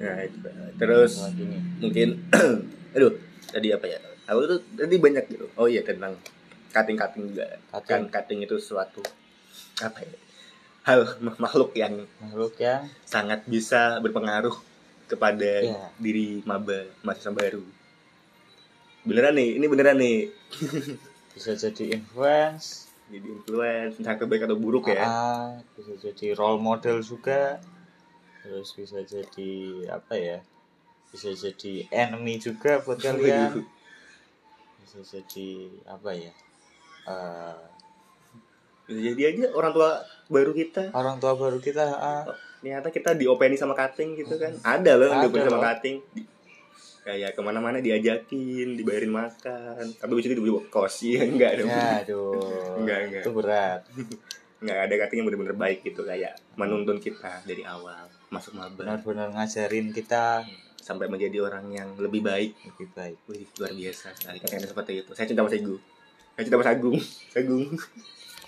Nah, 0.00 0.16
itu. 0.24 0.38
Terus 0.76 1.12
nih. 1.36 1.60
mungkin 1.78 2.08
aduh, 2.96 3.12
tadi 3.46 3.68
apa 3.70 3.86
ya? 3.86 4.00
Aku 4.26 4.46
tuh 4.46 4.58
tadi 4.74 4.96
banyak 4.96 5.24
gitu. 5.28 5.46
Oh 5.54 5.66
iya 5.66 5.82
tentang 5.82 6.16
cutting-cutting 6.70 7.24
juga. 7.30 7.46
Kan 7.70 7.82
Cutting. 7.82 8.02
cutting 8.08 8.38
itu 8.42 8.56
suatu 8.58 9.02
apa 9.78 10.00
ya? 10.00 10.16
Hal 10.80 11.00
makhluk 11.20 11.76
yang 11.76 12.08
Makhluk 12.18 12.56
yang 12.56 12.88
sangat 13.04 13.44
bisa 13.46 14.00
berpengaruh 14.00 14.54
kepada 15.06 15.62
Iya. 15.62 15.90
diri 15.98 16.40
maba 16.42 16.86
mahasiswa 17.02 17.30
baru. 17.30 17.62
Beneran 19.00 19.34
nih, 19.36 19.56
ini 19.56 19.66
beneran 19.66 19.96
nih. 19.98 20.18
bisa 21.34 21.54
jadi 21.54 21.94
influence, 21.94 22.89
Jadi 23.10 23.26
influence, 23.26 23.98
entah 23.98 24.14
itu 24.14 24.26
baik 24.30 24.46
atau 24.46 24.54
buruk 24.54 24.86
ya. 24.86 25.02
ah, 25.02 25.50
bisa 25.74 25.98
jadi 25.98 26.38
role 26.38 26.62
model 26.62 27.02
juga, 27.02 27.58
terus 28.46 28.70
bisa 28.70 29.02
jadi 29.02 29.50
apa 29.90 30.14
ya? 30.14 30.38
Bisa 31.10 31.34
jadi 31.34 31.90
enemy 31.90 32.38
juga 32.38 32.78
buat 32.86 33.02
kalian. 33.04 33.66
Bisa 34.86 35.02
jadi 35.02 35.48
apa 35.90 36.10
ya? 36.14 36.30
Eh, 37.10 37.58
bisa 38.86 39.00
jadi 39.14 39.22
aja 39.34 39.44
orang 39.54 39.72
tua 39.74 39.90
baru 40.26 40.50
kita 40.54 40.90
orang 40.90 41.16
tua 41.22 41.32
baru 41.38 41.58
kita 41.62 41.84
ah, 41.94 42.22
ternyata 42.58 42.90
kita 42.90 43.14
diopeni 43.14 43.54
sama 43.54 43.74
cutting 43.74 44.18
gitu 44.18 44.34
kan 44.34 44.50
ada 44.66 44.98
loh 44.98 45.10
Ada 45.14 45.26
diopeni 45.26 45.46
sama 45.46 45.60
cutting 45.62 45.96
kayak 47.00 47.32
ke 47.32 47.40
mana-mana 47.40 47.80
diajakin 47.80 48.76
dibayarin 48.76 49.12
makan. 49.12 49.84
Tapi 49.96 50.10
habis 50.10 50.26
itu 50.28 50.36
dibeli 50.36 50.52
kos. 50.68 51.02
Iya 51.08 51.26
enggak 51.26 51.52
dong. 51.60 51.70
Ya 51.70 51.84
aduh. 52.04 52.76
Enggak, 52.80 52.98
enggak. 53.08 53.22
itu 53.24 53.30
berat. 53.32 53.80
Nggak 54.64 54.78
ada 54.84 54.94
cutting 55.00 55.18
yang 55.24 55.26
bener-bener 55.32 55.56
baik 55.56 55.80
gitu 55.80 56.04
kayak 56.04 56.36
menuntun 56.52 57.00
kita 57.00 57.40
dari 57.48 57.64
awal 57.64 58.04
masuk 58.28 58.52
maba. 58.52 58.76
Benar-benar 58.76 59.32
ngajarin 59.32 59.88
kita 59.88 60.44
sampai 60.76 61.08
menjadi 61.08 61.40
orang 61.40 61.64
yang 61.72 61.88
lebih 61.96 62.20
baik. 62.20 62.52
Lebih 62.68 62.88
baik. 62.92 63.16
Wih, 63.24 63.48
luar 63.56 63.72
biasa 63.72 64.12
sekali 64.12 64.36
kayaknya 64.44 64.68
seperti 64.68 64.92
itu. 65.00 65.10
Saya 65.16 65.24
cinta 65.24 65.40
Mas 65.40 65.56
Egu 65.56 65.80
saya 66.40 66.48
cinta 66.48 66.56
Mas 66.56 66.72
Agung 66.72 66.96
Agung 67.38 67.64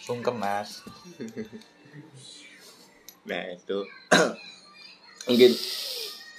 sungkem 0.01 0.37
mas. 0.41 0.81
Nah 3.29 3.43
itu. 3.53 3.79
Mungkin 5.29 5.53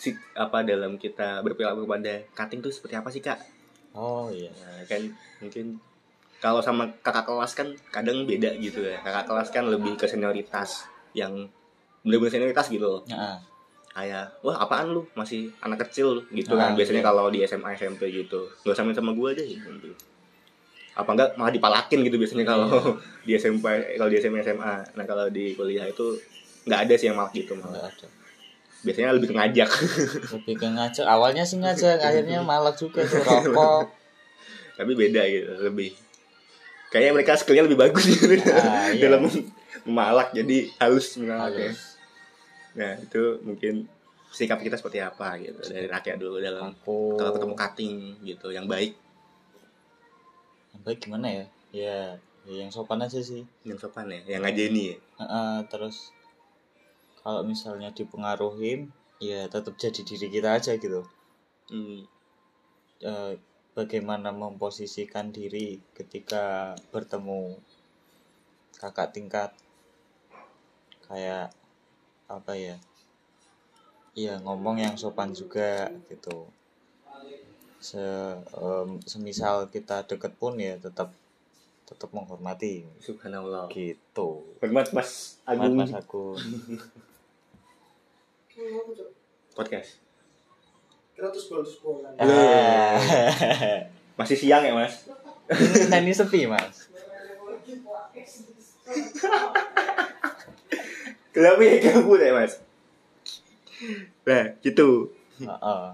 si 0.03 0.11
apa 0.35 0.67
dalam 0.67 0.99
kita 0.99 1.39
berperilaku 1.39 1.87
pada 1.87 2.19
cutting 2.35 2.59
tuh 2.59 2.75
seperti 2.75 2.99
apa 2.99 3.07
sih 3.07 3.23
kak 3.23 3.39
oh 3.95 4.27
iya 4.27 4.51
Nah, 4.51 4.83
kan 4.83 4.99
mungkin 5.39 5.79
kalau 6.43 6.59
sama 6.59 6.91
kakak 6.99 7.23
kelas 7.23 7.55
kan 7.55 7.71
kadang 7.87 8.27
beda 8.27 8.51
gitu 8.59 8.83
ya. 8.83 8.99
Kakak 8.99 9.31
kelas 9.31 9.47
kan 9.47 9.63
lebih 9.63 9.95
ke 9.95 10.03
senioritas 10.03 10.91
yang 11.15 11.47
bener-bener 12.03 12.35
senioritas 12.35 12.67
gitu 12.67 12.83
loh. 12.83 12.99
Nah, 13.07 13.39
Kayak, 13.95 14.43
wah 14.43 14.59
apaan 14.59 14.91
lu 14.91 15.07
masih 15.15 15.55
anak 15.63 15.87
kecil 15.87 16.19
gitu 16.35 16.59
Ah, 16.59 16.67
kan. 16.67 16.69
Biasanya 16.75 16.99
iya. 16.99 17.07
kalau 17.07 17.31
di 17.31 17.39
SMA 17.47 17.79
SMP 17.79 18.11
gitu. 18.11 18.51
Gak 18.67 18.75
sama 18.75 18.91
sama 18.91 19.15
gue 19.15 19.29
deh 19.31 19.47
gitu. 19.55 19.95
Apa 20.99 21.15
enggak 21.15 21.29
malah 21.39 21.53
dipalakin 21.55 22.03
gitu 22.03 22.19
biasanya 22.19 22.43
kalau 22.43 22.67
di 23.23 23.39
SMP 23.39 23.63
kalau 23.95 24.11
di 24.11 24.17
SMA 24.19 24.43
SMA. 24.43 24.73
Nah 24.99 25.05
kalau 25.07 25.31
di 25.31 25.55
kuliah 25.55 25.87
itu 25.87 26.19
nggak 26.67 26.79
ada 26.89 26.93
sih 26.99 27.07
yang 27.07 27.15
malah 27.15 27.31
gitu 27.31 27.55
malah. 27.55 27.87
ada 27.87 28.07
Biasanya 28.83 29.15
lebih 29.15 29.31
ke 29.31 29.35
ngajak. 29.35 29.69
lebih 30.35 30.55
ke 30.59 30.67
ngajak. 30.67 31.05
Awalnya 31.07 31.43
sih 31.47 31.57
ngajak 31.57 32.03
akhirnya 32.03 32.43
malah 32.43 32.75
juga 32.75 33.07
tuh 33.07 33.23
rokok. 33.27 33.87
Tapi 34.75 34.91
beda 34.91 35.23
gitu, 35.27 35.51
lebih. 35.63 35.95
Kayaknya 36.91 37.11
mereka 37.15 37.39
skillnya 37.39 37.65
lebih 37.65 37.79
bagus 37.79 38.05
gitu. 38.05 38.27
Ah, 38.51 38.91
iya. 38.91 39.01
dalam 39.07 39.25
memalak 39.87 40.35
jadi 40.35 40.67
halus. 40.77 41.15
Nah 41.17 42.91
itu 42.99 43.39
mungkin 43.41 43.87
sikap 44.33 44.57
kita 44.59 44.75
seperti 44.81 44.97
apa 44.97 45.37
gitu 45.37 45.61
dari 45.69 45.85
rakyat 45.85 46.17
dulu 46.17 46.41
dalam 46.41 46.73
aku 46.73 47.21
kalau 47.21 47.31
ketemu 47.37 47.53
cutting 47.53 47.93
gitu 48.25 48.47
yang 48.49 48.65
baik. 48.65 48.97
Yang 50.73 50.81
baik 50.81 50.99
gimana 51.05 51.27
ya? 51.29 51.45
Ya 51.69 51.97
ya 52.49 52.55
yang 52.65 52.71
sopan 52.73 52.99
aja 52.99 53.21
sih. 53.21 53.45
Yang 53.61 53.87
sopan 53.87 54.09
ya 54.09 54.19
yang 54.25 54.41
ngajeni 54.41 54.83
ya? 54.93 54.97
Heeh, 55.21 55.53
terus 55.69 56.09
kalau 57.23 57.41
misalnya 57.47 57.89
dipengaruhin 57.95 58.91
ya 59.23 59.47
tetap 59.47 59.79
jadi 59.79 60.03
diri 60.03 60.27
kita 60.27 60.59
aja 60.59 60.75
gitu. 60.75 61.07
Hmm. 61.71 62.03
Eh, 62.99 63.33
bagaimana 63.71 64.35
memposisikan 64.35 65.31
diri 65.31 65.79
ketika 65.95 66.75
bertemu 66.91 67.55
kakak 68.75 69.15
tingkat? 69.15 69.49
Kayak 71.07 71.55
apa 72.27 72.53
ya? 72.59 72.75
Iya 74.13 74.43
ngomong 74.43 74.83
yang 74.83 74.99
sopan 74.99 75.31
juga 75.31 75.89
gitu. 76.11 76.51
Se, 77.79 77.99
em, 78.59 78.99
semisal 79.03 79.67
kita 79.71 80.03
deket 80.03 80.35
pun 80.35 80.59
ya 80.59 80.75
tetap 80.75 81.15
tetap 81.87 82.11
menghormati. 82.11 82.83
Subhanallah. 82.99 83.71
Gitu. 83.71 84.29
Hormat 84.59 84.91
mas 84.91 85.39
Mas, 85.43 85.47
Agung. 85.47 85.75
Mas 85.79 85.91
aku 86.03 86.23
podcast. 89.53 90.01
Kira 91.13 91.29
terus 91.29 91.45
bolos 91.49 91.77
sekolah. 91.77 92.09
Ah. 92.17 92.97
masih 94.19 94.37
siang 94.37 94.65
ya 94.65 94.73
mas? 94.73 95.09
Nah 95.89 95.97
ini 96.01 96.13
sepi 96.13 96.45
mas. 96.45 96.89
Kenapa 101.33 101.61
ya 101.65 101.77
kamu 101.81 102.13
ya 102.21 102.33
mas? 102.33 102.61
Nah 104.25 104.53
gitu. 104.61 105.09
Heeh, 105.41 105.85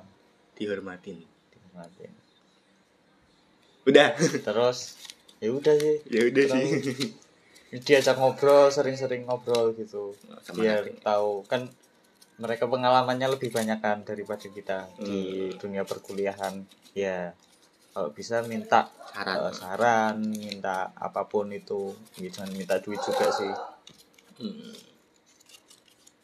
dihormatin. 0.59 1.23
Dihormatin. 1.51 2.11
udah. 3.87 4.09
Terus 4.19 4.99
ya 5.39 5.49
udah 5.55 5.75
sih. 5.79 5.95
Ya 6.11 6.21
udah 6.27 6.43
sih. 6.43 6.67
Diajak 7.69 8.17
ngobrol 8.19 8.67
sering-sering 8.67 9.23
ngobrol 9.23 9.71
gitu. 9.79 10.11
Sama 10.43 10.59
biar 10.59 10.83
tahu. 10.99 11.47
Kan 11.47 11.71
mereka 12.39 12.65
pengalamannya 12.65 13.28
lebih 13.30 13.52
banyak 13.52 13.78
kan 13.78 14.02
daripada 14.02 14.47
kita 14.47 14.88
di 14.97 15.19
Hmm. 15.45 15.60
dunia 15.60 15.84
perkuliahan 15.84 16.63
ya 16.93 17.36
kalau 17.89 18.10
bisa 18.10 18.39
minta 18.43 18.88
Saran. 19.10 19.36
eh, 19.38 19.54
saran 19.54 20.15
minta 20.21 20.75
apa 20.95 21.25
pun 21.25 21.52
itu 21.52 21.91
Ya, 22.15 22.30
jangan 22.30 22.52
minta 22.54 22.75
duit 22.78 22.99
juga 22.99 23.28
sih 23.30 23.52
Hmm. 24.38 24.71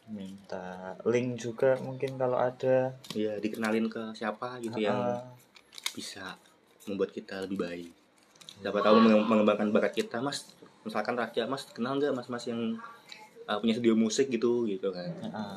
minta 0.08 0.64
link 1.04 1.36
juga 1.36 1.76
mungkin 1.78 2.14
kalau 2.14 2.38
ada 2.38 2.94
ya 3.12 3.36
dikenalin 3.36 3.86
ke 3.86 4.14
siapa 4.14 4.56
gitu 4.58 4.78
yang 4.78 4.96
Heeh. 4.96 5.20
bisa 5.92 6.38
membuat 6.86 7.10
kita 7.10 7.42
lebih 7.42 7.58
baik 7.58 7.90
siapa 8.56 8.78
tahu 8.80 8.96
menge- 8.96 9.26
mengembangkan 9.26 9.68
bakat 9.68 9.92
kita 9.96 10.16
mas 10.18 10.46
misalkan 10.80 11.12
rakyat 11.14 11.44
mas 11.44 11.66
kenal 11.68 11.98
nggak 11.98 12.14
mas 12.14 12.30
mas 12.30 12.46
yang 12.46 12.78
uh, 13.44 13.58
punya 13.58 13.74
studio 13.74 13.92
musik 13.94 14.30
gitu 14.30 14.64
gitu 14.64 14.88
kan 14.88 15.10
Heeh. 15.18 15.56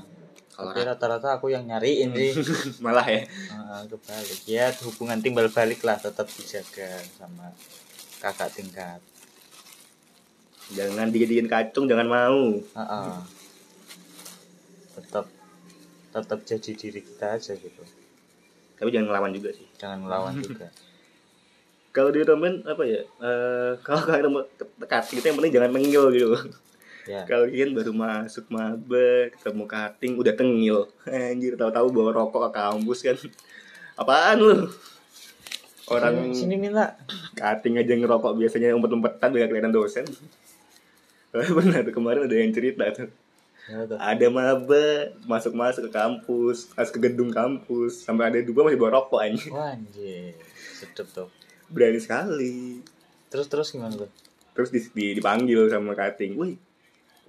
Kalau 0.59 0.75
tapi 0.75 0.83
ra- 0.83 0.91
rata-rata 0.91 1.39
aku 1.39 1.47
yang 1.47 1.63
nyariin 1.63 2.11
sih. 2.11 2.35
Malah 2.83 3.07
ya. 3.07 3.23
Heeh, 3.23 3.81
kebalik. 3.87 4.39
Ya 4.43 4.67
hubungan 4.83 5.23
timbal 5.23 5.47
balik 5.47 5.79
lah 5.81 5.95
tetap 5.95 6.27
dijaga 6.27 6.99
sama 7.15 7.55
kakak 8.19 8.51
tingkat. 8.51 8.99
Jangan 10.69 11.07
dijadiin 11.09 11.47
kacung 11.47 11.87
jangan 11.87 12.05
mau. 12.05 12.43
Heeh. 12.59 13.15
tetap 14.99 15.25
tetap 16.11 16.39
jadi 16.43 16.71
diri 16.75 16.99
kita 16.99 17.39
aja 17.39 17.55
gitu. 17.55 17.83
Tapi 18.75 18.91
jangan 18.91 19.07
ngelawan 19.07 19.31
juga 19.31 19.55
sih. 19.55 19.63
Jangan 19.79 20.03
melawan 20.03 20.35
juga. 20.45 20.67
Kalau 21.89 22.11
di 22.11 22.21
temen 22.21 22.61
apa 22.67 22.83
ya 22.83 23.01
eh 23.01 23.71
kalau 23.79 24.03
kalian 24.03 24.43
dekat 24.77 25.03
kita 25.09 25.31
yang 25.31 25.37
penting 25.39 25.53
jangan 25.55 25.71
tengil 25.73 26.03
gitu 26.11 26.29
ya. 27.09 27.25
Kalian 27.25 27.73
baru 27.73 27.89
masuk 27.89 28.45
maba 28.53 29.33
ketemu 29.33 29.63
cutting 29.65 30.13
udah 30.15 30.33
tengil. 30.37 30.85
Anjir 31.09 31.57
tahu-tahu 31.57 31.87
bawa 31.89 32.09
rokok 32.13 32.41
ke 32.45 32.49
kampus 32.53 32.99
kan. 33.01 33.17
Apaan 33.97 34.37
lu? 34.37 34.69
Orang 35.89 36.29
sini, 36.37 36.53
sini 36.53 36.55
minta 36.61 36.93
cutting 37.33 37.81
aja 37.81 37.97
ngerokok 37.97 38.37
biasanya 38.37 38.77
umpet-umpetan 38.77 39.33
biar 39.33 39.49
kelihatan 39.49 39.73
dosen. 39.73 40.05
Benar 41.57 41.89
kemarin 41.89 42.29
ada 42.29 42.35
yang 42.37 42.53
cerita 42.53 42.85
tuh. 42.93 43.09
Ya, 43.69 43.85
ada 44.01 44.25
maba 44.33 44.85
masuk-masuk 45.29 45.89
ke 45.89 45.91
kampus 45.93 46.73
pas 46.73 46.89
ke 46.89 46.97
gedung 46.97 47.29
kampus 47.29 48.01
sampai 48.01 48.33
ada 48.33 48.39
dua 48.41 48.65
masih 48.65 48.77
bawa 48.77 49.01
rokok 49.01 49.21
anjir. 49.21 49.49
Anjir. 49.53 50.33
Sedep 50.77 51.09
tuh 51.09 51.29
berani 51.69 52.01
sekali. 52.01 52.81
Terus 53.29 53.45
terus 53.45 53.69
gimana 53.69 53.93
tuh? 53.93 54.09
Terus 54.57 54.69
di, 54.73 54.79
di- 54.93 55.13
dipanggil 55.21 55.69
sama 55.69 55.93
cutting 55.93 56.33
wih 56.33 56.57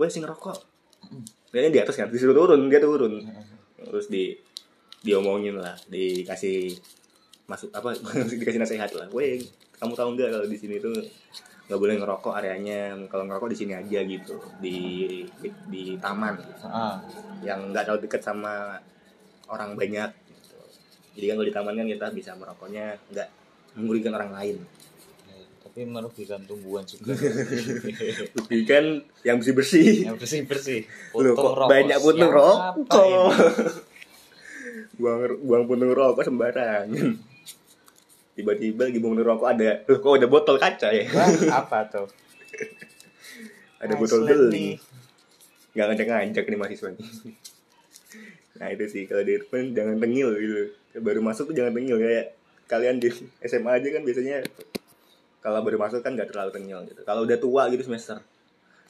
gue 0.01 0.09
sih 0.09 0.25
ngerokok. 0.25 0.59
Dia 1.53 1.69
di 1.69 1.77
atas 1.77 2.01
kan 2.01 2.09
disuruh 2.09 2.33
turun 2.33 2.73
dia 2.73 2.81
turun. 2.81 3.21
Terus 3.77 4.09
di 4.09 4.33
diomongin 5.05 5.61
lah 5.61 5.77
dikasih 5.93 6.73
masuk 7.45 7.69
apa 7.77 7.93
dikasih 8.41 8.61
nasihat 8.65 8.89
lah. 8.97 9.13
Weh 9.13 9.45
kamu 9.77 9.93
tahu 9.93 10.17
nggak 10.17 10.33
kalau 10.33 10.47
di 10.49 10.57
sini 10.57 10.81
tuh 10.81 10.97
nggak 11.69 11.77
boleh 11.77 12.01
ngerokok 12.01 12.33
areanya? 12.33 12.97
Kalau 13.13 13.29
ngerokok 13.29 13.53
di 13.53 13.59
sini 13.61 13.73
aja 13.77 14.01
gitu. 14.01 14.41
Di 14.57 14.77
di, 15.45 15.49
di 15.69 15.85
taman. 16.01 16.41
Heeh. 16.41 16.95
yang 17.45 17.73
nggak 17.73 17.85
terlalu 17.89 18.05
dekat 18.09 18.21
sama 18.25 18.81
orang 19.51 19.75
banyak 19.75 20.11
gitu. 20.31 20.59
jadi 21.19 21.25
kan 21.33 21.35
kalau 21.41 21.49
di 21.49 21.55
taman 21.55 21.75
kan 21.75 21.87
kita 21.91 22.07
bisa 22.15 22.31
merokoknya 22.39 23.01
nggak 23.11 23.29
merugikan 23.81 24.15
orang 24.15 24.33
lain 24.37 24.57
tapi 25.71 25.87
merugikan 25.87 26.43
tumbuhan 26.51 26.83
juga. 26.83 27.15
Merugikan 28.35 29.07
yang 29.23 29.39
bersih 29.39 29.55
bersih 29.55 29.87
yang 30.03 30.19
bersih 30.19 30.43
bersih 30.43 30.83
Loh, 31.15 31.39
kok 31.39 31.71
banyak 31.71 31.95
puntung 32.03 32.27
rokok? 32.27 32.91
buang 34.99 35.39
buang 35.47 35.65
puntung 35.71 35.95
rokok 35.95 36.27
sembarangan. 36.27 36.91
Tiba-tiba 38.35 38.91
lagi 38.91 38.99
buang 38.99 39.15
rokok 39.15 39.47
ada. 39.47 39.87
Loh 39.87 39.99
kok 40.03 40.19
ada 40.19 40.27
botol 40.27 40.59
kaca 40.59 40.91
ya? 40.91 41.07
Wah, 41.15 41.63
apa 41.63 41.87
tuh? 41.87 42.11
Ada 43.79 43.95
Nice 43.95 44.03
botol 44.03 44.51
nih. 44.51 44.75
nggak 45.71 45.87
ngajak-ngajak 45.87 46.45
nih 46.51 46.59
mahasiswa 46.59 46.89
nih. 46.99 47.07
Nah 48.59 48.67
itu 48.75 48.85
sih. 48.91 49.07
Kalau 49.07 49.23
di 49.23 49.39
depan 49.39 49.71
jangan 49.71 50.03
tengil 50.03 50.35
gitu. 50.35 50.75
Baru 50.99 51.23
masuk 51.23 51.55
tuh 51.55 51.63
jangan 51.63 51.79
tengil. 51.79 51.95
Kayak 52.03 52.35
kalian 52.67 52.99
di 52.99 53.15
SMA 53.47 53.71
aja 53.71 53.89
kan 53.95 54.03
biasanya 54.03 54.43
kalau 55.41 55.61
baru 55.61 55.77
masuk 55.77 56.01
kan 56.01 56.13
nggak 56.13 56.29
terlalu 56.29 56.51
tengil 56.53 56.81
gitu. 56.85 57.01
Kalau 57.03 57.25
udah 57.25 57.37
tua 57.37 57.69
gitu 57.69 57.83
semester 57.83 58.21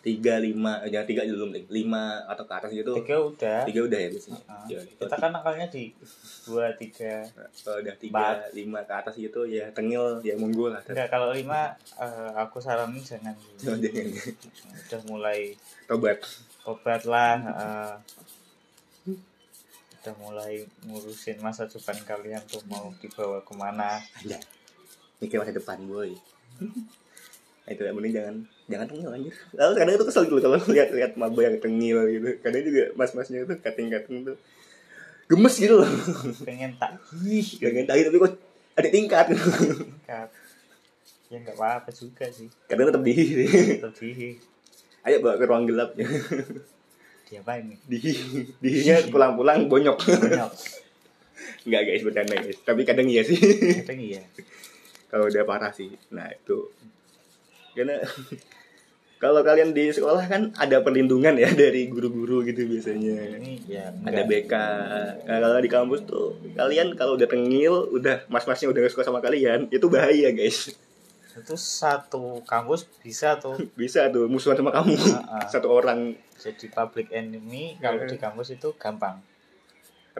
tiga 0.01 0.41
lima 0.41 0.81
jangan 0.89 1.05
tiga 1.05 1.29
dulu 1.29 1.53
deh 1.53 1.61
lima 1.69 2.25
atau 2.25 2.43
ke 2.43 2.55
atas 2.57 2.71
gitu. 2.73 2.97
Tiga 2.97 3.17
udah. 3.21 3.61
Tiga 3.69 3.81
udah 3.85 3.99
ya 4.01 4.09
biasanya. 4.09 4.41
Ah, 4.49 4.65
Ya, 4.65 4.81
kita 4.81 5.13
kan 5.13 5.29
akalnya 5.31 5.69
di 5.69 5.93
dua 6.49 6.73
tiga 6.73 7.21
kalau 7.61 7.85
udah 7.85 7.95
tiga 8.01 8.17
Empat. 8.17 8.37
lima 8.57 8.81
ke 8.81 8.95
atas 8.97 9.15
gitu 9.15 9.45
ya 9.45 9.69
tengil 9.71 10.25
ya 10.25 10.41
monggo 10.41 10.73
lah. 10.73 10.81
Enggak 10.89 11.13
kalau 11.13 11.37
lima 11.37 11.77
eh, 12.01 12.31
aku 12.33 12.57
saranin 12.59 12.97
jangan. 12.99 13.37
Oh, 13.69 13.77
jangan. 13.77 14.09
udah 14.89 15.01
mulai 15.07 15.53
tobat. 15.85 16.19
obat 16.65 17.03
lah 17.05 17.37
eh, 17.37 17.95
udah 20.01 20.15
mulai 20.17 20.65
ngurusin 20.89 21.37
masa 21.39 21.69
depan 21.69 22.01
kalian 22.01 22.41
tuh 22.49 22.65
mau 22.65 22.89
dibawa 22.97 23.45
ke 23.45 23.53
mana. 23.53 24.01
Ada. 24.17 24.41
Mikir 25.21 25.37
masa 25.37 25.53
depan 25.53 25.77
boy 25.85 26.17
Nah, 26.61 27.71
itu 27.75 27.83
ya 27.83 27.93
mending 27.97 28.15
jangan 28.15 28.35
jangan 28.71 28.87
tengil 28.87 29.11
anjir. 29.11 29.35
Lalu 29.57 29.73
kadang 29.81 29.95
itu 29.97 30.07
kesel 30.07 30.23
gitu 30.29 30.39
kalau 30.39 30.57
lihat 30.71 30.89
lihat 30.93 31.13
maba 31.17 31.41
yang 31.41 31.57
tengil 31.59 31.99
gitu. 32.07 32.29
Kadang 32.45 32.63
juga 32.67 32.85
mas 32.95 33.13
masnya 33.17 33.43
itu 33.43 33.55
kating 33.59 33.89
kating 33.89 34.17
tuh 34.29 34.37
gemes 35.31 35.55
gitu 35.57 35.75
loh. 35.81 35.91
Pengen 36.47 36.77
tak 36.77 37.01
jangan 37.59 37.85
tahu 37.89 38.01
tapi 38.07 38.17
kok 38.21 38.35
ada 38.77 38.89
tingkat. 38.89 39.27
Kat 40.05 40.31
ya 41.31 41.37
nggak 41.39 41.57
apa-apa 41.57 41.91
juga 41.95 42.27
sih. 42.29 42.51
Kadang 42.67 42.91
tetap 42.91 43.03
di 43.07 43.15
lebih 43.79 44.39
ayo 45.01 45.17
bawa 45.25 45.35
ke 45.41 45.45
ruang 45.49 45.65
gelap. 45.65 45.91
Ya 45.97 46.07
diapain 47.31 47.63
nih 47.63 47.79
di 47.87 47.99
dihinya 48.59 49.07
pulang-pulang 49.07 49.71
bonyok. 49.71 49.99
Banyak 50.03 50.51
Enggak 51.61 51.83
guys 51.87 52.03
bercanda 52.03 52.35
guys. 52.35 52.59
Tapi 52.67 52.83
kadang 52.83 53.07
iya 53.07 53.23
sih. 53.23 53.39
Kadang 53.87 54.01
iya 54.03 54.23
kalau 55.11 55.27
udah 55.27 55.43
parah 55.43 55.75
sih. 55.75 55.91
Nah 56.15 56.31
itu. 56.31 56.71
Karena 57.75 57.99
kalau 59.21 59.45
kalian 59.45 59.77
di 59.77 59.93
sekolah 59.93 60.25
kan 60.31 60.49
ada 60.57 60.81
perlindungan 60.81 61.37
ya 61.37 61.53
dari 61.67 61.93
guru-guru 61.93 62.41
gitu 62.47 62.65
biasanya. 62.65 63.37
Ya 63.69 63.93
ada. 63.93 64.25
BK 64.25 64.55
nah, 65.29 65.39
kalau 65.43 65.61
di 65.61 65.71
kampus 65.71 66.01
tuh 66.09 66.41
kalian 66.57 66.97
kalau 66.97 67.21
udah 67.21 67.29
tengil 67.29 67.91
udah 67.93 68.25
mas-masnya 68.33 68.73
udah 68.73 68.81
gak 68.87 68.93
suka 68.97 69.05
sama 69.05 69.21
kalian 69.21 69.69
itu 69.69 69.87
bahaya 69.93 70.33
guys. 70.33 70.73
Itu 71.31 71.55
satu 71.55 72.41
kampus 72.49 72.89
bisa 73.05 73.37
tuh. 73.39 73.55
Bisa 73.79 74.11
tuh 74.11 74.27
musuhan 74.27 74.59
sama 74.59 74.75
kamu. 74.75 74.99
Ah, 75.15 75.45
ah. 75.45 75.47
satu 75.47 75.71
orang. 75.71 76.17
Jadi 76.41 76.73
public 76.73 77.13
enemy 77.13 77.77
kalau 77.79 78.03
di 78.09 78.17
kampus 78.17 78.57
itu 78.57 78.73
gampang 78.81 79.21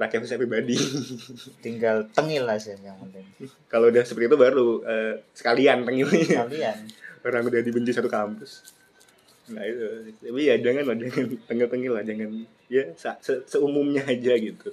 rakyat 0.01 0.21
bisa 0.25 0.41
pribadi. 0.41 0.77
Tinggal 1.65 2.09
tengil 2.11 2.49
aja 2.49 2.73
yang 2.73 2.97
penting. 2.97 3.27
Kalau 3.69 3.93
udah 3.93 4.01
seperti 4.01 4.33
itu 4.33 4.39
baru 4.41 4.81
eh, 4.83 5.15
sekalian 5.37 5.85
tengilnya 5.85 6.49
kalian 6.49 6.77
orang 7.29 7.45
udah 7.45 7.61
dibenci 7.61 7.93
satu 7.93 8.09
kampus. 8.09 8.65
Nah 9.53 9.61
itu. 9.61 10.17
Tapi 10.25 10.41
ya 10.49 10.57
jangan 10.57 10.89
lah 10.89 10.97
jangan 10.97 11.27
tengil-tengil 11.45 11.93
lah 11.93 12.05
jangan 12.07 12.29
ya 12.73 12.89
se- 12.97 13.21
se- 13.21 13.45
seumumnya 13.45 14.01
aja 14.09 14.33
gitu. 14.41 14.73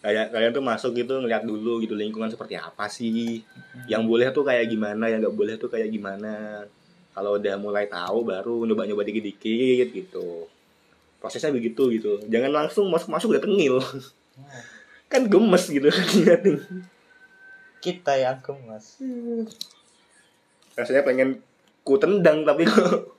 Kayak 0.00 0.32
kalian 0.32 0.52
tuh 0.56 0.64
masuk 0.64 0.96
gitu 0.96 1.20
ngeliat 1.20 1.44
dulu 1.44 1.78
gitu 1.84 1.92
lingkungan 1.94 2.32
seperti 2.32 2.56
apa 2.56 2.88
sih? 2.88 3.44
Yang 3.86 4.02
boleh 4.08 4.26
tuh 4.32 4.42
kayak 4.42 4.66
gimana 4.66 5.06
yang 5.06 5.20
nggak 5.22 5.36
boleh 5.36 5.54
tuh 5.60 5.68
kayak 5.68 5.92
gimana? 5.92 6.64
Kalau 7.12 7.36
udah 7.36 7.54
mulai 7.60 7.84
tahu 7.86 8.24
baru 8.24 8.64
nyoba-nyoba 8.64 9.04
dikit-dikit 9.04 9.92
gitu. 9.92 10.48
Prosesnya 11.20 11.52
begitu 11.52 11.92
gitu. 11.92 12.16
Jangan 12.32 12.64
langsung 12.64 12.88
masuk 12.88 13.12
masuk 13.12 13.36
udah 13.36 13.44
tengil 13.44 13.76
Kan 15.10 15.26
gemes 15.26 15.64
gitu. 15.66 15.88
Ngeliatin 15.90 16.56
kita 17.80 18.12
yang 18.20 18.38
gemes. 18.44 19.00
Rasanya 20.76 21.02
pengen 21.02 21.40
ku 21.82 21.96
tendang 21.96 22.44
tapi 22.44 22.68
kok 22.68 23.16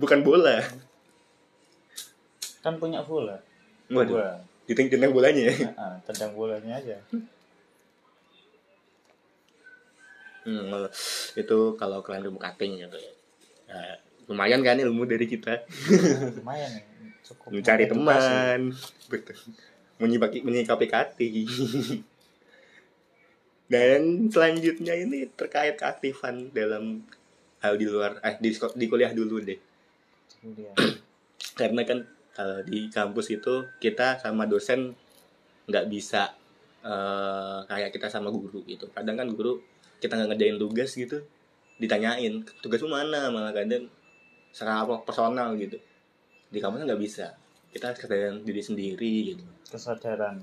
bukan 0.00 0.24
bola. 0.24 0.64
Kan 2.64 2.80
punya 2.80 3.04
bola. 3.04 3.36
Waduh. 3.92 4.16
Dua. 4.18 4.30
ditendang 4.68 5.16
bolanya. 5.16 5.48
Ya 5.48 5.72
Nah, 5.72 5.96
tendang 6.04 6.36
bolanya 6.36 6.76
aja. 6.76 7.00
Hmm, 10.44 10.92
itu 11.36 11.58
kalau 11.80 12.04
kalian 12.04 12.28
ilmu 12.28 12.36
cutting 12.36 12.76
gitu 12.76 12.96
ya. 12.96 13.12
Nah, 13.68 13.96
lumayan 14.28 14.60
kan 14.60 14.76
ilmu 14.76 15.08
dari 15.08 15.24
kita. 15.24 15.64
Lumayan 16.40 16.68
nih 16.76 16.84
cukup 17.28 17.48
mencari 17.52 17.84
teman, 17.84 18.72
betul. 19.12 19.36
Menyikapi 19.98 20.46
menyikapi 20.46 20.86
cutting. 20.86 21.46
Dan 23.72 24.32
selanjutnya 24.32 24.96
ini 24.96 25.28
terkait 25.28 25.76
keaktifan 25.76 26.48
dalam 26.56 27.04
hal 27.60 27.76
di 27.76 27.84
luar 27.84 28.16
eh 28.24 28.40
di, 28.40 28.54
di 28.56 28.86
kuliah 28.88 29.12
dulu 29.12 29.44
deh. 29.44 29.60
Karena 31.58 31.82
kan 31.84 32.06
kalau 32.32 32.62
di 32.64 32.88
kampus 32.88 33.34
itu 33.34 33.66
kita 33.82 34.22
sama 34.22 34.46
dosen 34.48 34.94
nggak 35.68 35.86
bisa 35.90 36.32
eh, 36.80 37.58
kayak 37.68 37.92
kita 37.92 38.08
sama 38.08 38.32
guru 38.32 38.64
gitu. 38.64 38.88
Kadang 38.94 39.20
kan 39.20 39.28
guru 39.28 39.60
kita 39.98 40.16
nggak 40.16 40.28
ngerjain 40.32 40.56
tugas 40.56 40.94
gitu, 40.94 41.18
ditanyain 41.76 42.46
tugasmu 42.62 42.88
mana 42.88 43.28
malah 43.28 43.52
kadang 43.52 43.90
secara 44.54 44.86
personal 45.04 45.52
gitu. 45.60 45.76
Di 46.48 46.62
kampus 46.62 46.88
nggak 46.88 47.02
bisa. 47.02 47.36
Kita 47.72 47.92
kesadaran 47.92 48.42
diri 48.42 48.62
sendiri 48.64 49.14
gitu. 49.34 49.44
kesadaran 49.68 50.40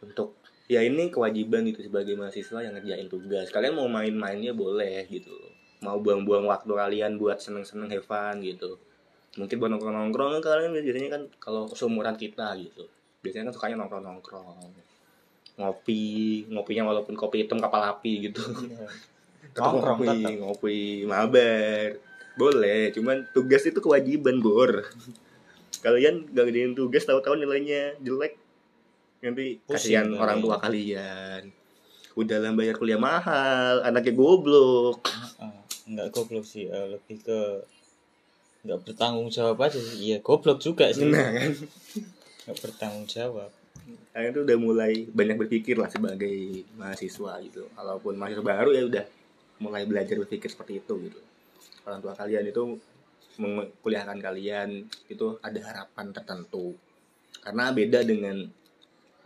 Untuk 0.00 0.40
ya 0.66 0.82
ini 0.82 1.12
kewajiban 1.12 1.62
gitu 1.68 1.86
sebagai 1.86 2.18
mahasiswa 2.18 2.58
yang 2.64 2.74
ngerjain 2.74 3.06
tugas. 3.06 3.52
Kalian 3.52 3.78
mau 3.78 3.86
main-mainnya 3.86 4.56
boleh 4.56 5.06
gitu. 5.06 5.32
Mau 5.84 6.00
buang-buang 6.00 6.48
waktu 6.48 6.72
kalian 6.72 7.20
buat 7.20 7.38
seneng-seneng 7.38 7.92
have 7.92 8.06
fun 8.06 8.42
gitu. 8.42 8.80
Mungkin 9.36 9.56
buat 9.60 9.70
nongkrong-nongkrong 9.70 10.40
kalian 10.40 10.72
biasanya 10.72 11.10
kan 11.12 11.22
kalau 11.38 11.68
seumuran 11.70 12.16
kita 12.16 12.56
gitu. 12.56 12.88
Biasanya 13.20 13.52
kan 13.52 13.54
sukanya 13.54 13.76
nongkrong-nongkrong. 13.84 14.72
Ngopi, 15.56 16.04
ngopinya 16.52 16.84
walaupun 16.92 17.16
kopi 17.16 17.44
hitam 17.44 17.60
kapal 17.60 17.84
api 17.84 18.32
gitu. 18.32 18.44
Iya. 18.44 18.88
Tetap 19.56 19.72
Nongkrong, 19.72 19.98
ngopi, 20.04 20.08
tetap. 20.12 20.32
ngopi 20.42 20.78
mabar. 21.08 21.88
Boleh, 22.36 22.92
cuman 22.92 23.24
tugas 23.32 23.64
itu 23.64 23.80
kewajiban, 23.80 24.44
Bor. 24.44 24.84
Kalian 25.80 26.30
gak 26.32 26.44
ngerjain 26.48 26.74
tugas 26.76 27.04
tahu-tahu 27.04 27.40
nilainya 27.40 27.96
jelek. 28.00 28.36
Nanti 29.24 29.60
kasihan 29.66 30.08
orang 30.16 30.40
tua 30.44 30.56
kalian. 30.60 31.50
Udah 32.16 32.40
lah 32.40 32.52
bayar 32.56 32.80
kuliah 32.80 33.00
mahal, 33.00 33.84
anaknya 33.84 34.16
goblok. 34.16 35.04
Ah, 35.36 35.52
nggak 35.84 36.08
goblok 36.12 36.44
sih 36.48 36.66
eh, 36.66 36.96
lebih 36.96 37.20
ke 37.22 37.40
nggak 38.66 38.82
bertanggung 38.82 39.30
jawab 39.30 39.62
aja 39.62 39.78
sih 39.78 40.10
iya 40.10 40.18
goblok 40.18 40.58
juga 40.58 40.90
sih 40.90 41.06
Nah 41.06 41.30
kan, 41.30 41.54
nggak 42.42 42.58
bertanggung 42.58 43.06
jawab 43.06 43.54
kalian 44.16 44.32
tuh 44.32 44.42
udah 44.48 44.58
mulai 44.58 44.92
banyak 45.12 45.36
berpikir 45.36 45.76
lah 45.76 45.92
sebagai 45.92 46.64
mahasiswa 46.74 47.36
gitu. 47.44 47.68
Walaupun 47.76 48.16
mahasiswa 48.16 48.40
baru 48.40 48.70
ya 48.72 48.82
udah 48.88 49.04
mulai 49.60 49.84
belajar 49.84 50.16
berpikir 50.16 50.48
seperti 50.48 50.80
itu 50.80 50.94
gitu. 51.04 51.20
Orang 51.84 52.00
tua 52.00 52.16
kalian 52.16 52.48
itu 52.48 52.80
mengkuliahkan 53.36 54.18
kalian 54.20 54.88
itu 55.08 55.26
ada 55.40 55.60
harapan 55.62 56.12
tertentu. 56.12 56.76
Karena 57.40 57.70
beda 57.70 58.02
dengan 58.02 58.42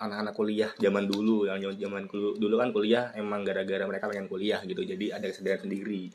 anak-anak 0.00 0.32
kuliah 0.32 0.70
zaman 0.80 1.04
dulu 1.04 1.44
yang 1.44 1.60
zaman 1.76 2.08
dulu 2.08 2.40
dulu 2.40 2.54
kan 2.56 2.72
kuliah 2.72 3.12
emang 3.12 3.44
gara-gara 3.44 3.84
mereka 3.84 4.08
pengen 4.08 4.32
kuliah 4.32 4.64
gitu 4.64 4.80
jadi 4.80 5.20
ada 5.20 5.28
kesadaran 5.28 5.68
sendiri. 5.68 6.08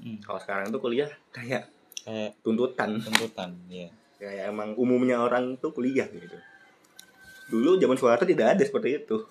Hmm, 0.00 0.20
kalau 0.20 0.40
sekarang 0.40 0.68
tuh 0.68 0.80
kuliah 0.80 1.08
kayak 1.32 1.68
kayak 2.04 2.36
tuntutan. 2.44 3.00
tuntutan 3.00 3.56
ya 3.72 3.88
kayak 4.20 4.52
emang 4.52 4.76
umumnya 4.76 5.24
orang 5.24 5.56
tuh 5.56 5.72
kuliah 5.72 6.04
gitu. 6.12 6.36
Dulu 7.50 7.80
zaman 7.80 7.96
Soeharto 7.96 8.28
tidak 8.28 8.56
ada 8.56 8.62
seperti 8.62 9.00
itu. 9.02 9.24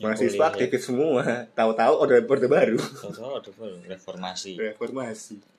Yang 0.00 0.02
mahasiswa 0.08 0.32
kuliah, 0.32 0.48
ya. 0.48 0.52
aktivis 0.56 0.82
semua 0.88 1.22
tahu-tahu 1.52 1.94
order 2.00 2.24
orde 2.24 2.48
baru. 2.48 2.80
Tahu-tahu 2.80 3.32
ada 3.36 3.50
apa? 3.52 3.64
reformasi. 3.84 4.52
Reformasi 4.56 5.57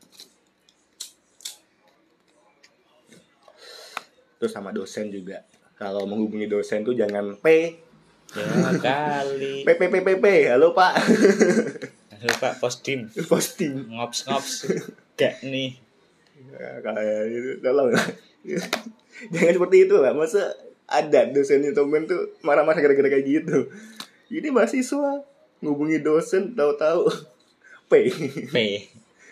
terus 4.39 4.55
sama 4.55 4.71
dosen 4.71 5.11
juga. 5.11 5.43
Kalau 5.75 6.07
menghubungi 6.07 6.47
dosen 6.47 6.87
tuh 6.87 6.95
jangan 6.95 7.35
P. 7.43 7.75
Ya 8.33 8.71
kali. 8.79 9.67
P 9.67 9.69
P 9.75 9.81
P 9.91 9.95
P 9.99 10.09
P. 10.17 10.25
Halo 10.47 10.71
Pak. 10.71 10.95
Halo 12.15 12.33
Pak. 12.39 12.63
Posting 12.63 13.11
posting 13.27 13.91
ngops 13.91 14.25
ngops. 14.25 14.71
Gak 15.19 15.43
nih. 15.43 15.75
Ya, 16.55 16.79
kayak 16.79 17.21
gitu. 17.29 17.49
Tolong 17.59 17.91
jangan 19.35 19.53
seperti 19.59 19.77
itu 19.83 19.95
lah 19.99 20.15
masa 20.15 20.55
ada 20.87 21.27
dosen 21.27 21.75
temen 21.75 22.07
tuh 22.07 22.39
marah-marah 22.39 22.79
gara-gara 22.79 23.11
kayak 23.11 23.27
gitu? 23.27 23.67
Ini 24.31 24.47
mahasiswa. 24.55 25.27
Ngubungi 25.59 25.99
dosen 25.99 26.55
tahu-tahu. 26.55 27.11
P. 27.91 28.07
P 28.47 28.55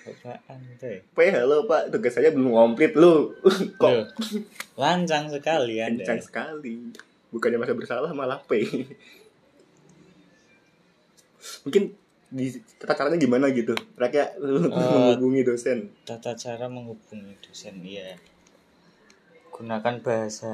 apaan 0.08 0.60
tuh 0.76 1.00
P 1.12 1.18
halo 1.30 1.66
pak. 1.66 1.90
Tugas 1.90 2.12
saya 2.12 2.30
belum 2.32 2.52
komplit 2.52 2.92
lu 2.94 3.32
kok? 3.82 4.12
Lancang 4.76 5.28
sekali 5.28 5.80
anda 5.80 6.04
kencang 6.04 6.22
sekali. 6.22 6.76
Bukannya 7.28 7.60
masa 7.60 7.74
bersalah 7.74 8.12
malah 8.12 8.40
P. 8.40 8.64
Mungkin 11.64 11.84
di 12.28 12.52
tata 12.76 12.94
caranya 12.94 13.18
gimana 13.18 13.48
gitu? 13.52 13.72
Rakyat 13.96 14.40
lu 14.44 14.68
Eh, 14.68 14.72
menghubungi 14.72 15.42
dosen. 15.44 15.92
tata 16.04 16.36
cara 16.36 16.68
menghubungi 16.68 17.36
dosen 17.40 17.80
ya 17.82 18.16
gunakan 19.48 19.98
bahasa 20.06 20.54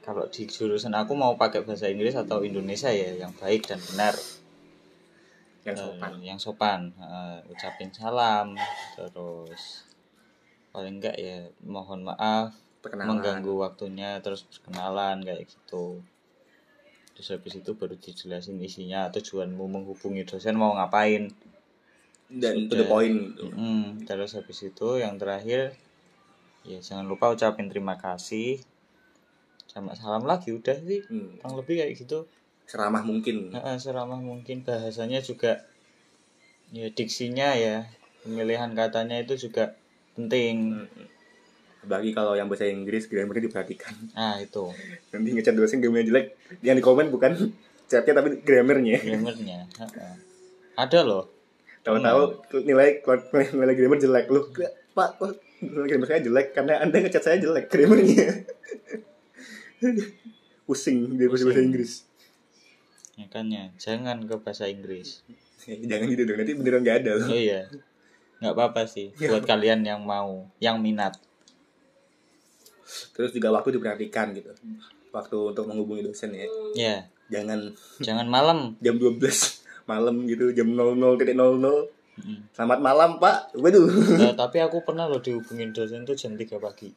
kalau 0.00 0.24
di 0.32 0.48
jurusan 0.48 0.96
aku 0.96 1.12
mau 1.12 1.36
pakai 1.36 1.60
bahasa 1.60 1.92
Inggris 1.92 2.16
atau 2.16 2.40
Indonesia 2.40 2.88
ya 2.88 3.20
yang 3.20 3.36
baik 3.36 3.68
dan 3.68 3.76
benar 3.84 4.16
yang 5.66 5.76
Eh, 5.78 5.82
sopan. 5.82 6.12
yang 6.28 6.38
sopan 6.40 6.80
Eh, 6.98 7.38
ucapin 7.52 7.90
salam 7.94 8.46
terus 8.96 9.86
paling 10.72 10.98
enggak 10.98 11.16
ya 11.20 11.38
mohon 11.62 12.00
maaf 12.08 12.50
perkenalan. 12.82 13.08
mengganggu 13.08 13.52
waktunya 13.64 14.10
terus 14.24 14.42
perkenalan 14.48 15.22
kayak 15.26 15.44
gitu. 15.46 16.02
Terus 17.12 17.28
habis 17.36 17.54
itu 17.60 17.70
baru 17.76 17.94
dijelasin 17.94 18.56
isinya 18.64 19.12
tujuanmu 19.12 19.64
menghubungi 19.68 20.24
dosen 20.24 20.56
mau 20.56 20.72
ngapain. 20.74 21.28
Dan 22.32 22.66
to 22.68 22.74
the 22.80 22.86
point. 22.88 23.36
Mm, 23.36 24.08
terus 24.08 24.32
habis 24.32 24.58
itu 24.64 24.88
yang 24.96 25.20
terakhir 25.20 25.76
ya 26.64 26.78
jangan 26.80 27.04
lupa 27.10 27.28
ucapin 27.34 27.68
terima 27.68 28.00
kasih. 28.00 28.64
Sama 29.68 29.92
salam 29.96 30.24
lagi 30.24 30.52
udah 30.52 30.76
sih 30.88 31.04
Hmm, 31.08 31.36
kurang 31.40 31.54
lebih 31.60 31.74
kayak 31.84 31.92
gitu 32.00 32.18
seramah 32.72 33.04
mungkin. 33.04 33.52
Heeh, 33.52 33.76
seramah 33.76 34.16
mungkin. 34.16 34.64
Bahasanya 34.64 35.20
juga 35.20 35.68
ya 36.72 36.88
diksinya 36.88 37.52
ya 37.52 37.84
pemilihan 38.24 38.72
katanya 38.72 39.20
itu 39.20 39.36
juga 39.36 39.76
penting. 40.16 40.88
Bagi 41.84 42.16
kalau 42.16 42.32
yang 42.32 42.48
bahasa 42.48 42.64
Inggris 42.64 43.12
grammarnya 43.12 43.52
diperhatikan. 43.52 43.92
Nah 44.16 44.40
itu. 44.40 44.72
Nanti 45.12 45.28
ngecat 45.36 45.52
dosen 45.52 45.84
grammarnya 45.84 46.08
jelek. 46.08 46.26
Yang 46.64 46.76
di 46.80 46.84
komen 46.88 47.12
bukan 47.12 47.52
chatnya 47.92 48.16
tapi 48.16 48.40
grammarnya. 48.40 48.96
Grammarnya 49.04 49.68
heeh. 49.68 50.14
ada 50.72 51.00
loh. 51.04 51.28
Tahu-tahu 51.84 52.40
nilai 52.64 53.04
nilai 53.52 53.74
grammar 53.76 53.98
jelek. 54.00 54.32
Lu 54.32 54.48
pak 54.96 55.20
nilai 55.60 55.86
grammar 55.92 56.08
saya 56.08 56.24
jelek? 56.24 56.56
Karena 56.56 56.80
anda 56.80 56.96
ngecat 57.04 57.20
saya 57.20 57.36
jelek 57.36 57.68
grammarnya. 57.68 58.48
Pusing 60.62 61.18
dia 61.18 61.26
bahasa 61.26 61.44
bahasa 61.44 61.58
Pusing. 61.58 61.68
Inggris 61.68 61.92
makanya 63.16 63.68
jangan 63.76 64.24
ke 64.24 64.34
bahasa 64.40 64.68
Inggris. 64.68 65.20
Jangan 65.90 66.10
gitu 66.10 66.26
dong 66.26 66.42
nanti 66.42 66.52
beneran 66.58 66.82
gak 66.82 67.06
ada 67.06 67.22
loh. 67.22 67.30
Oh 67.30 67.38
iya. 67.38 67.70
Nggak 68.42 68.54
apa-apa 68.58 68.82
sih 68.90 69.14
buat 69.30 69.46
kalian 69.46 69.86
yang 69.86 70.02
mau 70.02 70.50
yang 70.58 70.82
minat. 70.82 71.14
Terus 73.14 73.30
juga 73.30 73.54
waktu 73.54 73.78
diperhatikan 73.78 74.34
gitu. 74.34 74.50
Waktu 75.14 75.36
untuk 75.54 75.64
menghubungi 75.70 76.02
dosen 76.02 76.34
ya. 76.34 76.46
Ya 76.74 76.96
jangan. 77.30 77.70
Jangan 78.02 78.26
malam. 78.26 78.58
Jam 78.84 78.98
12 78.98 79.22
malam 79.86 80.14
gitu 80.30 80.54
jam 80.54 80.70
00.00 80.70 81.22
Mm. 82.12 82.44
selamat 82.52 82.78
malam 82.84 83.10
pak. 83.16 83.56
Waduh. 83.56 83.88
Eh, 84.20 84.36
tapi 84.36 84.60
aku 84.60 84.84
pernah 84.84 85.08
loh 85.08 85.24
dihubungin 85.24 85.72
dosen 85.72 86.04
tuh 86.04 86.12
jam 86.12 86.36
3 86.36 86.60
pagi 86.60 86.92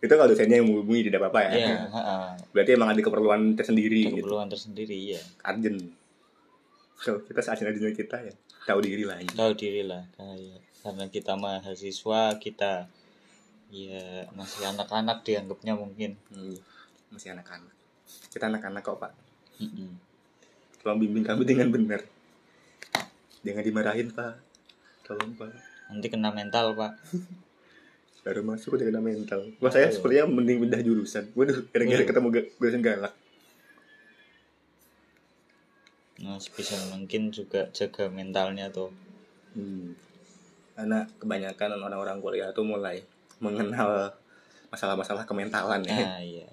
itu 0.00 0.12
kalau 0.16 0.32
dosennya 0.32 0.56
yang 0.64 0.68
menghubungi 0.68 1.12
tidak 1.12 1.20
apa-apa 1.28 1.40
ya. 1.44 1.50
Iya, 1.52 1.76
heeh. 1.92 2.24
berarti 2.56 2.70
emang 2.72 2.88
ada 2.96 3.00
keperluan 3.04 3.52
tersendiri 3.52 4.00
gitu. 4.08 4.24
Keperluan 4.24 4.48
tersendiri 4.48 4.96
ya 4.96 5.20
urgent. 5.44 5.92
Kalau 7.04 7.20
kita 7.20 7.40
saat 7.44 7.60
urgentnya 7.60 7.92
kita 7.92 8.16
ya 8.24 8.32
tahu 8.64 8.80
diri 8.80 9.04
lah 9.04 9.20
ya. 9.20 9.28
tahu 9.36 9.52
diri 9.52 9.82
lah 9.84 10.04
kayak 10.16 10.60
karena 10.80 11.04
kita 11.12 11.32
mahasiswa 11.36 12.22
kita 12.40 12.88
ya 13.68 14.24
masih 14.32 14.64
anak-anak 14.72 15.20
dianggapnya 15.20 15.76
mungkin. 15.76 16.16
Hmm, 16.32 16.56
masih 17.12 17.36
anak-anak. 17.36 17.76
Kita 18.32 18.48
anak-anak 18.48 18.80
kok 18.80 19.04
pak. 19.04 19.12
Tolong 20.80 20.96
bimbing 20.96 21.28
kami 21.28 21.44
dengan 21.44 21.68
benar. 21.68 22.00
Jangan 23.44 23.64
dimarahin 23.68 24.08
pak. 24.16 24.40
Tolong 25.04 25.36
pak. 25.36 25.52
Nanti 25.92 26.08
kena 26.08 26.32
mental 26.32 26.72
pak 26.72 26.96
baru 28.20 28.40
masuk 28.42 28.74
udah 28.74 28.86
kena 28.86 29.00
mental 29.00 29.40
wah 29.58 29.68
saya 29.68 29.88
sepertinya 29.88 30.28
mending 30.30 30.60
pindah 30.60 30.80
jurusan 30.80 31.32
waduh 31.32 31.64
gara-gara 31.66 31.96
Waduh. 31.96 32.06
ketemu 32.06 32.28
ga- 32.30 32.50
dosen 32.58 32.80
galak 32.80 33.14
nah 36.18 36.36
sebisa 36.36 36.76
mungkin 36.90 37.30
juga 37.30 37.68
jaga 37.70 38.08
mentalnya 38.08 38.68
tuh 38.68 38.92
Hmm. 39.50 39.98
Karena 40.72 41.02
kebanyakan 41.18 41.82
orang-orang 41.82 42.22
kuliah 42.22 42.54
tuh 42.54 42.62
mulai 42.62 43.02
mengenal 43.38 44.14
masalah-masalah 44.70 45.26
kementalan 45.26 45.82
ya. 45.82 45.90
nah 45.90 46.22
iya 46.22 46.46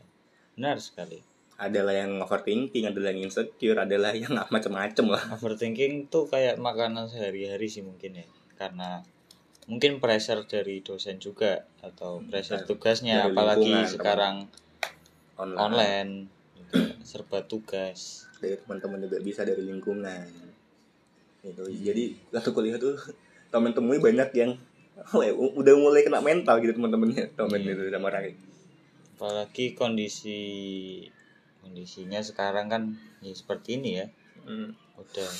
benar 0.51 0.81
sekali 0.81 1.21
Adalah 1.55 1.93
yang 1.95 2.17
overthinking, 2.17 2.85
adalah 2.85 3.09
yang 3.09 3.21
insecure, 3.23 3.77
adalah 3.77 4.13
yang 4.13 4.33
macam-macam 4.49 5.05
lah. 5.07 5.23
overthinking 5.31 6.05
tuh 6.07 6.25
kayak 6.25 6.57
makanan 6.57 7.05
sehari-hari 7.05 7.65
sih 7.65 7.81
mungkin 7.81 8.13
ya 8.15 8.25
karena 8.55 9.05
mungkin 9.67 9.99
pressure 9.99 10.43
dari 10.43 10.79
dosen 10.79 11.17
juga 11.17 11.61
atau 11.81 12.23
pressure 12.23 12.63
dari- 12.63 12.67
tugasnya 12.67 13.15
dari 13.21 13.29
apalagi 13.29 13.73
sekarang 13.85 14.35
Online. 15.35 15.59
online 15.59 16.11
juga 16.57 16.79
serba 17.03 17.39
tugas 17.43 18.25
Dari 18.37 18.57
teman-teman 18.57 18.99
juga 18.99 19.17
bisa 19.19 19.41
dari 19.41 19.61
lingkungan. 19.61 20.25
Gitu. 21.41 21.63
Jadi 21.83 22.03
waktu 22.29 22.49
kuliah 22.51 22.77
tuh 22.77 22.97
temen 23.47 23.71
temui 23.71 23.97
banyak 23.97 24.29
yang 24.33 24.51
oh 25.13 25.21
ya, 25.21 25.29
udah 25.31 25.73
mulai 25.75 26.01
kena 26.01 26.19
mental 26.19 26.57
gitu 26.57 26.73
teman-temannya 26.73 27.29
temen 27.31 27.59
Iya. 27.59 27.73
itu 27.75 27.83
sama 27.87 28.09
Rai. 28.09 28.33
apalagi 29.13 29.73
kondisi 29.73 30.39
kondisinya 31.59 32.17
sekarang 32.19 32.65
kan 32.67 32.83
ya 33.19 33.33
seperti 33.33 33.75
ini 33.75 33.89
ya 33.95 34.05
Hmm. 34.39 34.71
udah 34.95 35.31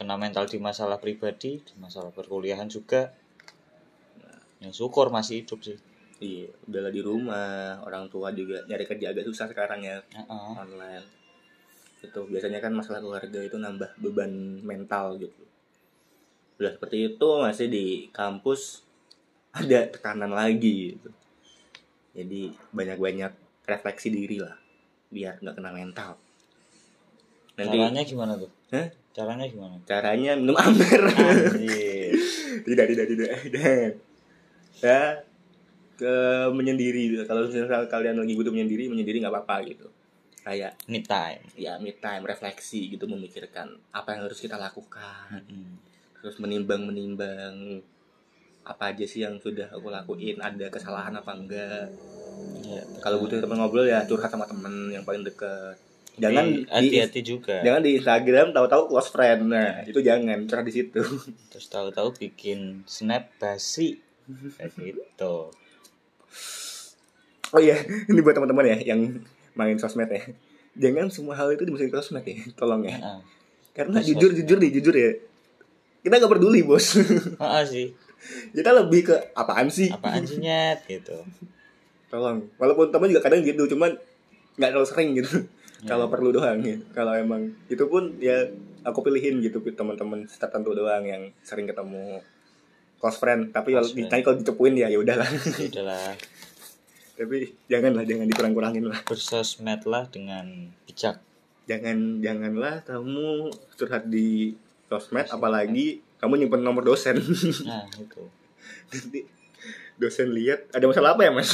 kena 0.00 0.16
mental 0.16 0.48
di 0.48 0.56
masalah 0.56 0.96
pribadi 0.96 1.60
di 1.60 1.74
masalah 1.76 2.08
perkuliahan 2.08 2.72
juga. 2.72 3.12
Ya 4.56 4.72
syukur 4.72 5.12
masih 5.12 5.44
hidup 5.44 5.60
sih. 5.60 5.76
Iya, 6.20 6.52
udah 6.68 6.92
di 6.92 7.00
rumah, 7.04 7.80
orang 7.84 8.08
tua 8.08 8.32
juga 8.32 8.64
nyari 8.64 8.88
kerja 8.88 9.12
agak 9.12 9.28
susah 9.28 9.48
sekarang 9.52 9.84
ya. 9.84 10.00
Heeh. 10.16 10.52
online. 10.56 11.04
Itu 12.00 12.24
biasanya 12.28 12.64
kan 12.64 12.72
masalah 12.72 13.04
keluarga 13.04 13.40
itu 13.44 13.60
nambah 13.60 14.00
beban 14.00 14.64
mental 14.64 15.20
gitu. 15.20 15.44
Udah 16.56 16.72
seperti 16.76 17.16
itu 17.16 17.28
masih 17.40 17.68
di 17.68 17.86
kampus 18.08 18.84
ada 19.52 19.84
tekanan 19.84 20.32
lagi 20.32 20.96
gitu. 20.96 21.12
Jadi 22.16 22.56
banyak-banyak 22.72 23.32
refleksi 23.68 24.08
diri 24.08 24.40
lah 24.40 24.56
biar 25.10 25.42
nggak 25.42 25.56
kena 25.58 25.72
mental 25.74 26.14
nanti 27.60 27.76
caranya 27.76 28.02
gimana 28.08 28.32
tuh? 28.40 28.50
Hah? 28.72 28.88
caranya 29.10 29.44
gimana? 29.50 29.74
Caranya 29.84 30.32
minum 30.38 30.56
Anjir. 30.56 31.02
tidak 32.66 32.86
tidak 32.94 33.06
tidak 33.10 33.30
tidak. 33.50 33.90
Ya 34.80 35.02
ke 35.98 36.14
menyendiri. 36.54 37.20
Kalau 37.26 37.44
misalnya 37.44 37.84
kalian 37.90 38.16
lagi 38.16 38.34
butuh 38.38 38.52
menyendiri 38.54 38.88
menyendiri 38.88 39.20
nggak 39.20 39.34
apa-apa 39.34 39.66
gitu. 39.68 39.86
Kayak 40.40 40.72
me 40.88 41.04
time. 41.04 41.44
ya 41.52 41.76
me 41.76 41.92
time 41.92 42.24
refleksi 42.24 42.88
gitu 42.88 43.04
memikirkan 43.04 43.76
apa 43.92 44.16
yang 44.16 44.24
harus 44.24 44.40
kita 44.40 44.56
lakukan. 44.56 45.44
Mm-mm. 45.44 45.92
terus 46.20 46.36
menimbang 46.36 46.84
menimbang 46.84 47.80
apa 48.60 48.92
aja 48.92 49.08
sih 49.08 49.24
yang 49.24 49.40
sudah 49.40 49.72
aku 49.72 49.88
lakuin 49.88 50.36
ada 50.36 50.68
kesalahan 50.68 51.16
apa 51.16 51.32
enggak. 51.32 51.88
Ya, 52.64 52.84
kalau 53.04 53.20
butuh 53.24 53.40
teman 53.40 53.56
ngobrol 53.60 53.88
ya 53.88 54.04
curhat 54.04 54.32
sama 54.32 54.44
temen 54.48 54.92
yang 54.92 55.04
paling 55.04 55.24
deket 55.24 55.89
jangan 56.20 56.46
hati-hati 56.68 57.20
juga. 57.24 57.56
jangan 57.64 57.80
di 57.80 57.96
Instagram 57.96 58.52
tahu-tahu 58.52 58.82
close 58.92 59.10
friend. 59.10 59.48
Nah 59.48 59.82
itu 59.88 60.04
jangan 60.04 60.44
curhat 60.44 60.68
di 60.68 60.74
situ. 60.76 61.00
Terus 61.52 61.66
tahu-tahu 61.72 62.12
bikin 62.20 62.84
snap 62.84 63.32
basi. 63.40 63.98
Kayak 64.60 64.70
gitu. 64.78 65.50
Oh 67.50 67.58
iya 67.58 67.82
ini 68.06 68.20
buat 68.22 68.36
teman-teman 68.36 68.62
ya 68.68 68.94
yang 68.94 69.24
main 69.56 69.74
sosmed 69.80 70.06
ya. 70.06 70.22
Jangan 70.78 71.10
semua 71.10 71.34
hal 71.34 71.50
itu 71.50 71.66
dimasukin 71.66 71.90
ke 71.90 71.98
sosmed 71.98 72.22
ya 72.22 72.36
tolong 72.54 72.86
ya. 72.86 73.00
Heeh. 73.00 73.20
karena 73.70 73.98
jujur 74.02 74.30
sosmed. 74.30 74.38
jujur 74.44 74.56
nih 74.60 74.70
jujur 74.78 74.94
ya. 74.94 75.10
Kita 76.04 76.14
nggak 76.20 76.30
peduli 76.30 76.60
bos. 76.62 77.00
Heeh 77.42 77.64
sih. 77.66 77.86
Kita 78.52 78.70
lebih 78.76 79.10
ke 79.10 79.16
apaan 79.32 79.72
sih? 79.72 79.88
Apaan 79.90 80.22
sih 80.28 80.38
nyet 80.38 80.84
gitu. 80.86 81.24
Tolong. 82.12 82.46
Walaupun 82.60 82.92
teman 82.94 83.10
juga 83.10 83.26
kadang 83.26 83.42
gitu 83.42 83.66
cuman 83.74 83.98
nggak 84.60 84.70
terlalu 84.76 84.88
sering 84.88 85.10
gitu 85.16 85.48
Ya. 85.84 85.88
kalau 85.96 86.06
perlu 86.12 86.30
doang 86.32 86.60
ya. 86.60 86.76
Kalau 86.92 87.12
emang 87.16 87.52
itu 87.68 87.84
pun 87.88 88.16
ya 88.20 88.48
aku 88.84 89.04
pilihin 89.04 89.40
gitu 89.44 89.60
teman-teman 89.60 90.24
tertentu 90.28 90.72
doang 90.72 91.04
yang 91.04 91.28
sering 91.44 91.68
ketemu 91.68 92.20
close 93.00 93.18
friend. 93.20 93.52
Tapi 93.52 93.76
kalau 93.76 93.84
Close 93.84 93.96
friend. 93.96 94.08
ditanya 94.08 94.22
kalau 94.24 94.36
dicepuin 94.40 94.74
ya 94.76 94.88
ya 94.88 94.98
udahlah. 95.00 95.28
Ya 95.28 95.68
udahlah. 95.68 96.12
Tapi 97.20 97.52
janganlah 97.68 98.04
jangan 98.08 98.26
dikurang-kurangin 98.32 98.84
lah. 98.88 99.00
Bersosmed 99.04 99.84
lah 99.84 100.08
dengan 100.08 100.72
bijak. 100.88 101.20
Jangan 101.68 102.24
janganlah 102.24 102.80
kamu 102.88 103.52
curhat 103.76 104.08
di 104.08 104.56
sosmed. 104.88 105.28
apalagi 105.28 106.00
kamu 106.18 106.44
nyimpen 106.44 106.64
nomor 106.64 106.82
dosen. 106.82 107.20
Nah 107.68 107.84
itu. 107.94 108.24
Nanti 108.90 109.20
dosen 110.00 110.32
lihat 110.32 110.72
ada 110.72 110.88
masalah 110.88 111.12
apa 111.12 111.28
ya 111.28 111.30
mas 111.30 111.52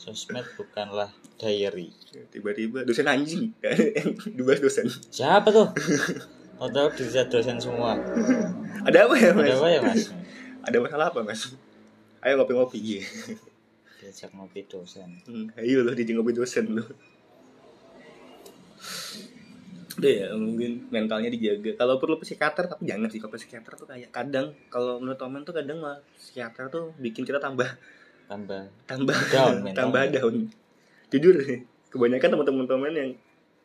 sosmed 0.00 0.46
bukanlah 0.58 1.10
diary 1.40 1.90
tiba-tiba 2.30 2.82
dosen 2.82 3.06
anjing 3.06 3.50
dibahas 4.36 4.60
dosen 4.60 4.86
siapa 5.10 5.50
tuh 5.50 5.68
Tahu 6.54 6.88
bisa 6.96 7.26
dosen 7.26 7.58
semua. 7.58 7.98
Ada 8.86 9.10
apa 9.10 9.14
ya 9.18 9.30
mas? 9.34 9.50
Ada 9.50 9.58
apa 9.58 9.68
ya 9.68 9.80
mas? 9.82 10.02
Ada 10.64 10.76
masalah 10.80 11.06
apa 11.10 11.20
mas? 11.26 11.52
Ayo 12.24 12.40
ngopi-ngopi 12.40 12.78
iya. 12.80 13.02
Diajak 14.00 14.32
ngopi 14.32 14.64
dosen. 14.64 15.20
Hmm, 15.26 15.50
ayo 15.60 15.84
loh 15.84 15.92
di 15.92 16.06
ngopi 16.14 16.32
dosen 16.32 16.72
loh. 16.72 16.88
Udah 19.94 20.10
ya 20.10 20.26
mungkin 20.34 20.88
mentalnya 20.88 21.28
dijaga. 21.28 21.74
Kalau 21.76 22.00
perlu 22.00 22.16
psikiater 22.22 22.70
tapi 22.70 22.86
jangan 22.86 23.10
sih 23.10 23.20
kalau 23.20 23.34
psikiater 23.36 23.72
tuh 23.76 23.86
kayak 23.90 24.10
kadang 24.14 24.54
kalau 24.72 25.02
menurut 25.02 25.20
Omen 25.20 25.42
tuh 25.44 25.54
kadang 25.54 25.82
mah 25.82 26.00
psikiater 26.16 26.70
tuh 26.70 26.94
bikin 26.96 27.26
kita 27.28 27.38
tambah 27.42 27.66
Tambah 28.24 28.62
tambah 28.88 29.16
Down 29.30 29.54
tambah 29.76 30.02
down. 30.10 30.48
Jujur 31.12 31.36
sih, 31.44 31.60
kebanyakan 31.92 32.42
teman-teman 32.42 32.92
yang 32.92 33.10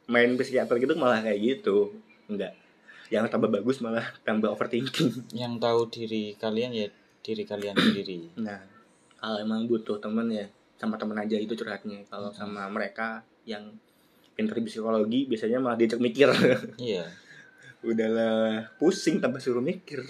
main 0.05 0.35
psikiater 0.35 0.77
gitu 0.77 0.93
malah 0.97 1.21
kayak 1.21 1.39
gitu. 1.39 1.95
Enggak. 2.29 2.53
Yang 3.09 3.33
tambah 3.33 3.49
bagus 3.49 3.81
malah 3.81 4.05
tambah 4.21 4.53
overthinking. 4.53 5.25
yang 5.41 5.57
tahu 5.57 5.89
diri 5.89 6.37
kalian 6.37 6.71
ya 6.75 6.87
diri 7.25 7.43
kalian 7.45 7.73
sendiri. 7.73 8.35
Nah, 8.37 8.61
kalau 9.17 9.37
emang 9.41 9.65
butuh 9.65 9.97
temen 9.97 10.29
ya 10.29 10.45
sama 10.79 10.95
temen 10.95 11.17
aja 11.17 11.35
itu 11.39 11.53
curhatnya. 11.57 12.05
Kalau 12.07 12.29
sama 12.31 12.69
mereka 12.69 13.23
yang 13.47 13.73
pinter 14.37 14.55
psikologi 14.63 15.27
biasanya 15.27 15.59
malah 15.59 15.75
diajak 15.75 15.99
mikir. 15.99 16.29
Iya, 16.79 17.03
Udahlah 17.83 18.75
pusing 18.75 19.23
tambah 19.23 19.39
suruh 19.39 19.63
mikir. 19.63 20.03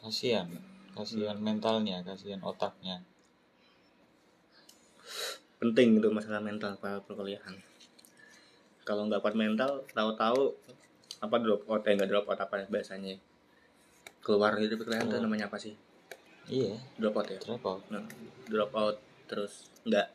kasihan. 0.00 0.48
Kasihan 0.94 1.38
mentalnya, 1.38 2.02
kasihan 2.02 2.40
otaknya. 2.42 3.00
Penting 5.60 6.00
itu 6.00 6.08
masalah 6.08 6.40
mental 6.40 6.76
pada 6.80 7.00
perkuliahan. 7.04 7.54
Kalau 8.84 9.06
nggak 9.06 9.20
kuat 9.20 9.36
mental, 9.36 9.84
tahu-tahu 9.92 10.56
apa 11.20 11.36
drop 11.36 11.68
out 11.68 11.84
ya 11.84 11.92
nggak 12.00 12.08
drop 12.10 12.26
out 12.32 12.40
apa 12.40 12.64
biasanya 12.64 13.12
keluar 14.24 14.56
gitu 14.56 14.80
perkuliahan 14.80 15.04
Keluar. 15.04 15.20
namanya 15.20 15.52
apa 15.52 15.60
sih 15.60 15.76
Iya, 16.48 16.72
drop 16.96 17.20
out 17.20 17.28
ya 17.28 17.36
drop 17.44 17.60
out. 17.60 17.84
nah, 17.92 18.00
drop 18.48 18.72
out 18.72 18.96
terus 19.28 19.68
nggak 19.84 20.08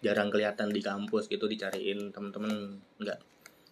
jarang 0.00 0.32
kelihatan 0.32 0.72
di 0.72 0.80
kampus 0.80 1.28
gitu 1.28 1.44
dicariin 1.44 2.10
temen-temen 2.10 2.80
nggak 2.96 3.18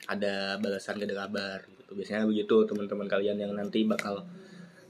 ada 0.07 0.61
balasan 0.61 1.01
gak 1.01 1.09
ada 1.11 1.27
kabar 1.27 1.59
gitu 1.65 1.93
biasanya 1.97 2.29
begitu 2.29 2.57
teman-teman 2.69 3.09
kalian 3.09 3.41
yang 3.41 3.53
nanti 3.57 3.89
bakal 3.89 4.21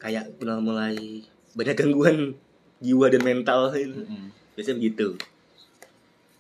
kayak 0.01 0.33
udah 0.41 0.59
mulai 0.59 1.23
banyak 1.53 1.77
gangguan 1.77 2.33
jiwa 2.81 3.07
dan 3.13 3.23
mental 3.23 3.69
gitu. 3.71 4.01
Mm-mm. 4.03 4.33
biasanya 4.57 4.77
begitu 4.81 5.09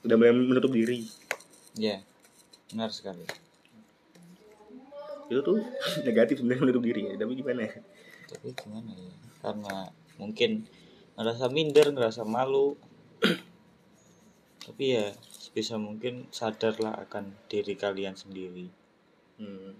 udah 0.02 0.16
mulai 0.16 0.32
menutup 0.32 0.72
diri 0.72 1.04
Iya, 1.70 2.02
benar 2.74 2.90
sekali. 2.90 3.22
itu 5.30 5.38
tuh 5.38 5.62
negatif 6.08 6.42
sebenarnya 6.42 6.62
menutup 6.66 6.82
diri 6.82 7.06
ya 7.06 7.14
tapi 7.14 7.38
gimana 7.38 7.70
Tapi 8.26 8.48
gimana 8.54 8.90
ya? 8.90 9.12
Karena 9.42 9.76
mungkin 10.18 10.66
ngerasa 11.18 11.50
minder, 11.50 11.90
ngerasa 11.90 12.22
malu. 12.22 12.78
Tapi 14.62 14.84
ya 14.94 15.10
sebisa 15.30 15.78
mungkin 15.82 16.30
sadarlah 16.30 16.94
akan 17.06 17.34
diri 17.50 17.74
kalian 17.74 18.14
sendiri. 18.14 18.70
hmm. 19.38 19.72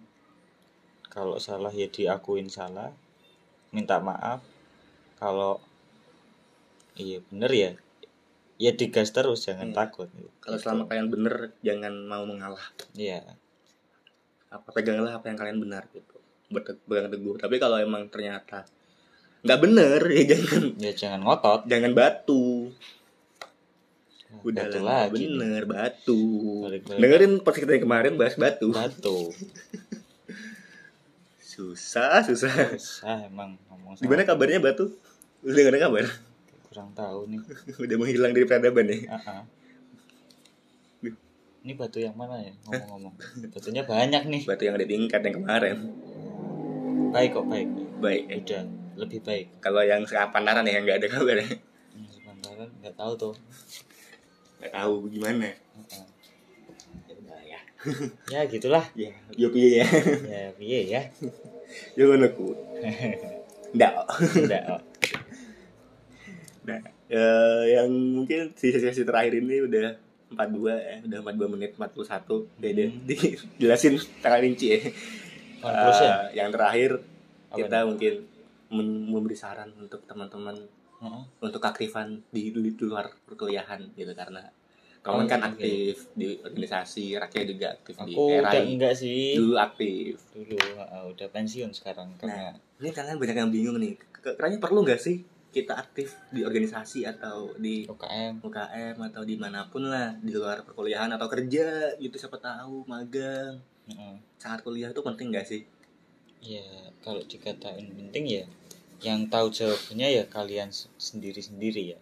Kalau 1.10 1.38
salah 1.38 1.70
ya 1.74 1.86
diakuin 1.86 2.50
salah, 2.50 2.90
minta 3.70 3.98
maaf. 3.98 4.42
Kalau 5.16 5.60
iya 6.94 7.22
bener 7.24 7.50
ya, 7.50 7.70
ya 8.56 8.70
digas 8.70 9.08
terus 9.08 9.42
jangan 9.42 9.70
Hmm. 9.70 9.78
takut. 9.78 10.08
kalau 10.38 10.56
selama 10.56 10.82
kalian 10.84 11.08
bener 11.08 11.34
jangan 11.60 11.94
mau 12.02 12.22
mengalah 12.22 12.60
Iya, 12.92 13.24
apa 14.48 14.68
peganglah 14.68 15.14
apa 15.14 15.26
yang 15.26 15.38
kalian 15.38 15.58
benar 15.58 15.86
gitu 15.88 16.16
berpegang 16.48 17.08
teguh 17.08 17.38
tapi 17.38 17.56
kalau 17.56 17.78
emang 17.78 18.04
ternyata 18.06 18.66
nggak 19.40 19.60
bener 19.60 20.00
ya 20.10 20.22
jangan 20.28 20.62
ya 20.76 20.92
jangan 20.92 21.20
ngotot. 21.22 21.60
jangan 21.64 21.92
batu 21.94 22.68
udah 24.42 24.64
Batu 24.64 24.78
lah 24.80 25.06
lagi 25.06 25.24
bener 25.26 25.62
batu 25.64 26.20
Balik-balik. 26.62 27.00
dengerin 27.00 27.32
podcast 27.40 27.62
kita 27.64 27.72
yang 27.72 27.84
kemarin 27.84 28.12
bahas 28.14 28.34
batu 28.36 28.68
Batu. 28.68 29.30
susah 31.60 32.22
susah 32.22 32.52
Susah 32.74 33.26
emang 33.26 33.60
ngomong 33.66 33.92
gimana 33.96 34.24
kabarnya 34.24 34.58
batu 34.58 34.88
udah 35.40 35.60
gak 35.60 35.72
ada 35.72 35.80
kabar 35.82 36.04
kurang 36.66 36.90
tahu 36.92 37.20
nih. 37.26 37.40
udah 37.84 37.96
menghilang 37.96 38.32
dari 38.32 38.46
peradaban 38.46 38.86
ya 38.86 38.98
Ah, 39.10 39.20
ah. 39.20 39.42
Ini 41.60 41.76
batu 41.76 42.00
yang 42.00 42.16
mana 42.16 42.40
ya 42.40 42.56
ngomong-ngomong? 42.64 43.12
Batunya 43.52 43.84
banyak 43.84 44.22
nih. 44.24 44.42
batu 44.44 44.64
yang 44.64 44.74
ada 44.74 44.86
di 44.86 44.96
tingkat 44.96 45.20
yang 45.20 45.36
kemarin 45.36 45.76
Baik 47.10 47.34
kok 47.34 47.44
baik. 47.44 47.68
baik. 48.00 48.22
Udah 48.40 48.62
lebih 48.96 49.20
baik. 49.20 49.46
kalau 49.60 49.82
yang 49.82 50.00
sepantaran 50.02 50.64
ya 50.64 50.80
nggak 50.80 50.98
ada 51.00 51.08
kabar 51.10 51.36
ya 51.36 51.48
Sementara 52.08 52.64
nggak 52.80 52.94
tahu 52.94 53.12
tuh. 53.14 53.34
nggak 54.56 54.72
tahu 54.72 54.94
gimana 55.10 55.52
Ah, 55.76 56.00
ah. 56.00 56.06
Ya 57.80 57.92
ya 58.28 58.38
Ya 58.38 58.40
gitulah. 58.46 58.84
ya 58.92 59.10
yo 59.32 59.48
piye 59.48 59.80
ya 59.80 59.86
Ya 60.26 60.40
piye 60.52 60.80
ya. 60.86 61.02
yo 61.94 62.08
ngono 62.08 62.28
ku 62.32 62.52
ndak 63.72 63.92
oh. 63.96 64.10
Nah, 66.60 66.76
eh, 67.08 67.62
yang 67.72 67.88
mungkin 67.88 68.52
di 68.52 68.68
sesi 68.70 69.02
terakhir 69.02 69.40
ini 69.40 69.64
udah 69.64 69.96
42 70.30 70.70
ya, 70.70 70.96
udah 71.02 71.18
42 71.24 71.50
menit 71.50 71.70
41. 71.74 72.46
Dede 72.56 72.84
Hmm. 72.86 73.00
dijelasin 73.08 73.94
tangan 74.20 74.40
rinci 74.40 74.66
ya. 74.70 74.78
Eh, 75.60 76.22
yang 76.36 76.52
terakhir 76.52 77.00
Apa 77.48 77.56
kita 77.56 77.78
mungkin 77.84 78.14
men- 78.70 79.08
memberi 79.08 79.34
saran 79.34 79.72
untuk 79.74 80.04
teman-teman 80.04 80.54
Heeh. 81.00 81.22
untuk 81.40 81.60
aktifan 81.60 82.22
di, 82.28 82.48
di 82.48 82.70
luar 82.78 83.10
perkuliahan 83.24 83.90
gitu 83.92 84.12
karena 84.12 84.46
kamu 85.00 85.24
kan 85.24 85.40
oke. 85.40 85.48
aktif 85.50 85.94
di 86.12 86.36
organisasi, 86.36 87.16
rakyat 87.16 87.44
juga 87.48 87.66
aktif 87.72 87.94
di 88.04 88.12
Aku 88.12 88.24
udah 88.36 88.60
enggak 88.60 88.94
sih. 88.94 89.32
Dulu 89.32 89.56
aktif. 89.56 90.20
Dulu 90.30 90.56
ah, 90.76 91.08
udah 91.08 91.28
pensiun 91.28 91.72
sekarang 91.72 92.12
karena 92.20 92.52
Ini 92.76 92.92
kalian 92.92 93.16
banyak 93.16 93.36
yang 93.38 93.48
bingung 93.48 93.80
nih. 93.80 93.96
Ke- 94.12 94.36
Kayaknya 94.36 94.60
perlu 94.60 94.84
nggak 94.84 95.00
sih 95.00 95.24
kita 95.50 95.74
aktif 95.74 96.14
di 96.30 96.44
organisasi 96.44 97.02
atau 97.02 97.50
di 97.56 97.82
UKM. 97.82 98.38
UKM 98.40 98.96
atau 99.02 99.22
di 99.24 99.34
mana 99.34 99.66
pun 99.66 99.82
lah 99.82 100.14
di 100.16 100.30
luar 100.30 100.62
perkuliahan 100.62 101.10
atau 101.10 101.26
kerja 101.26 101.96
gitu 101.96 102.14
siapa 102.14 102.38
tahu 102.38 102.86
magang 102.86 103.58
Heeh. 103.88 104.14
saat 104.36 104.62
kuliah 104.62 104.88
itu 104.88 105.02
penting 105.02 105.34
gak 105.34 105.42
sih 105.44 105.66
Ya 106.38 106.62
kalau 107.02 107.18
dikatain 107.20 107.90
penting 107.90 108.24
ya 108.30 108.44
yang 109.02 109.26
tahu 109.26 109.50
jawabannya 109.50 110.08
ya 110.12 110.24
kalian 110.24 110.70
se- 110.70 110.86
sendiri-sendiri 110.94 111.92
ya 111.92 111.98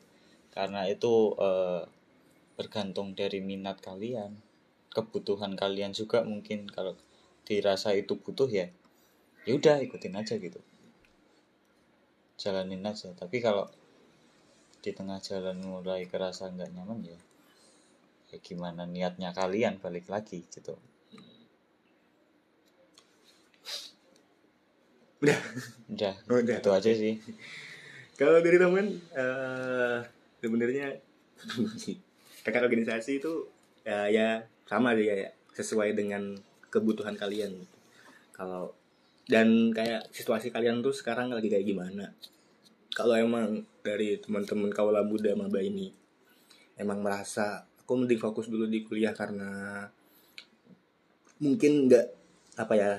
karena 0.53 0.85
itu 0.85 1.33
eh, 1.35 1.83
bergantung 2.59 3.15
dari 3.15 3.39
minat 3.39 3.79
kalian. 3.79 4.35
Kebutuhan 4.91 5.55
kalian 5.55 5.95
juga 5.95 6.27
mungkin 6.27 6.67
kalau 6.67 6.99
dirasa 7.47 7.95
itu 7.95 8.19
butuh 8.19 8.51
ya 8.51 8.67
ya 9.47 9.55
udah 9.55 9.79
ikutin 9.79 10.19
aja 10.19 10.35
gitu. 10.37 10.59
Jalanin 12.35 12.83
aja. 12.83 13.15
Tapi 13.15 13.39
kalau 13.39 13.71
di 14.83 14.91
tengah 14.91 15.23
jalan 15.23 15.63
mulai 15.63 16.11
kerasa 16.11 16.51
nggak 16.51 16.71
nyaman 16.75 17.03
ya 17.07 17.19
ya 18.29 18.39
gimana 18.45 18.85
niatnya 18.85 19.33
kalian 19.33 19.81
balik 19.81 20.11
lagi 20.11 20.45
gitu. 20.53 20.77
Udah. 25.19 25.39
Udah 25.91 26.15
Udah. 26.29 26.57
itu 26.61 26.71
aja 26.71 26.91
sih. 26.95 27.15
Kalau 28.19 28.43
dari 28.43 28.59
temen 28.59 28.99
eh 29.15 29.99
sebenarnya 30.43 30.99
kakak 32.53 32.71
organisasi 32.71 33.23
itu 33.23 33.47
ya, 33.85 34.09
ya 34.09 34.29
sama 34.69 34.93
sih 34.97 35.07
kayak 35.09 35.33
sesuai 35.55 35.97
dengan 35.97 36.37
kebutuhan 36.69 37.17
kalian 37.17 37.65
kalau 38.37 38.73
dan 39.29 39.75
kayak 39.77 40.09
situasi 40.09 40.49
kalian 40.49 40.81
tuh 40.81 40.97
sekarang 40.97 41.29
lagi 41.29 41.53
kayak 41.53 41.69
gimana? 41.69 42.17
Kalau 42.97 43.13
emang 43.13 43.61
dari 43.85 44.17
teman-teman 44.17 44.73
kaula 44.73 45.05
muda 45.05 45.37
maba 45.37 45.61
ini 45.61 45.93
emang 46.79 47.03
merasa 47.03 47.67
aku 47.83 47.93
mending 47.99 48.23
fokus 48.23 48.47
dulu 48.47 48.65
di 48.71 48.87
kuliah 48.87 49.13
karena 49.13 49.85
mungkin 51.43 51.91
nggak 51.91 52.07
apa 52.59 52.75
ya 52.75 52.91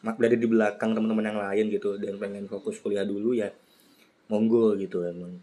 berada 0.00 0.36
di 0.36 0.48
belakang 0.48 0.96
teman-teman 0.96 1.28
yang 1.28 1.40
lain 1.40 1.66
gitu 1.72 2.00
dan 2.00 2.16
pengen 2.16 2.48
fokus 2.48 2.80
kuliah 2.80 3.04
dulu 3.04 3.36
ya 3.36 3.52
monggo 4.32 4.76
gitu 4.80 5.04
emang 5.04 5.36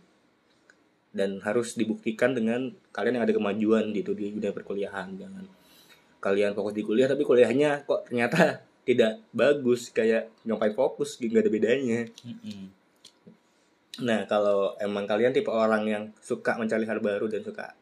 dan 1.17 1.41
harus 1.41 1.73
dibuktikan 1.73 2.37
dengan 2.37 2.69
kalian 2.93 3.17
yang 3.17 3.25
ada 3.25 3.33
kemajuan 3.33 3.89
gitu 3.89 4.13
di 4.13 4.29
dunia 4.37 4.53
perkuliahan 4.53 5.17
jangan 5.17 5.45
kalian 6.21 6.53
fokus 6.53 6.73
di 6.77 6.83
kuliah 6.85 7.09
tapi 7.09 7.25
kuliahnya 7.25 7.85
kok 7.89 8.05
ternyata 8.09 8.61
tidak 8.87 9.19
bagus 9.33 9.91
kayak 9.91 10.31
ngapain 10.47 10.71
fokus 10.71 11.19
nggak 11.19 11.43
ada 11.43 11.51
bedanya. 11.51 11.99
Mm-mm. 12.23 12.71
nah 13.97 14.23
kalau 14.29 14.77
emang 14.77 15.09
kalian 15.09 15.33
tipe 15.33 15.49
orang 15.49 15.83
yang 15.89 16.03
suka 16.21 16.55
mencari 16.55 16.85
hal 16.85 17.01
baru 17.01 17.25
dan 17.27 17.41
suka 17.41 17.73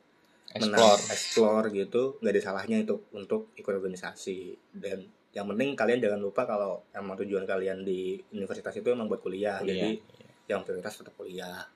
menang- 0.55 0.79
explore. 0.79 0.99
explore 1.11 1.65
gitu 1.75 2.03
nggak 2.23 2.33
ada 2.33 2.41
salahnya 2.41 2.77
itu 2.81 2.95
untuk 3.13 3.51
ikut 3.59 3.69
organisasi. 3.69 4.55
Dan 4.71 5.05
yang 5.35 5.45
penting 5.51 5.75
kalian 5.75 5.99
jangan 5.99 6.19
lupa 6.23 6.47
kalau 6.47 6.87
emang 6.95 7.19
tujuan 7.19 7.43
kalian 7.43 7.83
di 7.83 8.15
universitas 8.31 8.73
itu 8.79 8.87
emang 8.89 9.11
buat 9.11 9.19
kuliah 9.19 9.59
Kuliah, 9.59 9.75
jadi 9.75 9.89
yang 10.47 10.63
prioritas 10.63 10.95
tetap 10.95 11.13
kuliah 11.19 11.67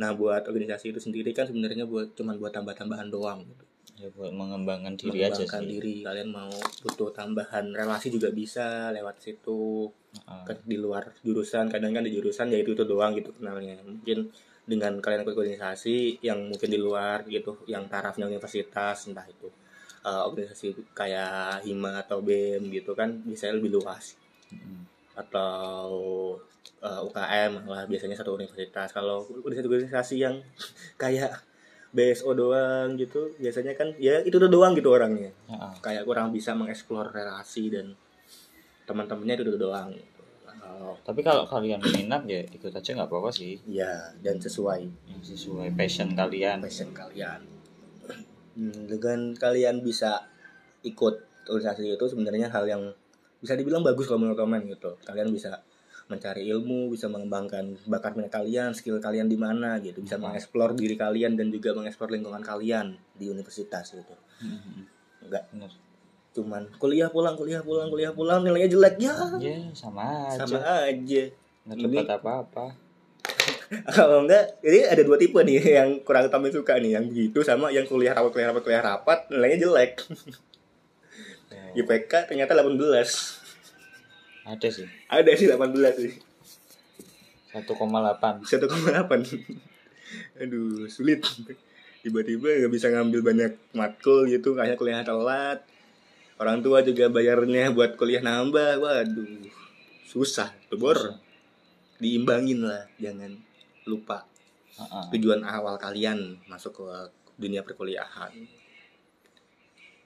nah 0.00 0.16
buat 0.16 0.48
organisasi 0.48 0.96
itu 0.96 1.00
sendiri 1.02 1.36
kan 1.36 1.44
sebenarnya 1.44 1.84
buat 1.84 2.16
cuman 2.16 2.40
buat 2.40 2.56
tambah-tambahan 2.56 3.12
doang 3.12 3.44
gitu. 3.44 3.64
ya 4.00 4.08
buat 4.16 4.32
mengembangkan 4.32 4.96
diri 4.96 5.28
aja 5.28 5.44
mengembangkan 5.44 5.60
sih 5.60 5.68
diri 5.76 5.96
kalian 6.00 6.28
mau 6.32 6.48
butuh 6.80 7.12
tambahan 7.12 7.64
relasi 7.76 8.08
juga 8.08 8.32
bisa 8.32 8.88
lewat 8.96 9.20
situ 9.20 9.92
Heeh. 10.16 10.44
kan 10.48 10.56
di 10.64 10.76
luar 10.80 11.12
jurusan 11.20 11.68
kadang 11.68 11.92
kan 11.92 12.00
di 12.08 12.16
jurusan 12.16 12.48
ya 12.48 12.64
itu 12.64 12.72
itu 12.72 12.84
doang 12.88 13.12
gitu 13.12 13.36
kenalnya 13.36 13.76
mungkin 13.84 14.32
dengan 14.64 14.96
kalian 15.04 15.20
ikut 15.28 15.36
organisasi 15.36 16.24
yang 16.24 16.48
mungkin 16.48 16.72
di 16.72 16.80
luar 16.80 17.28
gitu 17.28 17.60
yang 17.68 17.84
tarafnya 17.92 18.24
universitas 18.24 19.04
entah 19.04 19.28
itu 19.28 19.52
eh, 20.00 20.22
organisasi 20.24 20.96
kayak 20.96 21.68
hima 21.68 22.00
atau 22.00 22.24
bem 22.24 22.72
gitu 22.72 22.96
kan 22.96 23.20
bisa 23.20 23.52
lebih 23.52 23.76
luas 23.76 24.16
Mm. 24.50 24.82
atau 25.14 25.86
eh, 26.80 27.00
UKM 27.04 27.68
lah 27.68 27.84
biasanya 27.84 28.16
satu 28.16 28.34
universitas. 28.34 28.90
Kalau 28.90 29.22
organisasi-organisasi 29.22 30.16
yang 30.16 30.40
kayak 31.02 31.32
BSO 31.90 32.38
doang 32.38 32.94
gitu 32.94 33.34
biasanya 33.36 33.74
kan 33.74 33.90
ya 33.98 34.22
itu 34.22 34.38
tuh 34.38 34.46
doang 34.46 34.72
gitu 34.78 34.94
orangnya. 34.94 35.34
Heeh. 35.50 35.72
kayak 35.82 36.06
kurang 36.06 36.30
bisa 36.30 36.54
mengeksplor 36.54 37.10
relasi 37.10 37.66
dan 37.68 37.92
teman-temannya 38.86 39.34
itu 39.38 39.58
doang. 39.58 39.90
Gitu. 39.90 40.22
Kalau- 40.46 40.96
tapi 41.02 41.20
kalau 41.20 41.44
kalian 41.46 41.82
minat 41.82 42.22
ya 42.26 42.46
ikut 42.46 42.70
aja 42.70 42.90
nggak 42.94 43.10
apa-apa 43.10 43.30
sih. 43.34 43.58
Ya 43.66 44.14
dan 44.22 44.38
sesuai. 44.38 44.86
Yang 45.10 45.22
sesuai 45.34 45.74
passion 45.74 46.14
kalian. 46.14 46.62
Passion 46.62 46.90
kalian. 46.94 47.42
Hmm, 48.54 48.86
dengan 48.86 49.34
kalian 49.34 49.82
bisa 49.82 50.26
ikut 50.82 51.26
organisasi 51.46 51.98
itu 51.98 52.06
sebenarnya 52.06 52.50
hal 52.50 52.66
yang 52.66 52.82
bisa 53.40 53.56
dibilang 53.56 53.82
bagus 53.82 54.06
kalau 54.06 54.22
menurut 54.22 54.38
teman 54.38 54.62
gitu. 54.62 54.94
Kalian 55.02 55.32
bisa 55.34 55.58
mencari 56.10 56.42
ilmu 56.44 56.90
bisa 56.90 57.06
mengembangkan 57.06 57.78
bakat 57.86 58.18
minat 58.18 58.34
kalian 58.34 58.74
skill 58.74 58.98
kalian 58.98 59.30
di 59.30 59.38
mana 59.38 59.78
gitu. 59.78 60.02
Bisa 60.02 60.18
Hmm. 60.18 60.28
mengeksplor 60.28 60.74
diri 60.74 60.98
kalian 60.98 61.38
dan 61.38 61.48
juga 61.48 61.70
mengeksplor 61.72 62.10
lingkungan 62.10 62.42
kalian 62.42 62.98
di 63.14 63.30
universitas 63.30 63.94
gitu. 63.94 64.14
Mhm. 64.42 64.82
enggak. 65.30 65.46
Bener. 65.54 65.70
cuman 66.30 66.62
kuliah 66.78 67.10
pulang 67.10 67.34
kuliah 67.34 67.58
pulang 67.58 67.90
kuliah 67.90 68.14
pulang 68.14 68.46
nilainya 68.46 68.70
jelek. 68.70 69.02
Ya. 69.02 69.10
Ya 69.42 69.58
sama 69.74 70.30
aja. 70.30 70.46
Sama 70.46 70.62
aja. 70.62 71.22
Nggak 71.66 71.78
dapat 71.90 72.06
apa-apa. 72.22 72.64
Kalau 73.98 74.22
enggak 74.22 74.62
jadi 74.62 74.94
ada 74.94 75.02
dua 75.02 75.18
tipe 75.18 75.42
nih 75.42 75.58
yang 75.82 75.90
kurang 76.06 76.30
Tommy 76.30 76.54
suka 76.54 76.78
nih. 76.78 76.94
Yang 76.94 77.04
begitu 77.10 77.38
sama 77.42 77.74
yang 77.74 77.82
kuliah 77.82 78.14
rapat 78.14 78.30
kuliah 78.30 78.48
rapat 78.54 78.62
kuliah 78.62 78.78
rapat 78.82 79.18
nilainya 79.26 79.58
jelek. 79.58 79.92
Oh, 81.50 81.74
IPK 81.82 82.30
ternyata 82.30 82.54
18 82.54 83.39
ada 84.44 84.68
sih. 84.68 84.88
Ada 85.08 85.30
sih 85.36 85.46
18 85.48 85.96
sih. 86.00 86.14
1,8 87.50 87.66
1,8 88.46 88.46
aduh 90.42 90.86
sulit. 90.86 91.22
Tiba-tiba 92.00 92.48
nggak 92.64 92.72
bisa 92.72 92.88
ngambil 92.88 93.20
banyak 93.20 93.52
matkul 93.76 94.24
gitu 94.30 94.54
kayaknya 94.56 94.76
kuliah 94.78 95.02
telat. 95.02 95.60
Orang 96.40 96.64
tua 96.64 96.80
juga 96.80 97.12
bayarnya 97.12 97.74
buat 97.74 97.98
kuliah 98.00 98.22
nambah. 98.24 98.80
Waduh 98.80 99.50
susah 100.06 100.50
tuh 100.66 100.78
bor 100.78 100.98
diimbangin 102.02 102.64
lah 102.64 102.88
jangan 102.98 103.36
lupa. 103.86 104.26
Tujuan 105.12 105.44
awal 105.44 105.76
kalian 105.76 106.40
masuk 106.48 106.80
ke 106.80 106.88
dunia 107.36 107.60
perkuliahan 107.60 108.59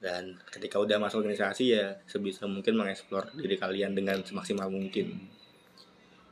dan 0.03 0.37
ketika 0.51 0.77
udah 0.77 0.99
masuk 0.99 1.23
organisasi 1.23 1.75
ya 1.75 1.97
sebisa 2.05 2.45
mungkin 2.45 2.75
mengeksplor 2.75 3.31
diri 3.35 3.55
kalian 3.55 3.95
dengan 3.95 4.21
semaksimal 4.21 4.67
mungkin. 4.67 5.17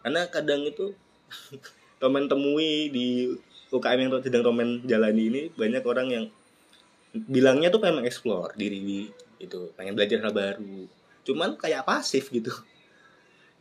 Karena 0.04 0.28
kadang 0.28 0.68
itu 0.68 0.92
Tomen 2.02 2.28
temui 2.28 2.92
di 2.92 3.32
UKM 3.72 4.00
yang 4.00 4.12
sedang 4.20 4.44
Tomen 4.44 4.84
jalani 4.84 5.24
ini 5.32 5.42
banyak 5.56 5.84
orang 5.88 6.08
yang 6.12 6.26
bilangnya 7.14 7.72
tuh 7.72 7.80
pengen 7.80 8.04
mengeksplor 8.04 8.58
diri 8.60 8.80
di 8.84 9.00
itu 9.40 9.72
pengen 9.80 9.96
belajar 9.96 10.20
hal 10.20 10.34
baru. 10.36 10.88
Cuman 11.24 11.56
kayak 11.56 11.88
pasif 11.88 12.32
gitu. 12.32 12.52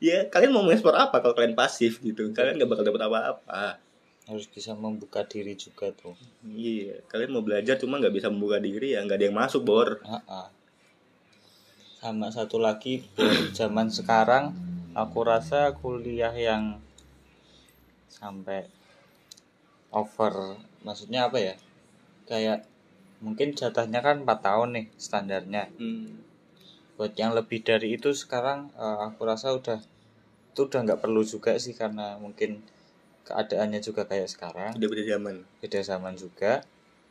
Ya 0.02 0.26
kalian 0.26 0.50
mau 0.50 0.66
mengeksplor 0.66 0.98
apa 0.98 1.22
kalau 1.22 1.30
kalian 1.30 1.54
pasif 1.54 2.02
gitu? 2.02 2.34
Kalian 2.34 2.58
nggak 2.58 2.74
bakal 2.74 2.82
dapat 2.82 3.06
apa-apa 3.06 3.78
harus 4.26 4.46
bisa 4.46 4.72
membuka 4.78 5.26
diri 5.26 5.54
juga 5.58 5.90
tuh 5.90 6.14
Iya, 6.46 7.02
kalian 7.10 7.30
mau 7.34 7.42
belajar 7.46 7.74
cuma 7.78 7.98
nggak 7.98 8.14
bisa 8.14 8.28
membuka 8.30 8.58
diri 8.58 8.94
ya 8.94 9.02
nggak 9.02 9.18
ada 9.18 9.26
yang 9.30 9.38
masuk 9.38 9.62
bor. 9.66 9.88
Heeh. 10.02 10.46
sama 12.02 12.34
satu 12.34 12.58
lagi 12.58 13.06
zaman 13.54 13.86
sekarang 13.86 14.50
aku 14.90 15.22
rasa 15.22 15.70
kuliah 15.78 16.34
yang 16.34 16.82
sampai 18.10 18.66
over 19.94 20.58
maksudnya 20.82 21.30
apa 21.30 21.38
ya 21.38 21.54
kayak 22.26 22.66
mungkin 23.22 23.54
jatahnya 23.54 24.02
kan 24.02 24.26
4 24.26 24.38
tahun 24.42 24.68
nih 24.76 24.86
standarnya 24.98 25.70
Hmm. 25.78 26.26
buat 26.98 27.14
yang 27.14 27.32
lebih 27.38 27.62
dari 27.62 27.94
itu 27.94 28.10
sekarang 28.14 28.74
eh, 28.74 28.98
aku 29.06 29.22
rasa 29.22 29.54
udah 29.54 29.78
itu 30.52 30.60
udah 30.66 30.80
nggak 30.84 31.00
perlu 31.00 31.22
juga 31.22 31.54
sih 31.56 31.72
karena 31.72 32.18
mungkin 32.18 32.50
keadaannya 33.24 33.78
juga 33.78 34.02
kayak 34.02 34.26
sekarang 34.26 34.72
Udah 34.74 34.88
beda 34.88 35.04
zaman. 35.08 35.36
beda 35.58 35.80
zaman 35.80 36.14
juga 36.14 36.62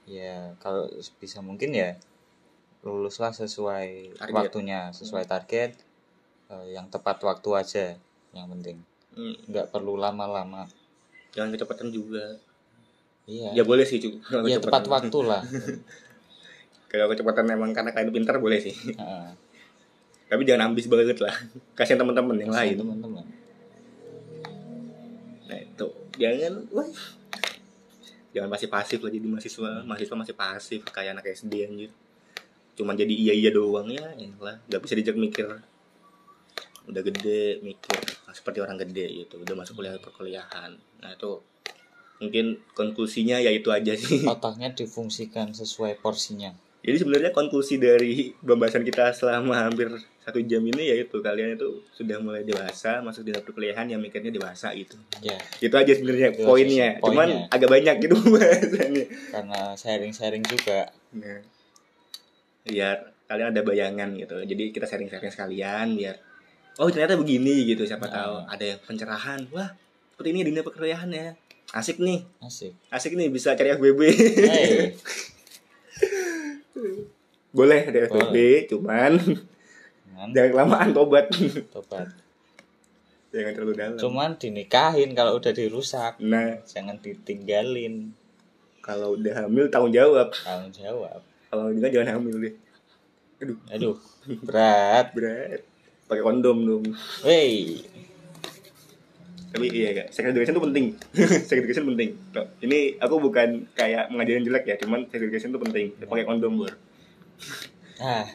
ya 0.04 0.56
kalau 0.58 0.90
bisa 1.18 1.40
mungkin 1.40 1.72
ya 1.72 1.96
luluslah 2.82 3.30
sesuai 3.32 4.18
Target. 4.18 4.34
waktunya 4.34 4.90
sesuai 4.90 5.24
target 5.24 5.78
eh, 6.50 6.66
yang 6.72 6.88
tepat 6.88 7.22
waktu 7.22 7.50
aja 7.54 7.86
yang 8.32 8.48
penting 8.50 8.80
Hmm. 9.12 9.36
nggak 9.46 9.70
perlu 9.70 9.96
lama-lama 9.96 10.64
Jangan 11.32 11.52
kecepatan 11.52 11.92
juga. 11.92 12.40
iya 13.24 13.52
Ya 13.52 13.64
boleh 13.64 13.84
sih 13.84 14.00
cu. 14.00 14.20
Kalau 14.22 14.44
ya 14.46 14.56
tepat 14.56 14.84
waktu 14.84 15.20
lah 15.22 15.44
Kalau 16.92 17.08
kecepatan 17.08 17.48
emang 17.50 17.72
karena 17.72 17.92
kalian 17.92 18.12
pintar 18.12 18.40
boleh 18.40 18.60
sih. 18.60 18.72
Tapi 20.28 20.42
jangan 20.44 20.72
ambis 20.72 20.88
banget 20.88 21.20
lah. 21.20 21.32
Kasihan 21.72 22.00
teman-teman 22.00 22.36
yang 22.38 22.52
lain. 22.52 22.76
teman-teman 22.78 23.24
jangan 26.16 26.54
wah. 26.72 26.90
Jangan 28.32 28.48
masih 28.48 28.68
pasif 28.72 29.00
lah 29.04 29.12
jadi 29.12 29.28
mahasiswa. 29.28 29.72
Mahasiswa 29.84 30.16
masih 30.16 30.36
pasif 30.36 30.82
kayak 30.88 31.20
anak 31.20 31.36
SD 31.36 31.54
anjir. 31.68 31.92
Cuman 32.80 32.96
jadi 32.96 33.12
iya 33.12 33.34
iya 33.36 33.52
doang 33.52 33.92
ya, 33.92 34.16
lah. 34.40 34.56
Gak 34.72 34.82
bisa 34.88 34.96
dijak 34.96 35.20
mikir. 35.20 35.48
Udah 36.88 37.02
gede 37.04 37.62
mikir 37.62 38.00
nah, 38.26 38.34
seperti 38.34 38.64
orang 38.64 38.80
gede 38.80 39.28
gitu. 39.28 39.44
Udah 39.44 39.54
masuk 39.54 39.84
kuliah 39.84 40.00
perkuliahan. 40.00 40.80
Nah 41.04 41.10
itu 41.12 41.44
mungkin 42.24 42.64
konklusinya 42.72 43.38
ya 43.44 43.52
itu 43.52 43.68
aja 43.70 43.92
sih. 43.94 44.24
otaknya 44.32 44.72
difungsikan 44.72 45.52
sesuai 45.52 46.00
porsinya 46.00 46.54
Jadi 46.82 46.98
sebenarnya 46.98 47.30
konklusi 47.30 47.78
dari 47.78 48.34
pembahasan 48.42 48.82
kita 48.82 49.14
selama 49.14 49.70
hampir 49.70 49.94
satu 50.22 50.38
jam 50.42 50.62
ini 50.62 50.84
yaitu 50.88 51.18
kalian 51.18 51.56
itu 51.56 51.66
sudah 51.90 52.18
mulai 52.18 52.42
dewasa 52.42 53.02
masuk 53.02 53.24
di 53.24 53.34
perkuliahan 53.34 53.86
yang 53.86 53.98
mikirnya 53.98 54.30
dewasa 54.30 54.70
gitu. 54.72 54.94
ya 55.20 55.34
Itu 55.60 55.74
aja 55.74 55.90
sebenarnya 55.90 56.30
Itu 56.32 56.44
poinnya. 56.44 56.90
sih, 56.94 57.02
Cuman 57.02 57.28
poinnya. 57.28 57.50
agak 57.50 57.70
banyak 57.72 57.96
gitu 58.00 58.16
pembahasannya. 58.22 59.06
karena 59.30 59.60
sharing-sharing 59.74 60.44
juga 60.44 60.94
Nah, 61.12 61.42
biar 62.64 62.98
kalian 63.26 63.50
ada 63.50 63.62
bayangan 63.62 64.10
gitu. 64.14 64.38
Jadi 64.40 64.64
kita 64.70 64.86
sharing-sharing 64.86 65.28
sekalian 65.28 65.88
biar 65.96 66.16
oh 66.78 66.88
ternyata 66.88 67.16
begini 67.16 67.66
gitu 67.66 67.84
siapa 67.84 68.06
Nah. 68.06 68.14
tahu 68.14 68.36
ada 68.48 68.64
yang 68.68 68.80
pencerahan. 68.80 69.42
Wah, 69.50 69.74
seperti 70.12 70.30
ini 70.32 70.46
dunia 70.46 70.62
perkuliahan 70.62 71.10
ya. 71.10 71.34
Asik 71.72 71.98
nih. 71.98 72.22
asik 72.40 72.78
Asik 72.90 73.16
nih 73.16 73.28
bisa 73.28 73.54
cari 73.54 73.72
FBB. 73.72 74.02
hey 74.40 74.94
Boleh 77.52 77.84
ada 77.84 78.00
FBB, 78.06 78.36
cuman 78.70 79.12
Jangan 80.22 80.38
jangan 80.38 80.50
kelamaan 80.54 80.90
tobat. 80.94 81.26
tobat 81.74 82.08
jangan 83.34 83.52
terlalu 83.58 83.74
dalam. 83.74 83.98
cuman 83.98 84.30
dinikahin 84.38 85.18
kalau 85.18 85.42
udah 85.42 85.50
dirusak 85.50 86.20
Nah, 86.22 86.62
jangan 86.68 87.02
ditinggalin 87.02 88.14
kalau 88.86 89.18
udah 89.18 89.46
hamil 89.46 89.66
tanggung 89.74 89.90
jawab. 89.90 90.30
tanggung 90.36 90.70
jawab 90.70 91.26
Kalau 91.50 91.74
enggak 91.74 91.90
jangan 91.90 92.22
hamil 92.22 92.38
deh. 92.38 92.54
Aduh, 93.42 93.58
aduh 93.74 93.98
berat 94.46 95.10
berat. 95.18 95.66
Pakai 96.06 96.22
kondom 96.22 96.58
dong. 96.62 96.86
wey 97.26 97.82
Tapi 99.52 99.68
iya 99.68 99.92
kak, 99.92 100.08
sex 100.16 100.24
education 100.32 100.56
itu 100.56 100.64
penting. 100.64 100.86
sex 101.50 101.56
education 101.60 101.86
penting. 101.92 102.16
Ini 102.64 103.02
aku 103.04 103.20
bukan 103.20 103.68
kayak 103.76 104.08
mengajarin 104.08 104.48
jelek 104.48 104.64
ya, 104.64 104.76
cuman 104.80 105.04
sex 105.12 105.20
education 105.20 105.52
itu 105.52 105.60
penting. 105.60 105.88
Pakai 106.08 106.24
kondom 106.24 106.56
bor. 106.56 106.72
ah 108.00 108.32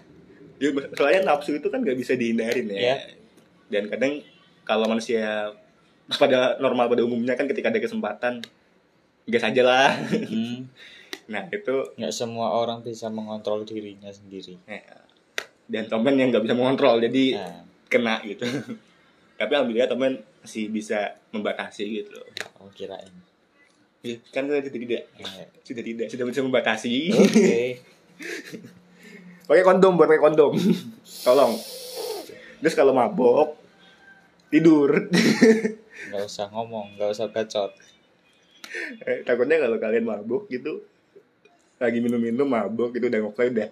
Ya, 0.56 0.72
soalnya 0.96 1.20
nafsu 1.34 1.56
itu 1.56 1.68
kan 1.68 1.84
nggak 1.84 1.98
bisa 1.98 2.16
dihindarin 2.16 2.66
ya. 2.72 2.78
Iya. 2.80 2.96
Dan 3.68 3.92
kadang 3.92 4.24
kalau 4.64 4.88
manusia 4.88 5.52
pada 6.06 6.56
normal 6.62 6.86
pada 6.86 7.02
umumnya 7.02 7.34
kan 7.34 7.50
ketika 7.50 7.68
ada 7.68 7.82
kesempatan 7.82 8.40
gas 9.26 9.44
aja 9.44 9.62
lah. 9.66 9.90
hmm, 10.10 10.70
Nah 11.32 11.42
itu 11.50 11.74
nggak 11.98 12.14
semua 12.14 12.54
orang 12.54 12.86
bisa 12.86 13.10
mengontrol 13.10 13.66
dirinya 13.66 14.06
sendiri 14.14 14.62
eh, 14.70 14.86
dan 15.66 15.90
Tomen 15.90 16.14
yang 16.14 16.30
nggak 16.30 16.46
bisa 16.46 16.54
mengontrol 16.54 17.02
jadi 17.02 17.42
Nah, 17.42 17.62
kena 17.90 18.22
gitu 18.22 18.46
tapi 19.38 19.50
alhamdulillah 19.52 19.90
Tomen 19.90 20.22
masih 20.42 20.70
bisa 20.70 21.18
membatasi 21.34 21.82
gitu 22.02 22.14
loh 22.14 22.26
oh 22.62 22.70
kirain. 22.70 23.10
Ya, 24.06 24.22
kan 24.30 24.46
sudah 24.46 24.62
tidak 24.62 25.10
sudah 25.66 25.82
tidak 25.82 26.06
sudah 26.14 26.24
bisa 26.30 26.40
membatasi 26.46 27.10
Oke. 27.10 27.82
pakai 29.46 29.62
kondom 29.62 29.94
buat 29.94 30.06
pakai 30.06 30.22
kondom 30.22 30.52
tolong 31.26 31.54
terus 32.58 32.74
kalau 32.74 32.92
mabok 32.92 33.54
tidur 34.48 34.90
Nggak 36.06 36.22
usah 36.22 36.46
ngomong, 36.48 36.92
nggak 36.94 37.08
usah 37.08 37.26
bacot. 37.26 37.72
Eh, 39.00 39.24
takutnya 39.24 39.56
kalau 39.56 39.80
kalian 39.80 40.04
mabuk 40.04 40.44
gitu 40.46 40.84
lagi 41.76 41.98
minum-minum 41.98 42.44
mabuk 42.44 42.92
gitu 42.92 43.08
udah 43.08 43.20
ngobrol 43.20 43.48
udah 43.48 43.68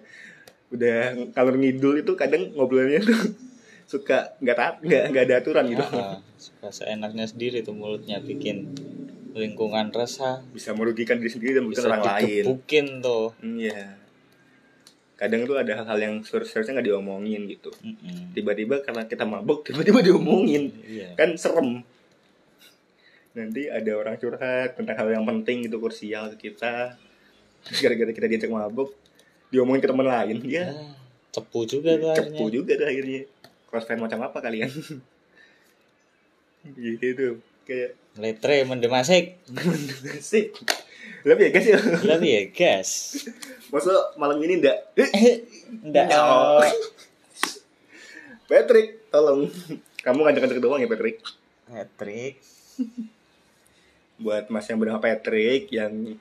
udah 0.69 0.99
kalau 1.31 1.53
ngidul 1.53 1.95
itu 1.95 2.11
kadang 2.13 2.49
ngobrolnya 2.51 2.97
tuh 2.99 3.13
suka 3.91 4.33
nggak 4.39 4.57
taat 4.57 4.75
nggak 4.81 5.03
nggak 5.09 5.23
ada 5.23 5.35
aturan 5.37 5.65
gitu 5.67 5.85
Ah, 5.85 6.17
suka 6.35 6.67
seenaknya 6.71 7.25
sendiri 7.25 7.61
tuh 7.61 7.73
mulutnya 7.73 8.17
bikin 8.19 8.73
lingkungan 9.31 9.89
resah. 9.89 10.41
bisa 10.49 10.73
merugikan 10.73 11.21
diri 11.21 11.29
sendiri 11.29 11.53
dan 11.53 11.63
merugikan 11.63 11.85
Bisa 11.85 11.91
orang 11.91 12.03
lain 12.03 12.25
digebukin 12.25 12.85
tuh. 13.01 13.25
iya 13.39 14.01
kadang 15.15 15.47
tuh 15.47 15.55
ada 15.55 15.79
hal-hal 15.79 15.99
yang 15.99 16.15
seharusnya 16.23 16.75
nggak 16.79 16.87
diomongin 16.91 17.47
gitu. 17.47 17.71
Tiba-tiba 18.35 18.83
karena 18.83 19.07
kita 19.07 19.23
mabuk 19.23 19.63
tiba-tiba 19.63 20.03
diomongin. 20.03 20.71
Iya. 20.83 21.15
kan 21.15 21.39
serem. 21.39 21.83
Nanti 23.35 23.67
ada 23.67 23.91
orang 23.95 24.15
curhat 24.19 24.79
tentang 24.79 24.95
hal 24.95 25.07
yang 25.11 25.25
penting 25.27 25.67
gitu 25.67 25.79
kursial 25.79 26.35
ke 26.35 26.51
kita. 26.51 26.99
Terus 27.63 27.79
gara-gara 27.79 28.11
kita 28.11 28.27
diajak 28.27 28.51
mabuk 28.51 28.91
diomongin 29.49 29.81
ke 29.83 29.89
teman 29.89 30.07
lain 30.07 30.37
ya. 30.43 30.71
Ah, 30.71 30.95
cepu 31.31 31.63
juga 31.63 31.95
tuh 31.95 32.11
cepu 32.11 32.51
akhirnya. 32.51 32.51
juga 32.51 32.71
tuh 32.75 32.87
akhirnya. 32.91 33.21
Cross 33.71 33.85
fan 33.87 33.99
macam 34.03 34.19
apa 34.23 34.37
kalian? 34.43 34.71
Gitu. 36.65 37.39
Kayak 37.61 37.93
Letre 38.17 38.65
mendemasik. 38.65 39.37
sih 40.33 40.49
lebih 41.25 41.49
ya 41.49 41.51
guys 41.51 41.67
ya 41.67 41.79
Lebih 42.05 42.29
ya, 42.29 42.43
guys. 42.53 42.91
masa 43.73 43.91
malam 44.15 44.37
ini 44.39 44.61
ndak 44.61 44.77
Nggak. 45.89 46.05
No. 46.07 46.61
Patrick 48.45 49.09
tolong 49.09 49.49
kamu 49.99 50.19
ngajak-ngajak 50.21 50.59
doang 50.61 50.79
ya 50.79 50.87
Patrick 50.87 51.17
Patrick. 51.65 52.37
buat 54.15 54.47
mas 54.47 54.63
yang 54.63 54.77
bernama 54.77 55.01
Patrick 55.01 55.67
yang 55.69 56.15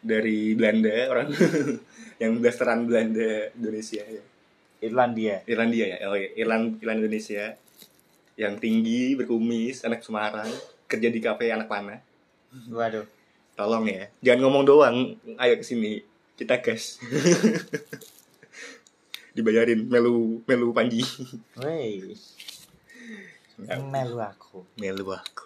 dari 0.00 0.56
Belanda 0.56 1.06
orang 1.06 1.28
yang 2.22 2.40
blasteran 2.40 2.88
Belanda 2.88 3.52
Indonesia 3.52 4.02
ya 4.02 4.22
Irlandia. 4.80 5.42
Irlandia 5.44 5.86
ya 5.92 6.08
oh 6.08 6.16
iya. 6.16 6.30
Irland 6.34 6.80
Irland 6.80 7.04
Indonesia 7.04 7.54
yang 8.34 8.56
tinggi 8.56 9.12
berkumis 9.12 9.82
anak 9.84 10.00
Semarang 10.00 10.48
kerja 10.86 11.08
di 11.10 11.20
kafe 11.20 11.52
anak 11.52 11.68
panah 11.68 12.00
Waduh. 12.72 13.17
Tolong 13.58 13.90
ya. 13.90 14.06
Jangan 14.22 14.40
ngomong 14.46 14.62
doang. 14.62 14.96
Ayo 15.34 15.58
ke 15.58 15.66
sini 15.66 15.98
kita 16.38 16.62
gas. 16.62 17.02
Dibayarin. 19.34 19.82
Melu 19.90 20.38
melu 20.46 20.70
panji. 20.70 21.02
Wey. 21.58 22.14
Melu 23.66 24.22
aku. 24.22 24.62
melu 24.78 25.10
aku. 25.10 25.44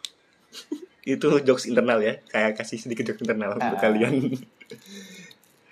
Itu 1.09 1.41
jokes 1.41 1.65
internal 1.65 2.05
ya. 2.05 2.21
Kayak 2.29 2.61
kasih 2.61 2.77
sedikit 2.77 3.09
jokes 3.09 3.25
internal 3.25 3.57
untuk 3.57 3.81
Ah. 3.81 3.81
kalian. 3.81 4.37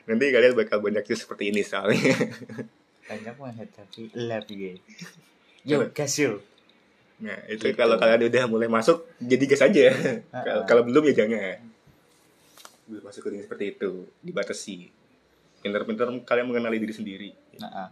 Nanti 0.08 0.24
kalian 0.32 0.56
bakal 0.56 0.80
banyak 0.80 1.04
jokes 1.04 1.28
seperti 1.28 1.52
ini 1.52 1.60
soalnya. 1.60 2.16
Banyak 3.04 3.36
menghadapi 3.36 4.16
lebih. 4.16 4.80
Yo, 5.68 5.84
gas 5.92 6.16
nah 7.20 7.36
itu 7.52 7.60
Gitu. 7.68 7.76
kalau 7.76 8.00
kalian 8.00 8.32
udah 8.32 8.44
mulai 8.48 8.64
masuk 8.64 9.04
jadi 9.20 9.44
gas 9.44 9.60
aja. 9.60 9.92
Kalau 10.32 10.64
ah. 10.64 10.64
kalau 10.64 10.82
belum 10.88 11.04
ya 11.12 11.20
jangan 11.20 11.60
masuk 12.98 13.22
ke 13.22 13.28
dunia 13.30 13.46
seperti 13.46 13.78
itu 13.78 14.10
dibatasi. 14.26 14.90
Pintar-pintar 15.62 16.10
kalian 16.26 16.46
mengenali 16.50 16.82
diri 16.82 16.94
sendiri. 16.94 17.30
Nah, 17.62 17.86
ah. 17.86 17.90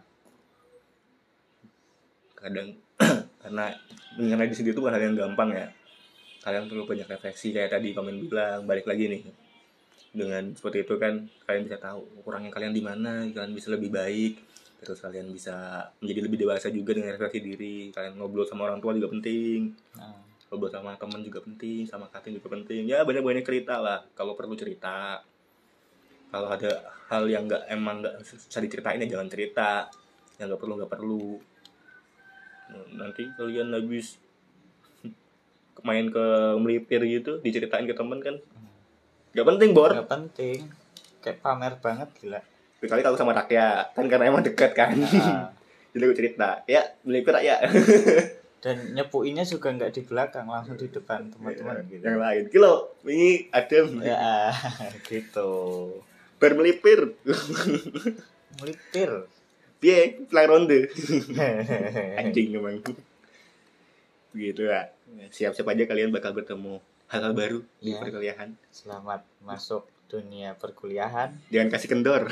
kadang 2.38 2.74
karena 3.42 3.74
mengenali 4.18 4.50
diri 4.50 4.58
sendiri 4.58 4.74
itu 4.74 4.82
bukan 4.82 4.94
hal 4.98 5.04
yang 5.06 5.14
gampang 5.14 5.50
ya. 5.54 5.66
Kalian 6.42 6.70
perlu 6.70 6.86
banyak 6.86 7.06
refleksi 7.06 7.54
kayak 7.54 7.70
tadi 7.76 7.94
komen 7.94 8.26
bilang 8.26 8.66
balik 8.66 8.88
lagi 8.88 9.06
nih. 9.06 9.22
Dengan 10.10 10.50
seperti 10.56 10.88
itu 10.88 10.94
kan 10.98 11.28
kalian 11.46 11.62
bisa 11.68 11.78
tahu 11.78 12.02
kurangnya 12.24 12.50
kalian 12.50 12.72
di 12.74 12.82
mana 12.82 13.26
kalian 13.30 13.54
bisa 13.54 13.70
lebih 13.70 13.94
baik. 13.94 14.42
Terus 14.78 15.02
kalian 15.02 15.30
bisa 15.34 15.90
menjadi 15.98 16.20
lebih 16.30 16.38
dewasa 16.38 16.70
juga 16.70 16.94
dengan 16.94 17.14
refleksi 17.14 17.40
diri. 17.42 17.78
Kalian 17.90 18.14
ngobrol 18.16 18.46
sama 18.46 18.70
orang 18.70 18.78
tua 18.78 18.94
juga 18.94 19.10
penting. 19.10 19.74
Nah, 19.98 20.27
ngobrol 20.48 20.72
sama 20.72 20.96
teman 20.96 21.20
juga 21.20 21.44
penting 21.44 21.84
sama 21.84 22.08
kating 22.08 22.40
juga 22.40 22.56
penting. 22.56 22.88
Ya 22.88 23.04
banyak 23.04 23.20
banyak 23.20 23.44
cerita 23.44 23.80
lah. 23.80 24.00
Kalau 24.16 24.32
perlu 24.32 24.56
cerita. 24.56 25.20
Kalau 26.28 26.48
ada 26.48 26.72
hal 27.08 27.24
yang 27.28 27.48
nggak 27.48 27.68
emang 27.72 28.04
nggak 28.04 28.20
susah 28.24 28.60
diceritain 28.64 29.00
ya 29.00 29.08
jangan 29.08 29.28
cerita. 29.28 29.88
Yang 30.40 30.56
nggak 30.56 30.60
perlu 30.60 30.74
nggak 30.80 30.92
perlu. 30.92 31.26
Nanti 32.96 33.28
kalian 33.36 33.76
habis 33.76 34.16
main 35.86 36.08
ke 36.08 36.26
melipir 36.56 37.04
gitu 37.04 37.44
diceritain 37.44 37.84
ke 37.84 37.92
temen 37.92 38.20
kan. 38.24 38.36
Nggak 39.36 39.46
penting 39.52 39.70
bor. 39.76 39.92
Nggak 39.92 40.08
penting. 40.08 40.58
Kayak 41.20 41.38
pamer 41.44 41.74
banget 41.80 42.08
gila. 42.20 42.40
kecuali 42.78 43.02
kalau 43.02 43.18
sama 43.18 43.34
rakyat. 43.34 43.92
Kan 43.92 44.06
karena 44.06 44.30
emang 44.32 44.46
deket 44.46 44.72
kan. 44.72 44.94
Nah, 44.94 45.50
jadi 45.92 46.04
gue 46.08 46.16
cerita. 46.16 46.62
Ya 46.70 46.94
melipir 47.02 47.34
ya 47.42 47.58
dan 48.58 48.90
nyepuinnya 48.90 49.42
juga 49.42 49.70
nggak 49.70 49.92
di 49.92 50.02
belakang, 50.02 50.44
langsung 50.44 50.74
di 50.74 50.86
depan 50.86 51.30
teman-teman 51.30 51.78
gitu. 51.86 52.02
yang 52.02 52.18
lain 52.18 52.44
kilo 52.48 52.90
ini 53.02 53.46
ada 53.48 53.78
Ya, 53.98 54.50
gitu. 55.08 55.50
bar 56.36 56.52
melipir 56.52 57.14
Melipir. 58.56 59.10
Piye, 59.78 60.26
fly 60.26 60.44
ronde. 60.44 60.90
Anjing 62.18 62.50
emang. 62.52 62.82
Begitu 64.28 64.66
ya. 64.66 64.90
Siap-siap 65.30 65.62
aja 65.64 65.86
kalian 65.86 66.10
bakal 66.10 66.34
bertemu 66.34 66.82
hal-hal 67.06 67.32
baru 67.32 67.58
di 67.78 67.94
Ya. 67.94 68.02
perkuliahan. 68.02 68.58
Selamat 68.68 69.22
masuk 69.40 69.86
dunia 70.06 70.58
perkuliahan. 70.58 71.30
Jangan 71.48 71.68
kasih 71.70 71.88
kendor. 71.88 72.22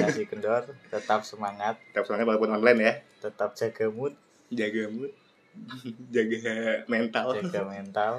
Kasih 0.00 0.24
kendor, 0.24 0.64
tetap 0.88 1.20
semangat, 1.22 1.76
Tetap 1.90 2.06
semangat 2.06 2.26
walaupun 2.26 2.50
online 2.52 2.80
ya. 2.80 2.92
tetap 3.20 3.52
jaga 3.52 3.86
mood, 3.90 4.16
Jaga 4.48 4.88
mood. 4.88 5.12
Jaga 6.14 6.84
mental. 6.86 7.26
jaga 7.38 7.60
mental. 7.66 8.12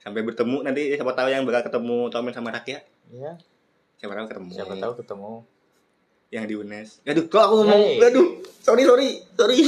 Sampai 0.00 0.24
bertemu 0.24 0.64
nanti 0.64 0.96
siapa 0.96 1.12
tahu 1.12 1.28
yang 1.28 1.44
bakal 1.44 1.68
ketemu 1.68 2.08
Tomen 2.08 2.32
sama 2.32 2.48
Rakyat. 2.50 2.82
Ya, 3.10 3.36
Siapa 4.00 4.16
tahu 4.16 4.26
ketemu. 4.32 4.48
siapa 4.54 4.74
tahu 4.80 4.92
ketemu. 4.96 5.32
Yang 6.30 6.44
di 6.46 6.54
UNES. 6.56 6.88
Aduh, 7.04 7.24
kok 7.26 7.42
aku 7.42 7.54
ngomong. 7.60 7.82
Hey. 7.98 8.06
Aduh, 8.06 8.28
sorry, 8.62 8.86
sorry, 8.86 9.10
sorry. 9.34 9.58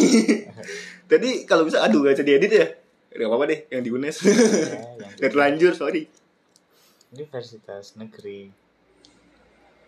Tadi 1.11 1.45
kalau 1.45 1.66
bisa 1.66 1.83
aduh 1.83 2.01
gak 2.01 2.16
bisa 2.16 2.25
diedit 2.25 2.49
ya. 2.49 2.66
Gak 3.12 3.29
apa-apa 3.29 3.45
deh, 3.51 3.61
yang 3.68 3.83
di 3.85 3.91
UNES. 3.93 4.16
Ya, 4.25 4.33
yang 4.33 5.12
Udah 5.20 5.31
terlanjur, 5.35 5.75
sorry. 5.77 6.09
Universitas 7.12 7.93
Negeri 8.01 8.49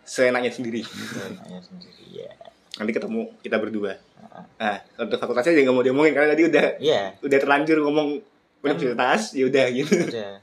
Seenaknya 0.05 0.53
sendiri. 0.53 0.85
Zona 0.85 1.57
sendiri 1.57 2.21
ya. 2.21 2.29
Nanti 2.75 2.91
ketemu 2.91 3.21
kita 3.39 3.57
berdua 3.57 3.95
Ah. 4.27 4.43
nah 4.57 4.75
untuk 4.99 5.15
fakultasnya 5.15 5.53
juga 5.53 5.63
nggak 5.65 5.75
mau 5.75 5.81
diomongin 5.81 6.11
karena 6.11 6.29
tadi 6.29 6.43
udah 6.43 6.65
Iya, 6.75 7.15
udah 7.19 7.37
terlanjur 7.37 7.77
ngomong 7.79 8.19
universitas 8.59 9.31
ya 9.31 9.45
udah 9.45 9.65
gitu 9.71 9.93
udah. 9.95 10.33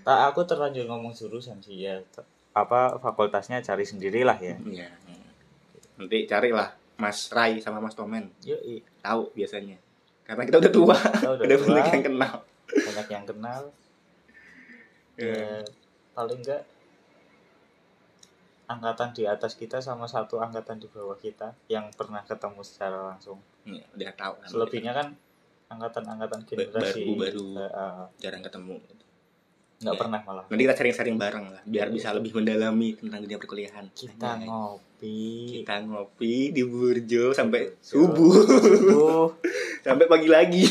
Tak 0.00 0.18
aku 0.26 0.40
terlanjur 0.42 0.84
ngomong 0.84 1.12
jurusan 1.12 1.58
sih 1.58 1.84
ya. 1.84 2.00
Apa 2.52 2.96
fakultasnya 2.96 3.60
cari 3.60 3.82
sendirilah 3.82 4.34
ya. 4.36 4.56
Iya. 4.58 4.88
nanti 5.94 6.24
carilah 6.24 6.72
Mas 6.94 7.28
Rai 7.28 7.58
sama 7.58 7.76
Mas 7.76 7.92
Tomen 7.92 8.26
Yuk, 8.42 8.58
tahu 8.98 9.28
biasanya 9.32 9.76
karena 10.22 10.42
kita 10.42 10.56
udah 10.58 10.72
tua 10.72 10.96
Kita 10.96 11.28
udah 11.30 11.44
udah 11.44 11.56
tua. 11.56 11.66
banyak 11.68 11.86
yang 11.92 12.04
kenal 12.04 12.34
banyak 12.72 13.06
yang 13.10 13.24
kenal. 13.26 13.62
Iya. 15.14 15.34
Ya, 15.36 15.56
paling 16.12 16.40
enggak 16.40 16.62
angkatan 18.64 19.10
di 19.10 19.24
atas 19.24 19.52
kita 19.52 19.78
sama 19.78 20.04
satu 20.04 20.38
angkatan 20.38 20.76
di 20.76 20.86
bawah 20.86 21.14
kita 21.14 21.52
yang 21.66 21.90
pernah 21.90 22.22
ketemu 22.22 22.60
secara 22.60 22.98
langsung. 23.06 23.38
Iya, 23.62 23.84
udah 23.90 24.12
tahu 24.12 24.34
kan. 24.36 24.48
Selebihnya 24.48 24.92
kan 24.92 25.08
angkatan-angkatan 25.68 26.40
generasi 26.44 27.02
baru-baru. 27.08 27.46
eh, 27.56 27.70
eh, 27.70 28.04
jarang 28.18 28.42
ketemu 28.42 28.76
nggak 29.82 29.88
Iya. 29.88 29.98
pernah 29.98 30.20
malah. 30.22 30.44
nanti 30.46 30.62
kita 30.62 30.74
sharing-sharing 30.76 31.18
bareng 31.18 31.46
lah 31.48 31.62
biar 31.64 31.90
bisa 31.90 32.14
lebih 32.14 32.30
mendalami 32.32 32.94
tentang 32.94 33.18
dunia 33.18 33.34
perkuliahan 33.34 33.90
Kita 33.90 34.38
Anjay. 34.38 34.46
ngopi. 34.46 35.18
kita 35.58 35.82
ngopi 35.82 36.54
di 36.54 36.62
Burjo 36.62 37.34
sampai 37.34 37.66
Burjo. 37.66 37.82
subuh 37.82 38.34
Subuh 38.62 39.26
sampai 39.82 40.06
pagi 40.06 40.28
lagi 40.28 40.62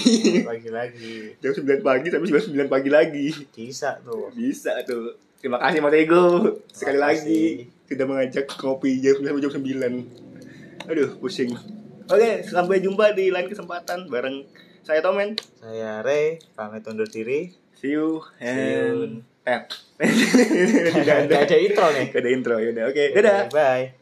lagi-lagi 0.47 1.35
jam 1.37 1.51
9 1.51 1.83
pagi 1.83 2.07
sampai 2.07 2.23
jam 2.25 2.39
9 2.55 2.69
pagi 2.69 2.87
lagi 2.87 3.27
bisa 3.51 3.99
tuh. 3.99 4.31
Bisa 4.31 4.79
tuh. 4.81 5.11
Terima 5.35 5.59
kasih 5.59 5.81
Mas 5.81 5.91
Ego 5.93 6.23
sekali 6.71 6.95
lagi 6.97 7.67
sudah 7.91 8.07
mengajak 8.07 8.47
kopi 8.47 9.03
jam 9.03 9.19
jam 9.21 9.35
9. 9.37 10.87
Aduh, 10.87 11.09
pusing. 11.19 11.51
Oke, 12.11 12.43
sampai 12.43 12.83
jumpa 12.83 13.15
di 13.15 13.31
lain 13.31 13.47
kesempatan 13.47 14.07
bareng 14.11 14.43
saya 14.81 14.99
Tomen. 15.05 15.37
Saya 15.61 16.01
Ray, 16.01 16.41
pamit 16.57 16.83
undur 16.87 17.05
diri. 17.07 17.53
See 17.77 17.93
you 17.93 18.25
See 18.41 18.49
you. 18.49 18.87
and 19.07 19.23
eh. 19.49 19.61
Tidak 20.01 21.17
ada. 21.27 21.33
Gak 21.33 21.49
ada 21.49 21.57
intro 21.57 21.87
nih. 21.93 22.07
Gak 22.13 22.21
ada 22.21 22.29
intro 22.29 22.55
ya 22.57 22.69
udah. 22.73 22.85
Oke, 22.89 23.03
dadah. 23.13 23.49
Bye. 23.53 24.00